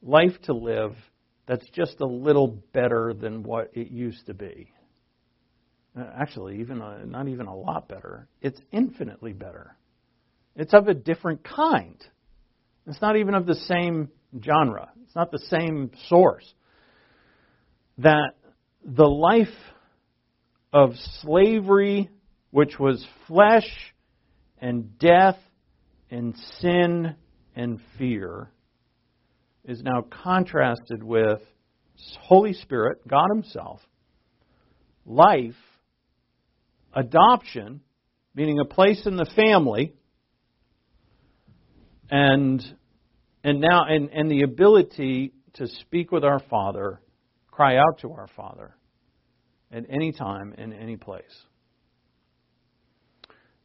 life 0.01 0.39
to 0.43 0.53
live 0.53 0.95
that's 1.49 1.67
just 1.71 1.99
a 1.99 2.05
little 2.05 2.59
better 2.73 3.11
than 3.13 3.41
what 3.41 3.71
it 3.73 3.89
used 3.89 4.27
to 4.27 4.35
be. 4.35 4.71
Uh, 5.99 6.03
actually, 6.15 6.59
even 6.59 6.79
a, 6.79 7.03
not 7.07 7.27
even 7.27 7.47
a 7.47 7.55
lot 7.55 7.89
better. 7.89 8.27
It's 8.39 8.61
infinitely 8.71 9.33
better. 9.33 9.75
It's 10.55 10.75
of 10.75 10.87
a 10.87 10.93
different 10.93 11.43
kind. 11.43 11.97
It's 12.85 13.01
not 13.01 13.15
even 13.15 13.33
of 13.33 13.47
the 13.47 13.55
same 13.55 14.09
genre. 14.43 14.89
It's 15.03 15.15
not 15.15 15.31
the 15.31 15.39
same 15.39 15.89
source. 16.07 16.45
That 17.97 18.35
the 18.85 19.07
life 19.07 19.47
of 20.71 20.91
slavery, 21.21 22.09
which 22.51 22.77
was 22.77 23.03
flesh 23.27 23.67
and 24.59 24.99
death 24.99 25.37
and 26.11 26.35
sin 26.59 27.15
and 27.55 27.79
fear, 27.97 28.51
is 29.69 29.83
now 29.83 30.03
contrasted 30.23 31.03
with 31.03 31.39
Holy 32.21 32.53
Spirit, 32.53 33.07
God 33.07 33.27
Himself, 33.29 33.81
life, 35.05 35.53
adoption, 36.93 37.81
meaning 38.33 38.59
a 38.59 38.65
place 38.65 39.05
in 39.05 39.15
the 39.15 39.29
family, 39.35 39.93
and 42.09 42.63
and 43.43 43.61
now 43.61 43.85
and, 43.87 44.09
and 44.09 44.31
the 44.31 44.41
ability 44.41 45.33
to 45.53 45.67
speak 45.67 46.11
with 46.11 46.23
our 46.23 46.39
Father, 46.49 46.99
cry 47.51 47.77
out 47.77 47.99
to 48.01 48.11
our 48.11 48.27
Father 48.35 48.75
at 49.71 49.83
any 49.87 50.11
time 50.11 50.55
in 50.57 50.73
any 50.73 50.97
place. 50.97 51.23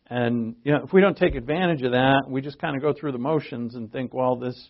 And 0.06 0.56
you 0.64 0.72
know, 0.72 0.84
if 0.84 0.92
we 0.92 1.00
don't 1.00 1.16
take 1.16 1.34
advantage 1.34 1.80
of 1.82 1.92
that, 1.92 2.24
we 2.28 2.42
just 2.42 2.58
kind 2.58 2.76
of 2.76 2.82
go 2.82 2.92
through 2.92 3.12
the 3.12 3.18
motions 3.18 3.74
and 3.74 3.90
think, 3.90 4.12
well, 4.12 4.36
this 4.36 4.68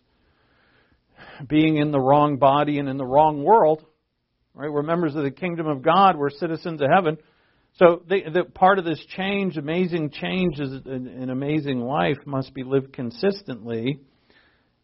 being 1.49 1.77
in 1.77 1.91
the 1.91 2.01
wrong 2.01 2.37
body 2.37 2.79
and 2.79 2.89
in 2.89 2.97
the 2.97 3.07
wrong 3.07 3.43
world, 3.43 3.85
right? 4.55 4.71
We're 4.71 4.83
members 4.83 5.15
of 5.15 5.25
the 5.25 5.31
kingdom 5.31 5.67
of 5.67 5.83
God. 5.83 6.17
We're 6.17 6.31
citizens 6.31 6.81
of 6.81 6.89
heaven. 6.95 7.19
So 7.77 8.03
the, 8.09 8.23
the 8.33 8.45
part 8.45 8.79
of 8.79 8.85
this 8.85 9.05
change, 9.17 9.57
amazing 9.57 10.11
change, 10.11 10.61
is 10.61 10.73
an, 10.87 11.09
an 11.09 11.31
amazing 11.31 11.81
life 11.81 12.19
must 12.25 12.55
be 12.55 12.63
lived 12.63 12.93
consistently. 12.93 13.99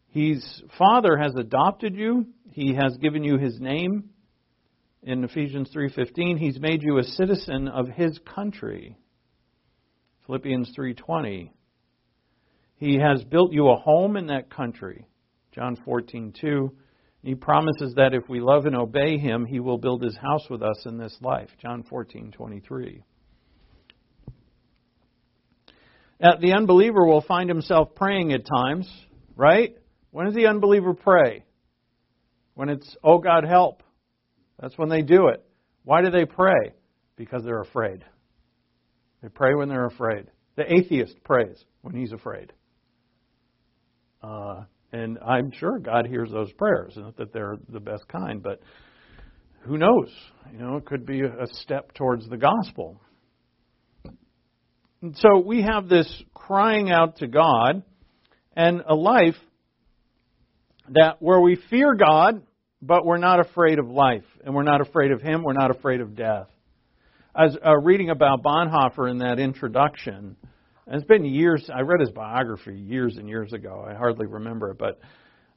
His 0.09 0.61
Father 0.77 1.17
has 1.17 1.33
adopted 1.35 1.95
you. 1.95 2.27
He 2.49 2.75
has 2.75 2.97
given 2.97 3.23
you 3.23 3.37
His 3.37 3.59
name. 3.59 4.09
In 5.03 5.23
Ephesians 5.23 5.71
3:15, 5.73 6.37
He's 6.37 6.59
made 6.59 6.83
you 6.83 6.97
a 6.97 7.03
citizen 7.03 7.69
of 7.69 7.87
His 7.87 8.19
country. 8.35 8.97
Philippians 10.25 10.73
3:20. 10.77 11.51
He 12.75 12.99
has 12.99 13.23
built 13.23 13.53
you 13.53 13.69
a 13.69 13.77
home 13.77 14.17
in 14.17 14.27
that 14.27 14.49
country. 14.49 15.05
John 15.51 15.75
14:2. 15.85 16.71
He 17.23 17.35
promises 17.35 17.93
that 17.95 18.13
if 18.13 18.27
we 18.27 18.39
love 18.39 18.65
and 18.65 18.75
obey 18.75 19.17
him, 19.17 19.45
he 19.45 19.59
will 19.59 19.77
build 19.77 20.01
his 20.01 20.17
house 20.17 20.49
with 20.49 20.63
us 20.63 20.85
in 20.85 20.97
this 20.97 21.15
life. 21.21 21.49
John 21.61 21.83
14:23. 21.83 23.03
Now, 26.19 26.35
the 26.35 26.53
unbeliever 26.53 27.05
will 27.05 27.21
find 27.21 27.49
himself 27.49 27.95
praying 27.95 28.31
at 28.31 28.45
times, 28.45 28.87
right? 29.35 29.75
When 30.11 30.25
does 30.27 30.35
the 30.35 30.47
unbeliever 30.47 30.93
pray? 30.93 31.43
When 32.53 32.69
it's, 32.69 32.95
oh 33.03 33.17
God, 33.17 33.43
help. 33.43 33.81
That's 34.59 34.77
when 34.77 34.89
they 34.89 35.01
do 35.01 35.29
it. 35.29 35.43
Why 35.83 36.01
do 36.01 36.11
they 36.11 36.25
pray? 36.25 36.73
Because 37.15 37.43
they're 37.43 37.61
afraid. 37.61 38.05
They 39.23 39.29
pray 39.29 39.55
when 39.55 39.69
they're 39.69 39.87
afraid. 39.87 40.27
The 40.55 40.71
atheist 40.71 41.23
prays 41.23 41.63
when 41.81 41.95
he's 41.95 42.11
afraid. 42.11 42.53
Uh, 44.21 44.65
and 44.91 45.17
I'm 45.19 45.51
sure 45.51 45.79
God 45.79 46.05
hears 46.05 46.29
those 46.31 46.51
prayers, 46.53 46.93
not 46.95 47.17
that 47.17 47.33
they're 47.33 47.57
the 47.69 47.79
best 47.79 48.07
kind, 48.07 48.43
but 48.43 48.61
who 49.61 49.77
knows? 49.77 50.11
You 50.51 50.59
know, 50.59 50.77
it 50.77 50.85
could 50.85 51.05
be 51.05 51.21
a 51.21 51.47
step 51.51 51.93
towards 51.93 52.27
the 52.27 52.37
gospel. 52.37 52.99
And 55.01 55.15
so 55.17 55.39
we 55.39 55.61
have 55.61 55.87
this 55.87 56.23
crying 56.33 56.91
out 56.91 57.17
to 57.17 57.27
God 57.27 57.83
and 58.55 58.83
a 58.87 58.95
life 58.95 59.35
that 60.89 61.21
where 61.21 61.39
we 61.39 61.57
fear 61.69 61.95
God, 61.95 62.41
but 62.81 63.05
we're 63.05 63.17
not 63.17 63.39
afraid 63.39 63.79
of 63.79 63.87
life, 63.87 64.25
and 64.43 64.53
we're 64.53 64.63
not 64.63 64.81
afraid 64.81 65.11
of 65.11 65.21
Him, 65.21 65.43
we're 65.43 65.53
not 65.53 65.71
afraid 65.71 66.01
of 66.01 66.15
death. 66.15 66.47
I 67.33 67.45
was 67.45 67.57
uh, 67.65 67.77
reading 67.77 68.09
about 68.09 68.43
Bonhoeffer 68.43 69.09
in 69.09 69.19
that 69.19 69.39
introduction, 69.39 70.35
and 70.91 70.99
it's 70.99 71.07
been 71.07 71.23
years. 71.23 71.69
I 71.73 71.81
read 71.83 72.01
his 72.01 72.09
biography 72.09 72.77
years 72.77 73.15
and 73.15 73.29
years 73.29 73.53
ago. 73.53 73.85
I 73.87 73.93
hardly 73.93 74.25
remember 74.25 74.71
it, 74.71 74.77
but 74.77 74.99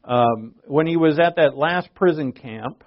um, 0.05 0.55
when 0.65 0.87
he 0.87 0.97
was 0.97 1.19
at 1.19 1.35
that 1.37 1.57
last 1.57 1.93
prison 1.93 2.31
camp, 2.31 2.85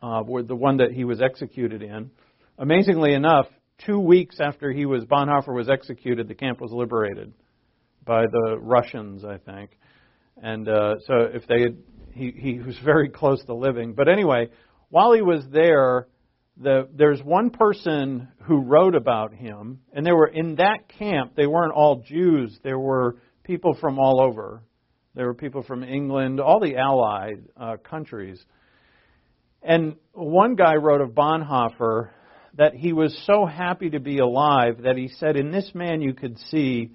uh, 0.00 0.20
where 0.20 0.44
the 0.44 0.54
one 0.54 0.76
that 0.76 0.92
he 0.92 1.02
was 1.02 1.20
executed 1.20 1.82
in, 1.82 2.12
amazingly 2.58 3.12
enough, 3.12 3.46
two 3.84 3.98
weeks 3.98 4.36
after 4.38 4.70
he 4.70 4.86
was 4.86 5.04
Bonhoeffer 5.06 5.52
was 5.52 5.68
executed, 5.68 6.28
the 6.28 6.36
camp 6.36 6.60
was 6.60 6.70
liberated 6.70 7.32
by 8.06 8.22
the 8.22 8.56
Russians, 8.60 9.24
I 9.24 9.38
think. 9.38 9.76
And 10.40 10.68
uh, 10.68 10.94
so 11.08 11.22
if 11.22 11.44
they 11.48 11.62
had, 11.62 11.78
he 12.12 12.30
he 12.36 12.60
was 12.60 12.76
very 12.84 13.08
close 13.08 13.44
to 13.46 13.54
living. 13.54 13.94
But 13.94 14.08
anyway, 14.08 14.50
while 14.90 15.12
he 15.12 15.22
was 15.22 15.44
there, 15.50 16.06
the, 16.56 16.88
there's 16.94 17.22
one 17.22 17.50
person 17.50 18.28
who 18.42 18.62
wrote 18.62 18.94
about 18.94 19.34
him, 19.34 19.80
and 19.92 20.06
they 20.06 20.12
were 20.12 20.28
in 20.28 20.56
that 20.56 20.88
camp. 20.98 21.34
They 21.36 21.46
weren't 21.46 21.72
all 21.72 22.04
Jews. 22.06 22.58
There 22.62 22.78
were 22.78 23.16
people 23.42 23.76
from 23.80 23.98
all 23.98 24.20
over. 24.20 24.62
There 25.14 25.26
were 25.26 25.34
people 25.34 25.62
from 25.62 25.82
England, 25.82 26.40
all 26.40 26.60
the 26.60 26.76
Allied 26.76 27.44
uh, 27.56 27.76
countries. 27.78 28.44
And 29.62 29.96
one 30.12 30.54
guy 30.54 30.74
wrote 30.74 31.00
of 31.00 31.10
Bonhoeffer 31.10 32.10
that 32.56 32.74
he 32.74 32.92
was 32.92 33.16
so 33.26 33.46
happy 33.46 33.90
to 33.90 34.00
be 34.00 34.18
alive 34.18 34.82
that 34.82 34.96
he 34.96 35.08
said, 35.08 35.36
In 35.36 35.50
this 35.50 35.70
man 35.74 36.00
you 36.00 36.14
could 36.14 36.38
see 36.50 36.92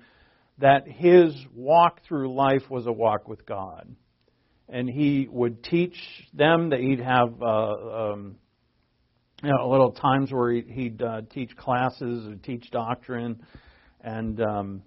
that 0.59 0.87
his 0.87 1.33
walk 1.53 2.01
through 2.07 2.33
life 2.33 2.69
was 2.69 2.85
a 2.85 2.91
walk 2.91 3.27
with 3.27 3.45
God. 3.45 3.95
And 4.67 4.89
he 4.89 5.27
would 5.29 5.63
teach 5.63 5.97
them 6.33 6.69
that 6.69 6.79
he'd 6.79 6.99
have 6.99 7.41
uh, 7.41 8.11
um, 8.11 8.35
you 9.43 9.49
know, 9.49 9.69
little 9.69 9.91
times 9.91 10.31
where 10.31 10.51
he, 10.51 10.61
he'd 10.61 11.01
uh, 11.01 11.21
teach 11.29 11.55
classes 11.55 12.27
or 12.27 12.35
teach 12.35 12.69
doctrine, 12.71 13.41
and 14.01 14.41
um, 14.41 14.81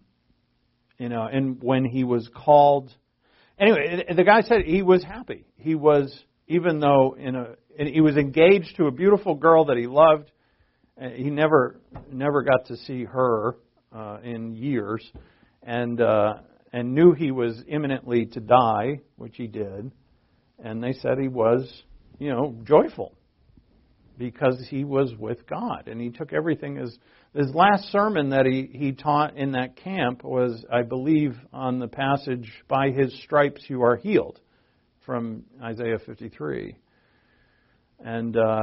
you 0.98 1.08
know, 1.08 1.22
and 1.22 1.62
when 1.62 1.84
he 1.84 2.04
was 2.04 2.28
called, 2.34 2.92
anyway, 3.58 4.04
the 4.14 4.24
guy 4.24 4.42
said 4.42 4.62
he 4.64 4.82
was 4.82 5.02
happy. 5.02 5.46
He 5.56 5.74
was, 5.74 6.14
even 6.48 6.80
though 6.80 7.16
in 7.18 7.34
a, 7.34 7.46
he 7.78 8.00
was 8.00 8.16
engaged 8.16 8.76
to 8.76 8.86
a 8.86 8.90
beautiful 8.90 9.34
girl 9.34 9.66
that 9.66 9.76
he 9.76 9.86
loved. 9.86 10.30
He 11.14 11.30
never, 11.30 11.80
never 12.12 12.42
got 12.42 12.66
to 12.66 12.76
see 12.76 13.04
her 13.04 13.56
uh, 13.92 14.18
in 14.22 14.54
years, 14.54 15.04
and 15.62 16.00
uh, 16.00 16.34
and 16.72 16.94
knew 16.94 17.12
he 17.12 17.30
was 17.30 17.60
imminently 17.66 18.26
to 18.26 18.40
die, 18.40 19.00
which 19.16 19.36
he 19.36 19.46
did. 19.46 19.90
And 20.62 20.82
they 20.82 20.92
said 20.92 21.18
he 21.18 21.28
was, 21.28 21.68
you 22.18 22.28
know, 22.28 22.54
joyful 22.64 23.16
because 24.18 24.64
he 24.68 24.84
was 24.84 25.14
with 25.18 25.46
God 25.46 25.88
and 25.88 26.00
he 26.00 26.10
took 26.10 26.32
everything 26.32 26.78
as 26.78 26.96
his 27.34 27.54
last 27.54 27.90
sermon 27.90 28.30
that 28.30 28.44
he, 28.46 28.68
he 28.72 28.92
taught 28.92 29.36
in 29.36 29.52
that 29.52 29.76
camp 29.76 30.22
was, 30.22 30.64
I 30.70 30.82
believe, 30.82 31.36
on 31.52 31.78
the 31.78 31.88
passage, 31.88 32.50
By 32.68 32.90
his 32.90 33.12
stripes 33.22 33.64
you 33.68 33.82
are 33.82 33.96
healed, 33.96 34.38
from 35.06 35.44
Isaiah 35.62 35.98
53. 36.04 36.76
And 38.04 38.36
uh, 38.36 38.60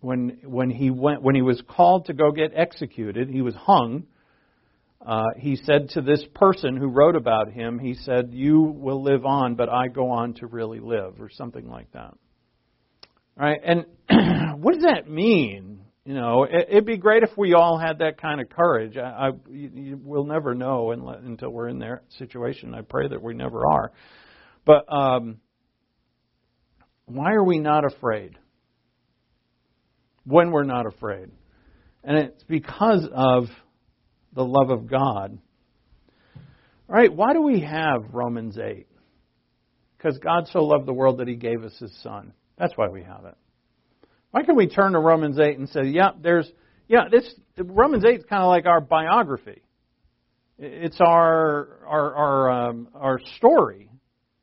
when, 0.00 0.38
when, 0.44 0.70
he 0.70 0.90
went, 0.90 1.22
when 1.22 1.34
he 1.34 1.42
was 1.42 1.62
called 1.68 2.06
to 2.06 2.12
go 2.12 2.32
get 2.32 2.52
executed, 2.54 3.28
he 3.28 3.42
was 3.42 3.54
hung. 3.54 4.06
Uh, 5.04 5.24
he 5.36 5.56
said 5.56 5.90
to 5.90 6.00
this 6.00 6.24
person 6.34 6.76
who 6.76 6.88
wrote 6.88 7.14
about 7.14 7.52
him, 7.52 7.78
he 7.78 7.94
said, 7.94 8.30
You 8.32 8.60
will 8.62 9.02
live 9.02 9.24
on, 9.26 9.54
but 9.54 9.68
I 9.68 9.88
go 9.88 10.10
on 10.10 10.34
to 10.34 10.46
really 10.46 10.80
live, 10.80 11.20
or 11.20 11.28
something 11.30 11.68
like 11.68 11.92
that. 11.92 12.14
Right? 13.36 13.60
And 13.64 13.86
what 14.62 14.74
does 14.74 14.84
that 14.84 15.08
mean? 15.08 15.80
You 16.04 16.14
know, 16.14 16.44
it, 16.44 16.68
it'd 16.70 16.86
be 16.86 16.98
great 16.98 17.22
if 17.22 17.30
we 17.36 17.54
all 17.54 17.78
had 17.78 17.98
that 17.98 18.20
kind 18.20 18.40
of 18.40 18.50
courage. 18.50 18.96
I, 18.96 19.00
I 19.00 19.30
you, 19.50 19.98
we'll 20.02 20.26
never 20.26 20.54
know 20.54 20.90
until 20.90 21.50
we're 21.50 21.68
in 21.68 21.78
their 21.78 22.02
situation. 22.18 22.74
I 22.74 22.82
pray 22.82 23.08
that 23.08 23.22
we 23.22 23.34
never 23.34 23.66
are. 23.66 23.92
But 24.66 24.84
um, 24.92 25.38
why 27.06 27.32
are 27.32 27.44
we 27.44 27.58
not 27.58 27.84
afraid? 27.84 28.38
When 30.26 30.52
we're 30.52 30.64
not 30.64 30.86
afraid, 30.86 31.30
and 32.02 32.16
it's 32.16 32.42
because 32.44 33.06
of 33.12 33.44
the 34.34 34.44
love 34.44 34.70
of 34.70 34.88
God. 34.88 35.38
All 36.88 36.96
right, 36.96 37.12
why 37.14 37.32
do 37.34 37.42
we 37.42 37.60
have 37.60 38.12
Romans 38.12 38.58
eight? 38.58 38.86
Because 39.96 40.18
God 40.18 40.48
so 40.50 40.64
loved 40.64 40.86
the 40.86 40.94
world 40.94 41.18
that 41.18 41.28
He 41.28 41.36
gave 41.36 41.62
us 41.62 41.74
His 41.78 41.94
Son. 42.02 42.32
That's 42.58 42.72
why 42.76 42.88
we 42.88 43.02
have 43.02 43.24
it. 43.24 43.36
Why 44.30 44.42
can 44.42 44.56
we 44.56 44.66
turn 44.66 44.92
to 44.92 44.98
Romans 44.98 45.38
8 45.38 45.58
and 45.58 45.68
say, 45.68 45.84
yeah, 45.84 46.10
there's, 46.20 46.50
yeah, 46.88 47.08
this, 47.10 47.32
Romans 47.56 48.04
8 48.04 48.18
is 48.18 48.24
kind 48.28 48.42
of 48.42 48.48
like 48.48 48.66
our 48.66 48.80
biography. 48.80 49.62
It's 50.58 51.00
our, 51.00 51.68
our, 51.86 52.14
our, 52.14 52.50
um, 52.50 52.88
our 52.94 53.20
story. 53.36 53.90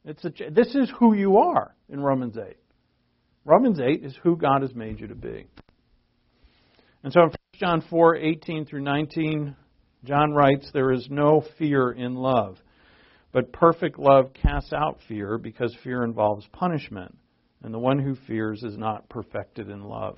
It's 0.05 0.24
a, 0.24 0.32
this 0.49 0.76
is 0.76 0.91
who 0.97 1.14
you 1.14 1.38
are 1.38 1.76
in 1.89 1.99
Romans 2.01 2.38
8. 2.38 2.55
Romans 3.45 3.80
8 3.80 4.03
is 4.03 4.16
who 4.24 4.36
God 4.38 4.62
has 4.62 4.74
made 4.74 4.99
you 4.99 5.07
to 5.07 5.16
be. 5.16 5.47
And 7.03 7.12
so 7.12 7.22
in 7.22 7.28
1 7.28 7.36
John 7.55 7.84
4, 7.89 8.16
18 8.16 8.66
through 8.66 8.84
19, 8.84 9.55
John 10.03 10.32
writes, 10.32 10.70
There 10.74 10.91
is 10.91 11.07
no 11.09 11.43
fear 11.57 11.91
in 11.91 12.16
love, 12.16 12.57
but 13.32 13.51
perfect 13.51 13.99
love 13.99 14.32
casts 14.34 14.74
out 14.74 14.99
fear 15.07 15.38
because 15.38 15.76
fear 15.84 16.03
involves 16.03 16.45
punishment 16.51 17.18
and 17.64 17.74
the 17.74 17.80
one 17.80 17.99
who 17.99 18.16
fears 18.28 18.64
is 18.64 18.78
not 18.78 19.09
perfected 19.09 19.70
in 19.70 19.84
love. 19.84 20.18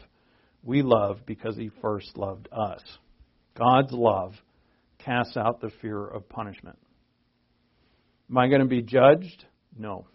We 0.64 0.82
love 0.82 1.20
because 1.26 1.58
he 1.58 1.70
first 1.82 2.18
loved 2.18 2.48
us. 2.52 2.82
God's 3.58 3.92
love 3.92 4.34
casts 5.00 5.36
out 5.36 5.60
the 5.60 5.72
fear 5.82 6.06
of 6.06 6.28
punishment. 6.30 6.78
Am 8.30 8.38
I 8.38 8.48
going 8.48 8.62
to 8.62 8.68
be 8.68 8.82
judged? 8.82 9.46
No. 9.78 10.08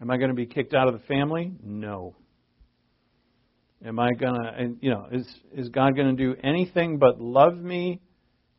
Am 0.00 0.10
I 0.10 0.16
going 0.16 0.30
to 0.30 0.34
be 0.34 0.46
kicked 0.46 0.74
out 0.74 0.88
of 0.88 0.94
the 0.94 1.06
family? 1.06 1.52
No. 1.62 2.14
Am 3.84 3.98
I 3.98 4.12
going 4.12 4.34
to, 4.34 4.74
you 4.80 4.90
know, 4.90 5.06
is, 5.12 5.26
is 5.54 5.68
God 5.68 5.94
going 5.94 6.16
to 6.16 6.22
do 6.22 6.34
anything 6.42 6.98
but 6.98 7.20
love 7.20 7.56
me 7.56 8.00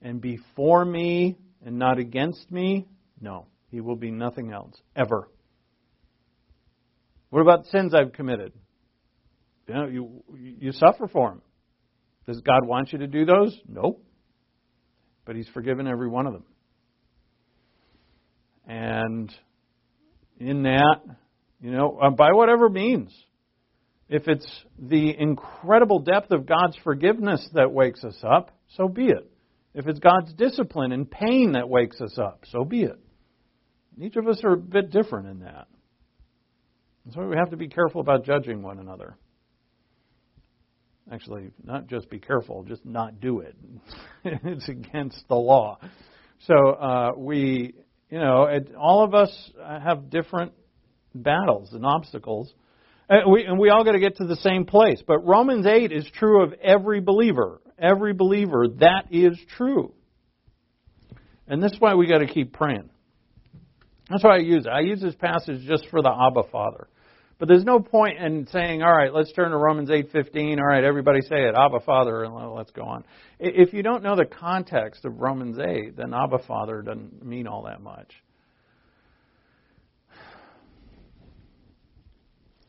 and 0.01 0.21
be 0.21 0.39
for 0.55 0.85
me 0.85 1.37
and 1.65 1.77
not 1.77 1.99
against 1.99 2.49
me? 2.49 2.87
No. 3.19 3.45
He 3.69 3.81
will 3.81 3.97
be 3.97 4.11
nothing 4.11 4.51
else, 4.51 4.73
ever. 4.95 5.29
What 7.29 7.41
about 7.41 7.63
the 7.63 7.69
sins 7.69 7.93
I've 7.93 8.13
committed? 8.13 8.53
You 9.67 9.73
know, 9.73 9.85
you 9.87 10.23
you 10.33 10.71
suffer 10.71 11.07
for 11.07 11.29
them. 11.29 11.41
Does 12.25 12.41
God 12.41 12.65
want 12.65 12.91
you 12.91 12.99
to 12.99 13.07
do 13.07 13.25
those? 13.25 13.55
Nope. 13.67 14.03
But 15.25 15.35
He's 15.35 15.47
forgiven 15.49 15.87
every 15.87 16.07
one 16.07 16.25
of 16.25 16.33
them. 16.33 16.43
And 18.67 19.33
in 20.39 20.63
that, 20.63 20.99
you 21.61 21.71
know, 21.71 21.99
uh, 22.01 22.09
by 22.11 22.31
whatever 22.31 22.69
means, 22.69 23.11
if 24.09 24.27
it's 24.27 24.47
the 24.79 25.15
incredible 25.17 25.99
depth 25.99 26.31
of 26.31 26.47
God's 26.47 26.77
forgiveness 26.83 27.47
that 27.53 27.71
wakes 27.71 28.03
us 28.03 28.17
up, 28.23 28.51
so 28.75 28.87
be 28.87 29.05
it. 29.05 29.29
If 29.73 29.87
it's 29.87 29.99
God's 29.99 30.33
discipline 30.33 30.91
and 30.91 31.09
pain 31.09 31.53
that 31.53 31.69
wakes 31.69 32.01
us 32.01 32.17
up, 32.17 32.43
so 32.51 32.63
be 32.63 32.83
it. 32.83 32.99
Each 33.99 34.15
of 34.15 34.27
us 34.27 34.41
are 34.43 34.53
a 34.53 34.57
bit 34.57 34.91
different 34.91 35.27
in 35.27 35.39
that. 35.41 35.67
So 37.13 37.27
we 37.27 37.37
have 37.37 37.49
to 37.51 37.57
be 37.57 37.67
careful 37.67 38.01
about 38.01 38.25
judging 38.25 38.61
one 38.61 38.79
another. 38.79 39.15
Actually, 41.11 41.49
not 41.63 41.87
just 41.87 42.09
be 42.09 42.19
careful, 42.19 42.63
just 42.63 42.85
not 42.85 43.19
do 43.19 43.39
it. 43.39 43.55
it's 44.23 44.69
against 44.69 45.23
the 45.27 45.35
law. 45.35 45.79
So 46.45 46.53
uh, 46.55 47.11
we, 47.17 47.73
you 48.11 48.19
know, 48.19 48.43
it, 48.43 48.75
all 48.75 49.03
of 49.03 49.15
us 49.15 49.51
have 49.65 50.09
different 50.11 50.53
battles 51.15 51.73
and 51.73 51.83
obstacles. 51.85 52.53
And 53.09 53.31
we, 53.31 53.43
and 53.43 53.57
we 53.57 53.69
all 53.69 53.83
got 53.83 53.93
to 53.93 53.99
get 53.99 54.17
to 54.17 54.25
the 54.25 54.35
same 54.37 54.65
place. 54.65 55.01
But 55.05 55.25
Romans 55.25 55.65
8 55.65 55.91
is 55.91 56.05
true 56.13 56.43
of 56.43 56.53
every 56.61 57.01
believer. 57.01 57.59
Every 57.79 58.13
believer, 58.13 58.67
that 58.79 59.05
is 59.09 59.39
true. 59.57 59.93
And 61.47 61.63
this 61.63 61.71
is 61.71 61.79
why 61.79 61.95
we 61.95 62.05
got 62.05 62.19
to 62.19 62.27
keep 62.27 62.53
praying. 62.53 62.89
That's 64.11 64.23
why 64.23 64.35
I 64.35 64.39
use 64.39 64.65
it. 64.65 64.69
I 64.69 64.81
use 64.81 65.01
this 65.01 65.15
passage 65.15 65.61
just 65.67 65.87
for 65.89 66.03
the 66.03 66.09
Abba 66.09 66.49
Father. 66.51 66.87
But 67.39 67.47
there's 67.47 67.63
no 67.63 67.79
point 67.79 68.19
in 68.19 68.47
saying, 68.47 68.83
all 68.83 68.91
right, 68.91 69.13
let's 69.13 69.31
turn 69.31 69.51
to 69.51 69.57
Romans 69.57 69.89
8:15. 69.89 70.59
All 70.59 70.65
right, 70.65 70.83
everybody 70.83 71.21
say 71.21 71.47
it, 71.47 71.55
Abba 71.55 71.79
Father, 71.79 72.23
and 72.23 72.35
let's 72.53 72.71
go 72.71 72.83
on. 72.83 73.05
If 73.39 73.73
you 73.73 73.81
don't 73.81 74.03
know 74.03 74.17
the 74.17 74.25
context 74.25 75.05
of 75.05 75.21
Romans 75.21 75.57
8, 75.57 75.95
then 75.95 76.13
Abba 76.13 76.39
Father 76.39 76.81
doesn't 76.81 77.25
mean 77.25 77.47
all 77.47 77.63
that 77.63 77.81
much. 77.81 78.11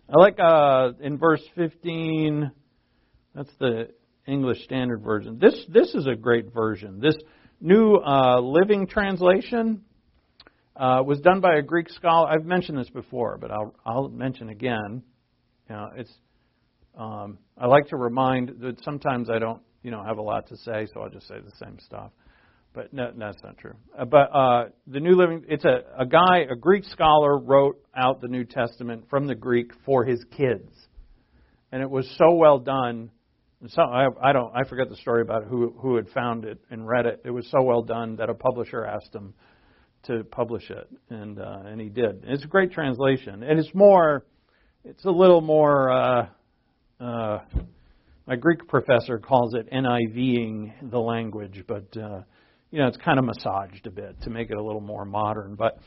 I 0.08 0.18
like 0.18 0.38
uh, 0.38 0.92
in 1.00 1.18
verse 1.18 1.42
15. 1.56 2.52
That's 3.34 3.50
the 3.58 3.90
English 4.26 4.62
Standard 4.64 5.02
Version. 5.02 5.38
This 5.40 5.54
this 5.68 5.94
is 5.94 6.06
a 6.06 6.14
great 6.14 6.54
version. 6.54 7.00
This 7.00 7.16
New 7.60 7.96
uh, 7.96 8.40
Living 8.40 8.86
Translation 8.86 9.82
uh, 10.76 11.02
was 11.04 11.20
done 11.20 11.40
by 11.40 11.56
a 11.56 11.62
Greek 11.62 11.88
scholar. 11.90 12.30
I've 12.30 12.44
mentioned 12.44 12.78
this 12.78 12.90
before, 12.90 13.38
but 13.38 13.50
I'll, 13.50 13.74
I'll 13.84 14.08
mention 14.08 14.48
again. 14.48 15.02
You 15.68 15.76
know, 15.76 15.88
it's 15.96 16.12
um, 16.98 17.38
I 17.56 17.66
like 17.66 17.88
to 17.88 17.96
remind 17.96 18.60
that 18.60 18.82
sometimes 18.84 19.30
I 19.30 19.38
don't, 19.38 19.60
you 19.82 19.90
know, 19.90 20.02
have 20.02 20.18
a 20.18 20.22
lot 20.22 20.48
to 20.48 20.56
say, 20.56 20.86
so 20.92 21.00
I'll 21.00 21.10
just 21.10 21.28
say 21.28 21.36
the 21.38 21.64
same 21.64 21.78
stuff. 21.78 22.10
But 22.72 22.92
no, 22.92 23.10
that's 23.16 23.42
not 23.42 23.58
true. 23.58 23.74
Uh, 23.98 24.04
but 24.04 24.34
uh, 24.34 24.64
the 24.86 25.00
New 25.00 25.16
Living, 25.16 25.44
it's 25.48 25.64
a, 25.64 25.82
a 25.98 26.06
guy, 26.06 26.46
a 26.50 26.54
Greek 26.54 26.84
scholar, 26.84 27.38
wrote 27.38 27.76
out 27.96 28.20
the 28.20 28.28
New 28.28 28.44
Testament 28.44 29.04
from 29.10 29.26
the 29.26 29.34
Greek 29.34 29.72
for 29.84 30.04
his 30.04 30.24
kids, 30.36 30.70
and 31.72 31.82
it 31.82 31.90
was 31.90 32.08
so 32.16 32.34
well 32.34 32.58
done. 32.58 33.10
So 33.68 33.82
I, 33.82 34.06
I 34.22 34.32
don't, 34.32 34.54
I 34.54 34.66
forget 34.68 34.88
the 34.88 34.96
story 34.96 35.22
about 35.22 35.44
who 35.44 35.74
who 35.80 35.96
had 35.96 36.08
found 36.10 36.44
it 36.44 36.58
and 36.70 36.86
read 36.86 37.06
it. 37.06 37.22
It 37.24 37.30
was 37.30 37.46
so 37.50 37.60
well 37.62 37.82
done 37.82 38.16
that 38.16 38.30
a 38.30 38.34
publisher 38.34 38.84
asked 38.84 39.14
him 39.14 39.34
to 40.04 40.24
publish 40.24 40.70
it, 40.70 40.88
and 41.10 41.38
uh, 41.38 41.62
and 41.66 41.80
he 41.80 41.88
did. 41.88 42.24
It's 42.26 42.44
a 42.44 42.48
great 42.48 42.72
translation, 42.72 43.42
and 43.42 43.58
it's 43.58 43.74
more, 43.74 44.24
it's 44.84 45.04
a 45.04 45.10
little 45.10 45.40
more. 45.40 45.90
Uh, 45.90 46.26
uh, 47.00 47.40
my 48.26 48.36
Greek 48.36 48.68
professor 48.68 49.18
calls 49.18 49.54
it 49.54 49.70
NIVing 49.72 50.90
the 50.90 50.98
language, 50.98 51.64
but 51.66 51.84
uh, 51.96 52.22
you 52.70 52.78
know 52.78 52.86
it's 52.86 52.96
kind 52.98 53.18
of 53.18 53.24
massaged 53.24 53.86
a 53.86 53.90
bit 53.90 54.20
to 54.22 54.30
make 54.30 54.50
it 54.50 54.56
a 54.56 54.62
little 54.62 54.80
more 54.80 55.04
modern. 55.04 55.54
But 55.54 55.78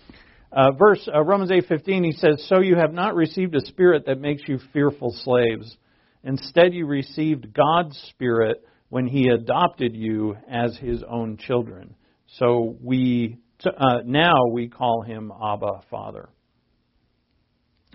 uh, 0.51 0.71
verse 0.71 1.07
uh, 1.13 1.23
Romans 1.23 1.51
eight 1.51 1.65
fifteen, 1.67 2.03
he 2.03 2.11
says, 2.11 2.45
"So 2.47 2.59
you 2.59 2.75
have 2.75 2.93
not 2.93 3.15
received 3.15 3.55
a 3.55 3.61
spirit 3.61 4.05
that 4.05 4.19
makes 4.19 4.43
you 4.47 4.59
fearful 4.73 5.15
slaves. 5.23 5.75
Instead, 6.23 6.73
you 6.73 6.85
received 6.85 7.53
God's 7.53 7.97
spirit 8.09 8.63
when 8.89 9.07
He 9.07 9.29
adopted 9.29 9.95
you 9.95 10.35
as 10.49 10.77
His 10.77 11.03
own 11.07 11.37
children." 11.37 11.95
So 12.37 12.75
we 12.81 13.37
so, 13.63 13.69
uh, 13.69 14.01
now 14.05 14.47
we 14.51 14.67
call 14.67 15.03
him 15.03 15.31
Abba 15.31 15.83
Father. 15.89 16.27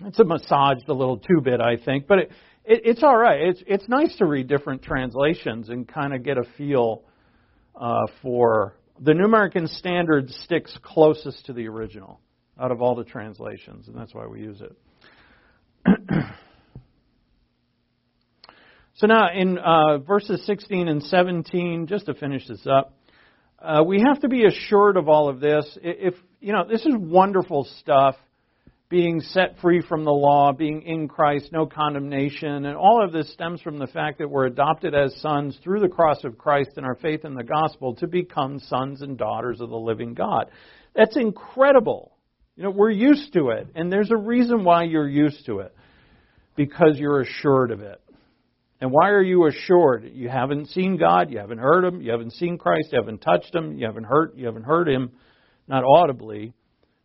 It's 0.03 0.17
a 0.17 0.23
massaged 0.23 0.87
a 0.87 0.93
little 0.93 1.17
too 1.17 1.41
bit, 1.43 1.61
I 1.61 1.77
think, 1.77 2.07
but 2.07 2.17
it, 2.19 2.31
it, 2.65 2.81
it's 2.85 3.03
all 3.03 3.15
right. 3.15 3.39
It's 3.41 3.61
it's 3.67 3.87
nice 3.87 4.15
to 4.17 4.25
read 4.25 4.47
different 4.47 4.81
translations 4.81 5.69
and 5.69 5.87
kind 5.87 6.15
of 6.15 6.23
get 6.23 6.39
a 6.39 6.43
feel 6.57 7.03
uh, 7.79 8.07
for 8.23 8.77
the 8.99 9.13
New 9.13 9.25
American 9.25 9.67
Standard 9.67 10.31
sticks 10.31 10.75
closest 10.81 11.45
to 11.45 11.53
the 11.53 11.67
original. 11.67 12.19
out 12.59 12.71
of 12.71 12.81
all 12.81 12.95
the 12.95 13.03
translations, 13.03 13.87
and 13.87 13.95
that's 13.95 14.13
why 14.15 14.25
we 14.25 14.41
use 14.41 14.61
it. 14.61 14.75
so 18.95 19.05
now 19.05 19.29
in 19.31 19.59
uh, 19.59 19.99
verses 19.99 20.43
16 20.47 20.87
and 20.87 21.03
17, 21.03 21.85
just 21.85 22.07
to 22.07 22.15
finish 22.15 22.47
this 22.47 22.65
up, 22.65 22.98
uh, 23.61 23.83
we 23.83 24.03
have 24.05 24.21
to 24.21 24.29
be 24.29 24.45
assured 24.45 24.97
of 24.97 25.09
all 25.09 25.29
of 25.29 25.39
this. 25.39 25.77
If 25.81 26.15
you 26.39 26.53
know, 26.53 26.65
this 26.69 26.85
is 26.85 26.93
wonderful 26.95 27.67
stuff. 27.79 28.15
Being 28.89 29.21
set 29.21 29.59
free 29.61 29.83
from 29.87 30.03
the 30.03 30.11
law, 30.11 30.51
being 30.51 30.81
in 30.81 31.07
Christ, 31.07 31.51
no 31.51 31.67
condemnation, 31.67 32.65
and 32.65 32.75
all 32.75 33.05
of 33.05 33.11
this 33.11 33.31
stems 33.31 33.61
from 33.61 33.77
the 33.77 33.85
fact 33.85 34.17
that 34.17 34.27
we're 34.27 34.47
adopted 34.47 34.95
as 34.95 35.15
sons 35.21 35.55
through 35.63 35.81
the 35.81 35.87
cross 35.87 36.23
of 36.23 36.39
Christ 36.39 36.71
and 36.75 36.83
our 36.83 36.95
faith 36.95 37.23
in 37.23 37.35
the 37.35 37.43
gospel 37.43 37.93
to 37.97 38.07
become 38.07 38.57
sons 38.57 39.03
and 39.03 39.15
daughters 39.15 39.61
of 39.61 39.69
the 39.69 39.77
living 39.77 40.15
God. 40.15 40.49
That's 40.95 41.15
incredible. 41.17 42.17
You 42.55 42.63
know, 42.63 42.71
we're 42.71 42.89
used 42.89 43.31
to 43.33 43.49
it, 43.49 43.67
and 43.75 43.91
there's 43.91 44.09
a 44.09 44.17
reason 44.17 44.63
why 44.63 44.85
you're 44.85 45.07
used 45.07 45.45
to 45.45 45.59
it. 45.59 45.75
Because 46.55 46.97
you're 46.97 47.21
assured 47.21 47.69
of 47.69 47.81
it. 47.81 48.01
And 48.81 48.91
why 48.91 49.09
are 49.09 49.21
you 49.21 49.47
assured? 49.47 50.09
You 50.13 50.29
haven't 50.29 50.67
seen 50.69 50.97
God, 50.97 51.31
you 51.31 51.39
haven't 51.39 51.57
heard 51.57 51.83
him, 51.83 52.01
you 52.01 52.11
haven't 52.11 52.33
seen 52.33 52.57
Christ, 52.57 52.89
you 52.91 52.99
haven't 52.99 53.19
touched 53.19 53.53
him, 53.53 53.77
you 53.77 53.85
haven't 53.85 54.05
heard 54.05 54.33
you 54.35 54.45
haven't 54.45 54.63
heard 54.63 54.87
him, 54.87 55.11
not 55.67 55.83
audibly, 55.83 56.53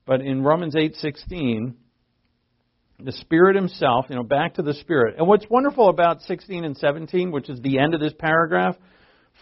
but 0.07 0.21
in 0.21 0.43
Romans 0.43 0.77
8:16, 0.77 1.75
the 3.01 3.13
Spirit 3.13 3.57
himself, 3.57 4.07
you 4.09 4.15
know, 4.15 4.23
back 4.23 4.55
to 4.55 4.63
the 4.63 4.75
Spirit. 4.75 5.17
And 5.19 5.27
what's 5.27 5.47
wonderful 5.51 5.89
about 5.89 6.23
16 6.23 6.65
and 6.65 6.77
17, 6.77 7.33
which 7.33 7.51
is 7.51 7.61
the 7.61 7.79
end 7.81 7.95
of 7.95 8.01
this 8.01 8.15
paragraph, 8.19 8.77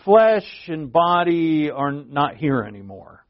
flesh 0.05 0.47
and 0.69 0.91
body 0.91 1.71
are 1.71 1.93
not 1.93 2.37
here 2.37 2.63
anymore. 2.63 3.25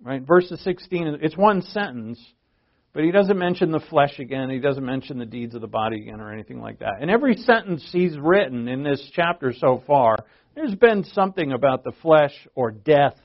Right? 0.00 0.22
Verses 0.22 0.60
16, 0.62 1.18
it's 1.22 1.36
one 1.36 1.62
sentence, 1.62 2.20
but 2.94 3.02
he 3.02 3.10
doesn't 3.10 3.38
mention 3.38 3.72
the 3.72 3.80
flesh 3.90 4.20
again. 4.20 4.48
He 4.48 4.60
doesn't 4.60 4.84
mention 4.84 5.18
the 5.18 5.26
deeds 5.26 5.54
of 5.56 5.60
the 5.60 5.66
body 5.66 6.00
again 6.00 6.20
or 6.20 6.32
anything 6.32 6.60
like 6.60 6.78
that. 6.78 7.02
In 7.02 7.10
every 7.10 7.36
sentence 7.36 7.86
he's 7.92 8.16
written 8.16 8.68
in 8.68 8.84
this 8.84 9.04
chapter 9.14 9.52
so 9.52 9.82
far, 9.84 10.16
there's 10.54 10.76
been 10.76 11.02
something 11.12 11.52
about 11.52 11.82
the 11.82 11.90
flesh 12.00 12.32
or 12.54 12.70
death 12.70 13.16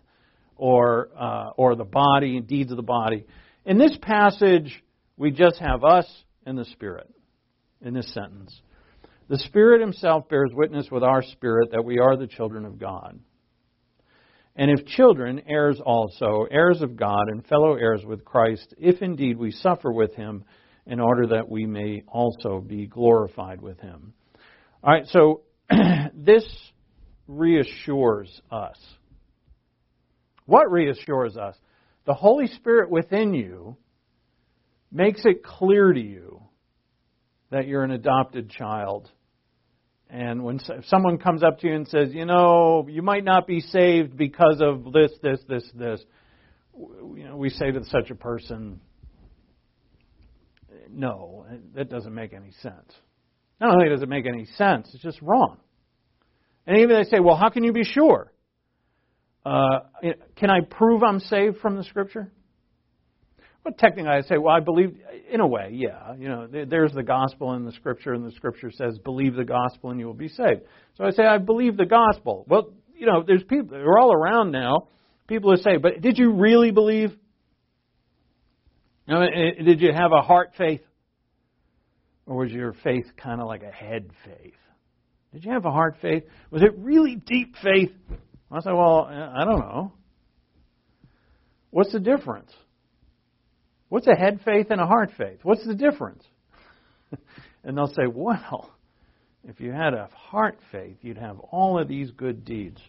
or, 0.58 1.10
uh, 1.18 1.52
or 1.56 1.76
the 1.76 1.86
body 1.86 2.36
and 2.36 2.48
deeds 2.48 2.72
of 2.72 2.78
the 2.78 2.84
body. 2.84 3.26
In 3.64 3.78
this 3.78 3.96
passage, 4.02 4.84
we 5.18 5.30
just 5.30 5.60
have 5.60 5.84
us 5.84 6.08
and 6.48 6.58
the 6.58 6.66
Spirit 6.66 7.08
in 7.82 7.94
this 7.94 8.12
sentence. 8.12 8.60
The 9.30 9.38
Spirit 9.38 9.82
Himself 9.82 10.28
bears 10.28 10.50
witness 10.52 10.88
with 10.92 11.04
our 11.04 11.22
spirit 11.22 11.70
that 11.74 11.86
we 11.86 12.00
are 12.00 12.18
the 12.18 12.26
children 12.26 12.66
of 12.66 12.80
God. 12.80 13.20
And 14.60 14.70
if 14.70 14.86
children, 14.86 15.42
heirs 15.48 15.80
also, 15.86 16.46
heirs 16.52 16.82
of 16.82 16.98
God 16.98 17.30
and 17.30 17.48
fellow 17.48 17.76
heirs 17.76 18.04
with 18.06 18.26
Christ, 18.26 18.74
if 18.78 19.02
indeed 19.02 19.38
we 19.38 19.52
suffer 19.52 19.90
with 19.90 20.14
him, 20.16 20.44
in 20.86 21.00
order 21.00 21.28
that 21.28 21.48
we 21.48 21.66
may 21.66 22.04
also 22.10 22.60
be 22.60 22.86
glorified 22.86 23.62
with 23.62 23.80
him. 23.80 24.12
All 24.84 24.92
right, 24.92 25.08
so 25.08 25.44
this 26.14 26.46
reassures 27.26 28.42
us. 28.52 28.76
What 30.46 30.70
reassures 30.70 31.38
us? 31.38 31.56
The 32.06 32.14
Holy 32.14 32.48
Spirit 32.48 32.90
within 32.90 33.34
you 33.34 33.78
makes 34.92 35.22
it 35.24 35.42
clear 35.42 35.94
to 35.94 36.02
you 36.02 36.42
that 37.50 37.66
you're 37.66 37.86
an 37.86 37.92
adopted 37.92 38.50
child 38.50 39.10
and 40.10 40.44
when 40.44 40.60
someone 40.86 41.20
comes 41.20 41.44
up 41.44 41.60
to 41.60 41.68
you 41.68 41.76
and 41.76 41.88
says, 41.88 42.10
you 42.14 42.26
know, 42.26 42.88
you 42.90 43.04
might 43.04 43.24
not 43.24 43.46
be 43.46 43.60
saved 43.60 44.18
because 44.18 44.60
of 44.60 44.92
this, 44.92 45.12
this, 45.22 45.40
this, 45.48 45.70
this, 45.76 46.02
you 46.76 47.26
know, 47.28 47.38
we 47.38 47.50
say 47.50 47.72
to 47.72 47.84
such 47.86 48.10
a 48.10 48.16
person, 48.16 48.80
no, 50.90 51.46
that 51.76 51.90
doesn't 51.90 52.14
make 52.14 52.34
any 52.34 52.52
sense. 52.64 52.92
Not 53.62 53.76
only 53.76 53.90
does 53.90 54.02
it 54.02 54.10
make 54.10 54.26
any 54.26 54.46
sense, 54.46 54.90
it's 54.94 55.04
just 55.04 55.22
wrong. 55.22 55.58
And 56.66 56.78
even 56.78 56.96
they 56.96 57.04
say, 57.04 57.20
well, 57.20 57.36
how 57.36 57.50
can 57.50 57.64
you 57.64 57.74
be 57.74 57.84
sure? 57.84 58.32
Uh, 59.46 59.80
can 60.36 60.50
I 60.50 60.62
prove 60.62 61.04
I'm 61.04 61.20
saved 61.20 61.58
from 61.58 61.76
the 61.76 61.84
Scripture? 61.84 62.32
Well, 63.70 63.76
technically, 63.78 64.12
I 64.12 64.22
say, 64.22 64.38
well, 64.38 64.56
I 64.56 64.62
believe, 64.62 64.98
in 65.32 65.42
a 65.42 65.48
way, 65.48 65.70
yeah. 65.74 66.16
You 66.18 66.28
know, 66.28 66.48
there's 66.48 66.92
the 66.92 67.04
gospel 67.04 67.54
in 67.54 67.66
the 67.66 67.72
scripture, 67.74 68.14
and 68.14 68.26
the 68.26 68.32
scripture 68.32 68.72
says, 68.72 68.98
believe 69.04 69.36
the 69.36 69.44
gospel 69.44 69.92
and 69.92 70.00
you 70.00 70.08
will 70.08 70.16
be 70.16 70.28
saved. 70.28 70.62
So 70.96 71.04
I 71.04 71.12
say, 71.12 71.24
I 71.24 71.38
believe 71.38 71.78
the 71.78 71.86
gospel. 71.86 72.46
Well, 72.48 72.74
you 72.96 73.06
know, 73.06 73.24
there's 73.26 73.44
people, 73.44 73.68
they're 73.70 74.00
all 74.00 74.12
around 74.12 74.52
now, 74.52 74.88
people 75.28 75.56
who 75.56 75.62
say, 75.62 75.78
but 75.78 76.02
did 76.02 76.18
you 76.18 76.34
really 76.34 76.72
believe? 76.72 77.12
You 79.08 79.14
know, 79.14 79.22
eh, 79.22 79.28
eh, 79.60 79.64
did 79.64 79.82
you 79.82 79.94
have 79.94 80.12
a 80.14 80.22
heart 80.22 80.54
faith? 80.58 80.82
Or 82.26 82.38
was 82.38 82.52
your 82.52 82.74
faith 82.84 83.06
kind 83.18 83.40
of 83.40 83.46
like 83.48 83.62
a 83.62 83.72
head 83.72 84.10
faith? 84.26 84.54
Did 85.32 85.46
you 85.46 85.52
have 85.52 85.66
a 85.66 85.72
heart 85.72 85.98
faith? 86.02 86.24
Was 86.50 86.64
it 86.64 86.76
really 86.76 87.16
deep 87.16 87.54
faith? 87.62 87.92
I 88.52 88.62
say, 88.62 88.72
well, 88.72 89.08
eh, 89.12 89.42
I 89.42 89.46
don't 89.46 89.60
know. 89.60 89.94
What's 91.70 91.92
the 91.92 92.00
difference? 92.00 92.52
What's 93.90 94.08
a 94.08 94.16
head 94.16 94.40
faith 94.46 94.68
and 94.70 94.80
a 94.80 94.86
heart 94.86 95.12
faith? 95.18 95.40
What's 95.44 95.66
the 95.66 95.76
difference? 95.76 96.24
and 97.64 97.78
they'll 97.78 97.88
say, 97.88 98.08
well, 98.08 98.72
if 99.44 99.60
you 99.60 99.72
had 99.72 99.94
a 99.94 100.10
heart 100.14 100.60
faith, 100.72 100.98
you'd 101.02 101.18
have 101.18 101.40
all 101.40 101.80
of 101.80 101.88
these 101.88 102.12
good 102.12 102.46
deeds. 102.46 102.80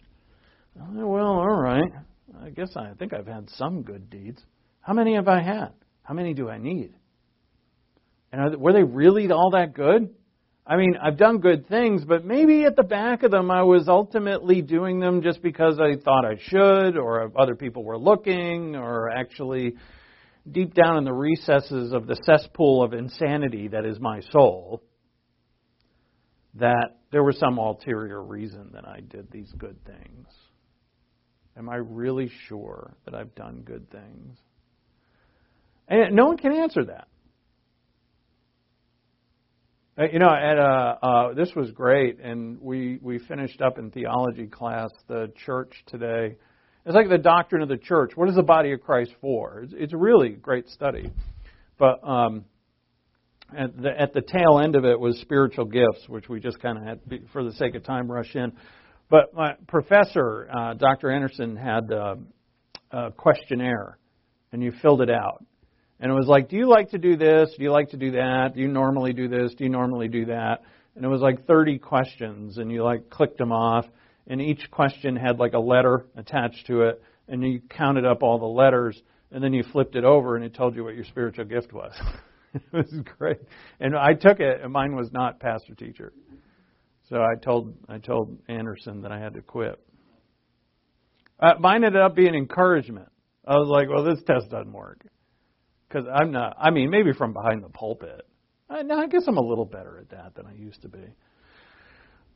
Say, 0.75 1.03
well, 1.03 1.25
all 1.25 1.61
right. 1.61 1.91
I 2.41 2.49
guess 2.49 2.69
I 2.75 2.93
think 2.97 3.13
I've 3.13 3.27
had 3.27 3.49
some 3.57 3.81
good 3.81 4.09
deeds. 4.09 4.41
How 4.81 4.93
many 4.93 5.15
have 5.15 5.27
I 5.27 5.41
had? 5.41 5.71
How 6.03 6.13
many 6.13 6.33
do 6.33 6.49
I 6.49 6.57
need? 6.57 6.93
And 8.31 8.53
they, 8.53 8.55
were 8.55 8.73
they 8.73 8.83
really 8.83 9.29
all 9.31 9.51
that 9.51 9.73
good? 9.73 10.13
I 10.65 10.77
mean, 10.77 10.95
I've 11.01 11.17
done 11.17 11.39
good 11.39 11.67
things, 11.67 12.05
but 12.05 12.23
maybe 12.23 12.65
at 12.65 12.75
the 12.75 12.83
back 12.83 13.23
of 13.23 13.31
them 13.31 13.49
I 13.51 13.63
was 13.63 13.87
ultimately 13.87 14.61
doing 14.61 14.99
them 14.99 15.21
just 15.21 15.41
because 15.41 15.79
I 15.79 15.95
thought 16.01 16.23
I 16.25 16.37
should, 16.39 16.97
or 16.97 17.31
other 17.35 17.55
people 17.55 17.83
were 17.83 17.97
looking, 17.97 18.75
or 18.75 19.09
actually 19.09 19.75
deep 20.49 20.73
down 20.73 20.97
in 20.97 21.03
the 21.03 21.13
recesses 21.13 21.93
of 21.93 22.07
the 22.07 22.15
cesspool 22.25 22.83
of 22.83 22.93
insanity 22.93 23.67
that 23.69 23.85
is 23.85 23.99
my 23.99 24.21
soul, 24.31 24.81
that 26.55 26.97
there 27.11 27.23
was 27.23 27.37
some 27.37 27.57
ulterior 27.57 28.21
reason 28.21 28.71
that 28.73 28.87
I 28.87 29.01
did 29.01 29.31
these 29.31 29.51
good 29.57 29.77
things. 29.85 30.27
Am 31.57 31.69
I 31.69 31.75
really 31.75 32.31
sure 32.47 32.95
that 33.05 33.13
I've 33.13 33.35
done 33.35 33.61
good 33.65 33.89
things? 33.91 34.37
And 35.87 36.15
no 36.15 36.27
one 36.27 36.37
can 36.37 36.53
answer 36.53 36.85
that. 36.85 37.07
Uh, 39.97 40.05
you 40.11 40.19
know, 40.19 40.29
at 40.33 40.57
a, 40.57 41.05
uh, 41.05 41.33
this 41.33 41.51
was 41.53 41.69
great, 41.71 42.19
and 42.21 42.61
we 42.61 42.97
we 43.01 43.19
finished 43.19 43.61
up 43.61 43.77
in 43.77 43.91
theology 43.91 44.47
class 44.47 44.89
the 45.09 45.31
church 45.45 45.73
today 45.87 46.37
it's 46.85 46.95
like 46.95 47.09
the 47.09 47.17
doctrine 47.17 47.61
of 47.61 47.69
the 47.69 47.77
church. 47.77 48.13
What 48.15 48.27
is 48.29 48.35
the 48.35 48.43
body 48.43 48.71
of 48.71 48.81
Christ 48.81 49.11
for? 49.21 49.61
It's, 49.61 49.73
it's 49.75 49.93
a 49.93 49.97
really 49.97 50.29
great 50.29 50.67
study. 50.69 51.11
But 51.77 51.99
um, 52.07 52.45
at, 53.55 53.79
the, 53.79 53.89
at 53.89 54.13
the 54.13 54.21
tail 54.21 54.59
end 54.63 54.75
of 54.75 54.85
it 54.85 54.99
was 54.99 55.19
spiritual 55.19 55.65
gifts, 55.65 56.07
which 56.07 56.27
we 56.27 56.39
just 56.39 56.59
kind 56.59 56.77
of 56.77 56.83
had, 56.83 56.99
for 57.31 57.43
the 57.43 57.53
sake 57.53 57.75
of 57.75 57.83
time, 57.83 58.11
rush 58.11 58.35
in. 58.35 58.53
But 59.09 59.33
my 59.33 59.55
professor, 59.67 60.49
uh, 60.51 60.73
Dr. 60.73 61.11
Anderson, 61.11 61.55
had 61.55 61.91
a, 61.91 62.17
a 62.91 63.11
questionnaire, 63.11 63.97
and 64.51 64.63
you 64.63 64.71
filled 64.81 65.01
it 65.01 65.09
out. 65.09 65.45
And 65.99 66.11
it 66.11 66.15
was 66.15 66.27
like, 66.27 66.49
do 66.49 66.55
you 66.55 66.67
like 66.67 66.89
to 66.91 66.97
do 66.97 67.15
this? 67.15 67.53
Do 67.55 67.63
you 67.63 67.71
like 67.71 67.89
to 67.89 67.97
do 67.97 68.11
that? 68.11 68.53
Do 68.55 68.61
you 68.61 68.67
normally 68.67 69.13
do 69.13 69.27
this? 69.27 69.53
Do 69.53 69.65
you 69.65 69.69
normally 69.69 70.07
do 70.07 70.25
that? 70.25 70.63
And 70.95 71.05
it 71.05 71.09
was 71.09 71.21
like 71.21 71.45
30 71.45 71.77
questions, 71.77 72.57
and 72.57 72.71
you 72.71 72.83
like 72.83 73.09
clicked 73.11 73.37
them 73.37 73.51
off 73.51 73.85
and 74.31 74.41
each 74.41 74.71
question 74.71 75.17
had 75.17 75.39
like 75.39 75.51
a 75.51 75.59
letter 75.59 76.05
attached 76.15 76.65
to 76.67 76.83
it, 76.83 77.03
and 77.27 77.43
you 77.43 77.59
counted 77.69 78.05
up 78.05 78.23
all 78.23 78.39
the 78.39 78.45
letters, 78.45 78.99
and 79.29 79.43
then 79.43 79.51
you 79.51 79.61
flipped 79.73 79.97
it 79.97 80.05
over, 80.05 80.37
and 80.37 80.45
it 80.45 80.53
told 80.53 80.73
you 80.73 80.85
what 80.85 80.95
your 80.95 81.03
spiritual 81.03 81.43
gift 81.43 81.73
was. 81.73 81.91
it 82.53 82.63
was 82.71 82.95
great, 83.17 83.41
and 83.81 83.93
I 83.93 84.13
took 84.13 84.39
it, 84.39 84.61
and 84.63 84.71
mine 84.71 84.95
was 84.95 85.11
not 85.11 85.41
pastor 85.41 85.75
teacher. 85.75 86.13
So 87.09 87.17
I 87.17 87.35
told 87.43 87.75
I 87.89 87.97
told 87.97 88.39
Anderson 88.47 89.01
that 89.01 89.11
I 89.11 89.19
had 89.19 89.33
to 89.33 89.41
quit. 89.41 89.77
Uh, 91.37 91.55
mine 91.59 91.83
ended 91.83 92.01
up 92.01 92.15
being 92.15 92.33
encouragement. 92.33 93.09
I 93.45 93.55
was 93.55 93.67
like, 93.67 93.89
well, 93.89 94.05
this 94.05 94.23
test 94.25 94.49
doesn't 94.49 94.71
work 94.71 95.05
because 95.89 96.05
I'm 96.07 96.31
not. 96.31 96.55
I 96.57 96.69
mean, 96.69 96.89
maybe 96.89 97.11
from 97.11 97.33
behind 97.33 97.63
the 97.63 97.69
pulpit. 97.69 98.25
I, 98.69 98.79
I 98.79 99.07
guess 99.07 99.23
I'm 99.27 99.35
a 99.35 99.45
little 99.45 99.65
better 99.65 99.97
at 99.97 100.09
that 100.11 100.35
than 100.35 100.45
I 100.45 100.53
used 100.53 100.83
to 100.83 100.87
be. 100.87 101.03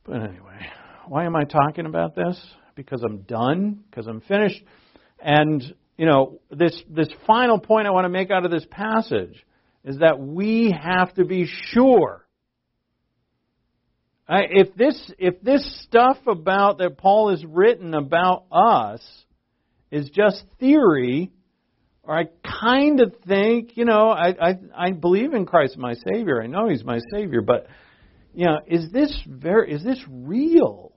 But 0.04 0.16
anyway, 0.16 0.66
why 1.08 1.24
am 1.24 1.36
I 1.36 1.44
talking 1.44 1.86
about 1.86 2.14
this? 2.14 2.40
Because 2.74 3.02
I'm 3.02 3.22
done, 3.22 3.84
because 3.90 4.06
I'm 4.06 4.20
finished. 4.20 4.62
And, 5.20 5.62
you 5.96 6.06
know, 6.06 6.40
this, 6.50 6.80
this 6.88 7.08
final 7.26 7.58
point 7.58 7.86
I 7.86 7.90
want 7.90 8.04
to 8.04 8.10
make 8.10 8.30
out 8.30 8.44
of 8.44 8.50
this 8.50 8.66
passage 8.70 9.44
is 9.84 9.98
that 9.98 10.18
we 10.18 10.74
have 10.78 11.14
to 11.14 11.24
be 11.24 11.46
sure. 11.72 12.26
If 14.28 14.74
this, 14.74 15.12
if 15.18 15.40
this 15.40 15.84
stuff 15.84 16.18
about 16.26 16.78
that 16.78 16.98
Paul 16.98 17.30
has 17.30 17.44
written 17.44 17.94
about 17.94 18.44
us 18.50 19.00
is 19.90 20.10
just 20.10 20.42
theory, 20.58 21.30
or 22.02 22.18
I 22.18 22.24
kind 22.42 23.00
of 23.00 23.14
think, 23.26 23.76
you 23.76 23.84
know, 23.84 24.10
I, 24.10 24.34
I 24.40 24.58
I 24.76 24.90
believe 24.92 25.32
in 25.32 25.46
Christ 25.46 25.76
my 25.76 25.94
Savior. 25.94 26.42
I 26.42 26.46
know 26.46 26.68
He's 26.68 26.84
my 26.84 26.98
Savior, 27.12 27.40
but 27.40 27.68
you 28.34 28.46
know, 28.46 28.58
is 28.66 28.90
this 28.92 29.16
very 29.26 29.72
is 29.72 29.84
this 29.84 30.02
real? 30.08 30.92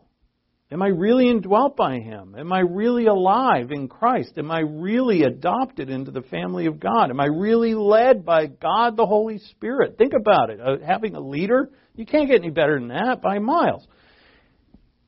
Am 0.72 0.84
I 0.84 0.88
really 0.88 1.30
indwelt 1.30 1.76
by 1.76 1.99
Him? 1.99 2.36
Am 2.38 2.53
I 2.53 2.59
really 2.59 3.07
alive 3.07 3.72
in 3.72 3.88
Christ? 3.88 4.34
Am 4.38 4.51
I 4.51 4.59
really 4.59 5.24
adopted 5.24 5.89
into 5.89 6.11
the 6.11 6.22
family 6.22 6.67
of 6.67 6.80
God? 6.80 7.09
Am 7.09 7.20
I 7.20 7.26
really 7.26 7.74
led 7.74 8.24
by 8.24 8.45
God 8.45 8.95
the 8.95 9.05
Holy 9.05 9.39
Spirit? 9.39 9.97
Think 9.97 10.13
about 10.13 10.51
it. 10.51 10.59
Uh, 10.61 10.78
having 10.86 11.15
a 11.15 11.20
leader, 11.20 11.72
you 11.95 12.05
can't 12.05 12.30
get 12.30 12.41
any 12.41 12.51
better 12.51 12.80
than 12.80 12.89
that 12.89 13.20
by 13.22 13.39
miles. 13.39 13.88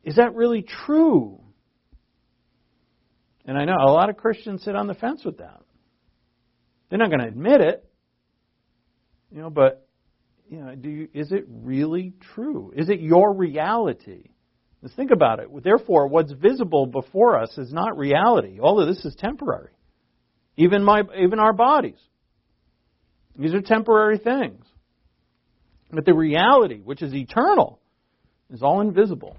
Is 0.04 0.16
that 0.16 0.34
really 0.34 0.66
true? 0.86 1.40
And 3.46 3.56
I 3.56 3.66
know 3.66 3.76
a 3.80 3.92
lot 3.92 4.10
of 4.10 4.18
Christians 4.18 4.64
sit 4.64 4.76
on 4.76 4.88
the 4.88 4.96
fence 4.96 5.24
with 5.24 5.38
that. 5.38 5.62
They're 6.90 7.00
not 7.00 7.10
going 7.10 7.22
to 7.22 7.28
admit 7.28 7.62
it, 7.62 7.86
you 9.32 9.42
know, 9.42 9.52
but 9.52 9.88
you 10.50 10.60
know, 10.60 10.76
do 10.76 10.90
you, 10.90 11.08
is 11.14 11.32
it 11.32 11.46
really 11.48 12.14
true? 12.34 12.74
Is 12.76 12.90
it 12.90 13.00
your 13.00 13.34
reality? 13.34 14.31
Let's 14.82 14.96
think 14.96 15.12
about 15.12 15.40
it. 15.40 15.48
Therefore, 15.64 16.08
what's 16.08 16.32
visible 16.32 16.88
before 16.88 17.38
us 17.38 17.56
is 17.58 17.72
not 17.72 17.98
reality. 17.98 18.60
All 18.60 18.82
of 18.82 18.88
this 18.88 19.06
is 19.06 19.16
temporary. 19.16 19.72
Even 20.58 20.84
my, 20.84 21.04
even 21.20 21.40
our 21.40 21.54
bodies. 21.54 22.00
These 23.38 23.54
are 23.54 23.62
temporary 23.62 24.18
things. 24.18 24.66
But 25.92 26.06
the 26.06 26.14
reality, 26.14 26.80
which 26.80 27.02
is 27.02 27.14
eternal, 27.14 27.80
is 28.50 28.64
all 28.64 28.82
invisible. 28.82 29.38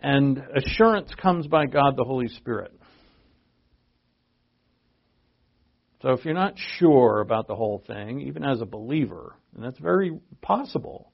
And 0.00 0.42
assurance 0.54 1.10
comes 1.20 1.46
by 1.46 1.66
God 1.66 1.96
the 1.96 2.04
Holy 2.04 2.28
Spirit. 2.28 2.72
So 6.02 6.10
if 6.10 6.24
you're 6.24 6.34
not 6.34 6.54
sure 6.78 7.20
about 7.20 7.48
the 7.48 7.54
whole 7.54 7.82
thing, 7.86 8.20
even 8.20 8.44
as 8.44 8.60
a 8.60 8.66
believer, 8.66 9.34
and 9.54 9.64
that's 9.64 9.78
very 9.78 10.18
possible, 10.42 11.10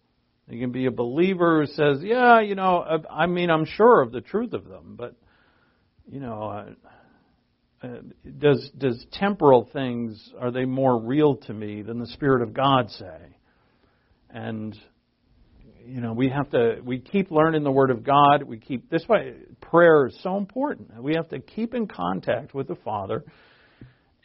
you 0.50 0.60
can 0.60 0.72
be 0.72 0.86
a 0.86 0.90
believer 0.90 1.60
who 1.60 1.66
says, 1.66 2.02
"Yeah, 2.02 2.40
you 2.40 2.54
know, 2.54 3.02
I 3.10 3.26
mean, 3.26 3.50
I'm 3.50 3.64
sure 3.64 4.00
of 4.00 4.12
the 4.12 4.20
truth 4.20 4.52
of 4.52 4.64
them, 4.64 4.96
but 4.96 5.14
you 6.10 6.20
know, 6.20 6.74
uh, 7.82 7.88
does 8.38 8.70
does 8.76 9.06
temporal 9.12 9.68
things 9.72 10.32
are 10.38 10.50
they 10.50 10.64
more 10.64 11.00
real 11.00 11.36
to 11.36 11.54
me 11.54 11.82
than 11.82 11.98
the 11.98 12.06
Spirit 12.06 12.42
of 12.42 12.52
God 12.52 12.90
say?" 12.90 13.36
And 14.28 14.76
you 15.86 16.00
know, 16.00 16.12
we 16.12 16.28
have 16.28 16.50
to 16.50 16.80
we 16.84 16.98
keep 16.98 17.30
learning 17.30 17.64
the 17.64 17.70
Word 17.70 17.90
of 17.90 18.04
God. 18.04 18.42
We 18.42 18.58
keep 18.58 18.90
this 18.90 19.06
way. 19.08 19.34
Prayer 19.60 20.06
is 20.06 20.18
so 20.22 20.36
important. 20.36 21.02
We 21.02 21.14
have 21.14 21.28
to 21.30 21.40
keep 21.40 21.74
in 21.74 21.86
contact 21.86 22.54
with 22.54 22.68
the 22.68 22.76
Father 22.76 23.24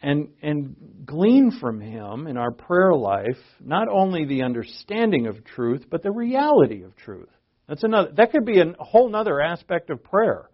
and, 0.01 0.29
and 0.41 0.75
glean 1.05 1.51
from 1.59 1.81
Him 1.81 2.27
in 2.27 2.37
our 2.37 2.51
prayer 2.51 2.93
life 2.93 3.37
not 3.59 3.87
only 3.87 4.25
the 4.25 4.43
understanding 4.43 5.27
of 5.27 5.43
truth, 5.43 5.85
but 5.89 6.03
the 6.03 6.11
reality 6.11 6.83
of 6.83 6.95
truth. 6.95 7.29
That's 7.67 7.83
another, 7.83 8.11
that 8.17 8.31
could 8.31 8.45
be 8.45 8.59
a 8.59 8.73
whole 8.79 9.13
other 9.15 9.41
aspect 9.41 9.89
of 9.89 10.03
prayer, 10.03 10.49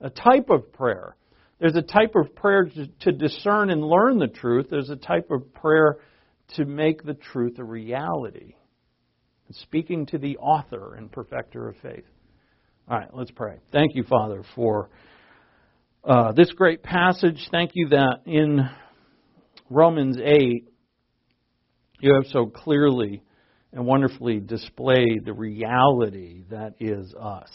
a 0.00 0.10
type 0.10 0.50
of 0.50 0.72
prayer. 0.72 1.16
There's 1.58 1.74
a 1.74 1.82
type 1.82 2.14
of 2.14 2.34
prayer 2.36 2.64
to, 2.64 2.86
to 3.00 3.12
discern 3.12 3.70
and 3.70 3.82
learn 3.82 4.18
the 4.18 4.28
truth. 4.28 4.66
There's 4.70 4.90
a 4.90 4.96
type 4.96 5.30
of 5.30 5.52
prayer 5.54 5.96
to 6.54 6.64
make 6.64 7.02
the 7.02 7.14
truth 7.14 7.58
a 7.58 7.64
reality. 7.64 8.54
Speaking 9.50 10.06
to 10.06 10.18
the 10.18 10.36
author 10.38 10.94
and 10.94 11.10
perfecter 11.10 11.68
of 11.68 11.76
faith. 11.76 12.04
All 12.88 12.98
right, 12.98 13.08
let's 13.12 13.30
pray. 13.30 13.58
Thank 13.72 13.94
you, 13.94 14.04
Father, 14.04 14.42
for 14.54 14.90
uh, 16.06 16.30
this 16.32 16.52
great 16.52 16.84
passage. 16.84 17.48
Thank 17.50 17.72
you 17.74 17.88
that 17.88 18.20
in 18.26 18.60
Romans 19.68 20.18
8, 20.22 20.68
you 21.98 22.14
have 22.14 22.30
so 22.30 22.46
clearly 22.46 23.22
and 23.72 23.84
wonderfully 23.84 24.38
displayed 24.38 25.24
the 25.24 25.32
reality 25.32 26.44
that 26.50 26.74
is 26.78 27.12
us, 27.20 27.50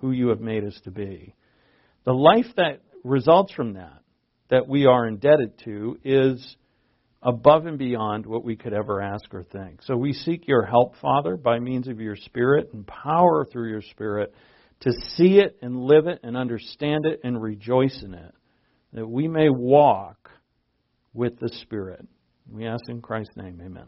who 0.00 0.12
you 0.12 0.28
have 0.28 0.40
made 0.40 0.64
us 0.64 0.78
to 0.84 0.92
be. 0.92 1.34
The 2.04 2.12
life 2.12 2.46
that 2.56 2.82
results 3.02 3.52
from 3.52 3.74
that, 3.74 4.00
that 4.48 4.68
we 4.68 4.86
are 4.86 5.08
indebted 5.08 5.58
to, 5.64 5.98
is 6.04 6.56
above 7.20 7.66
and 7.66 7.78
beyond 7.78 8.26
what 8.26 8.44
we 8.44 8.54
could 8.54 8.72
ever 8.72 9.02
ask 9.02 9.34
or 9.34 9.42
think. 9.42 9.82
So 9.82 9.96
we 9.96 10.12
seek 10.12 10.46
your 10.46 10.64
help, 10.64 10.94
Father, 11.02 11.36
by 11.36 11.58
means 11.58 11.88
of 11.88 12.00
your 12.00 12.14
Spirit 12.14 12.70
and 12.72 12.86
power 12.86 13.44
through 13.44 13.70
your 13.70 13.82
Spirit 13.82 14.32
to 14.80 14.92
see 15.16 15.38
it 15.38 15.58
and 15.62 15.76
live 15.76 16.06
it 16.06 16.20
and 16.22 16.36
understand 16.36 17.04
it 17.06 17.20
and 17.24 17.40
rejoice 17.40 18.02
in 18.04 18.14
it, 18.14 18.34
that 18.92 19.06
we 19.06 19.28
may 19.28 19.48
walk 19.50 20.30
with 21.12 21.38
the 21.40 21.48
Spirit. 21.48 22.06
We 22.50 22.66
ask 22.66 22.88
in 22.88 23.02
Christ's 23.02 23.36
name, 23.36 23.60
amen. 23.64 23.86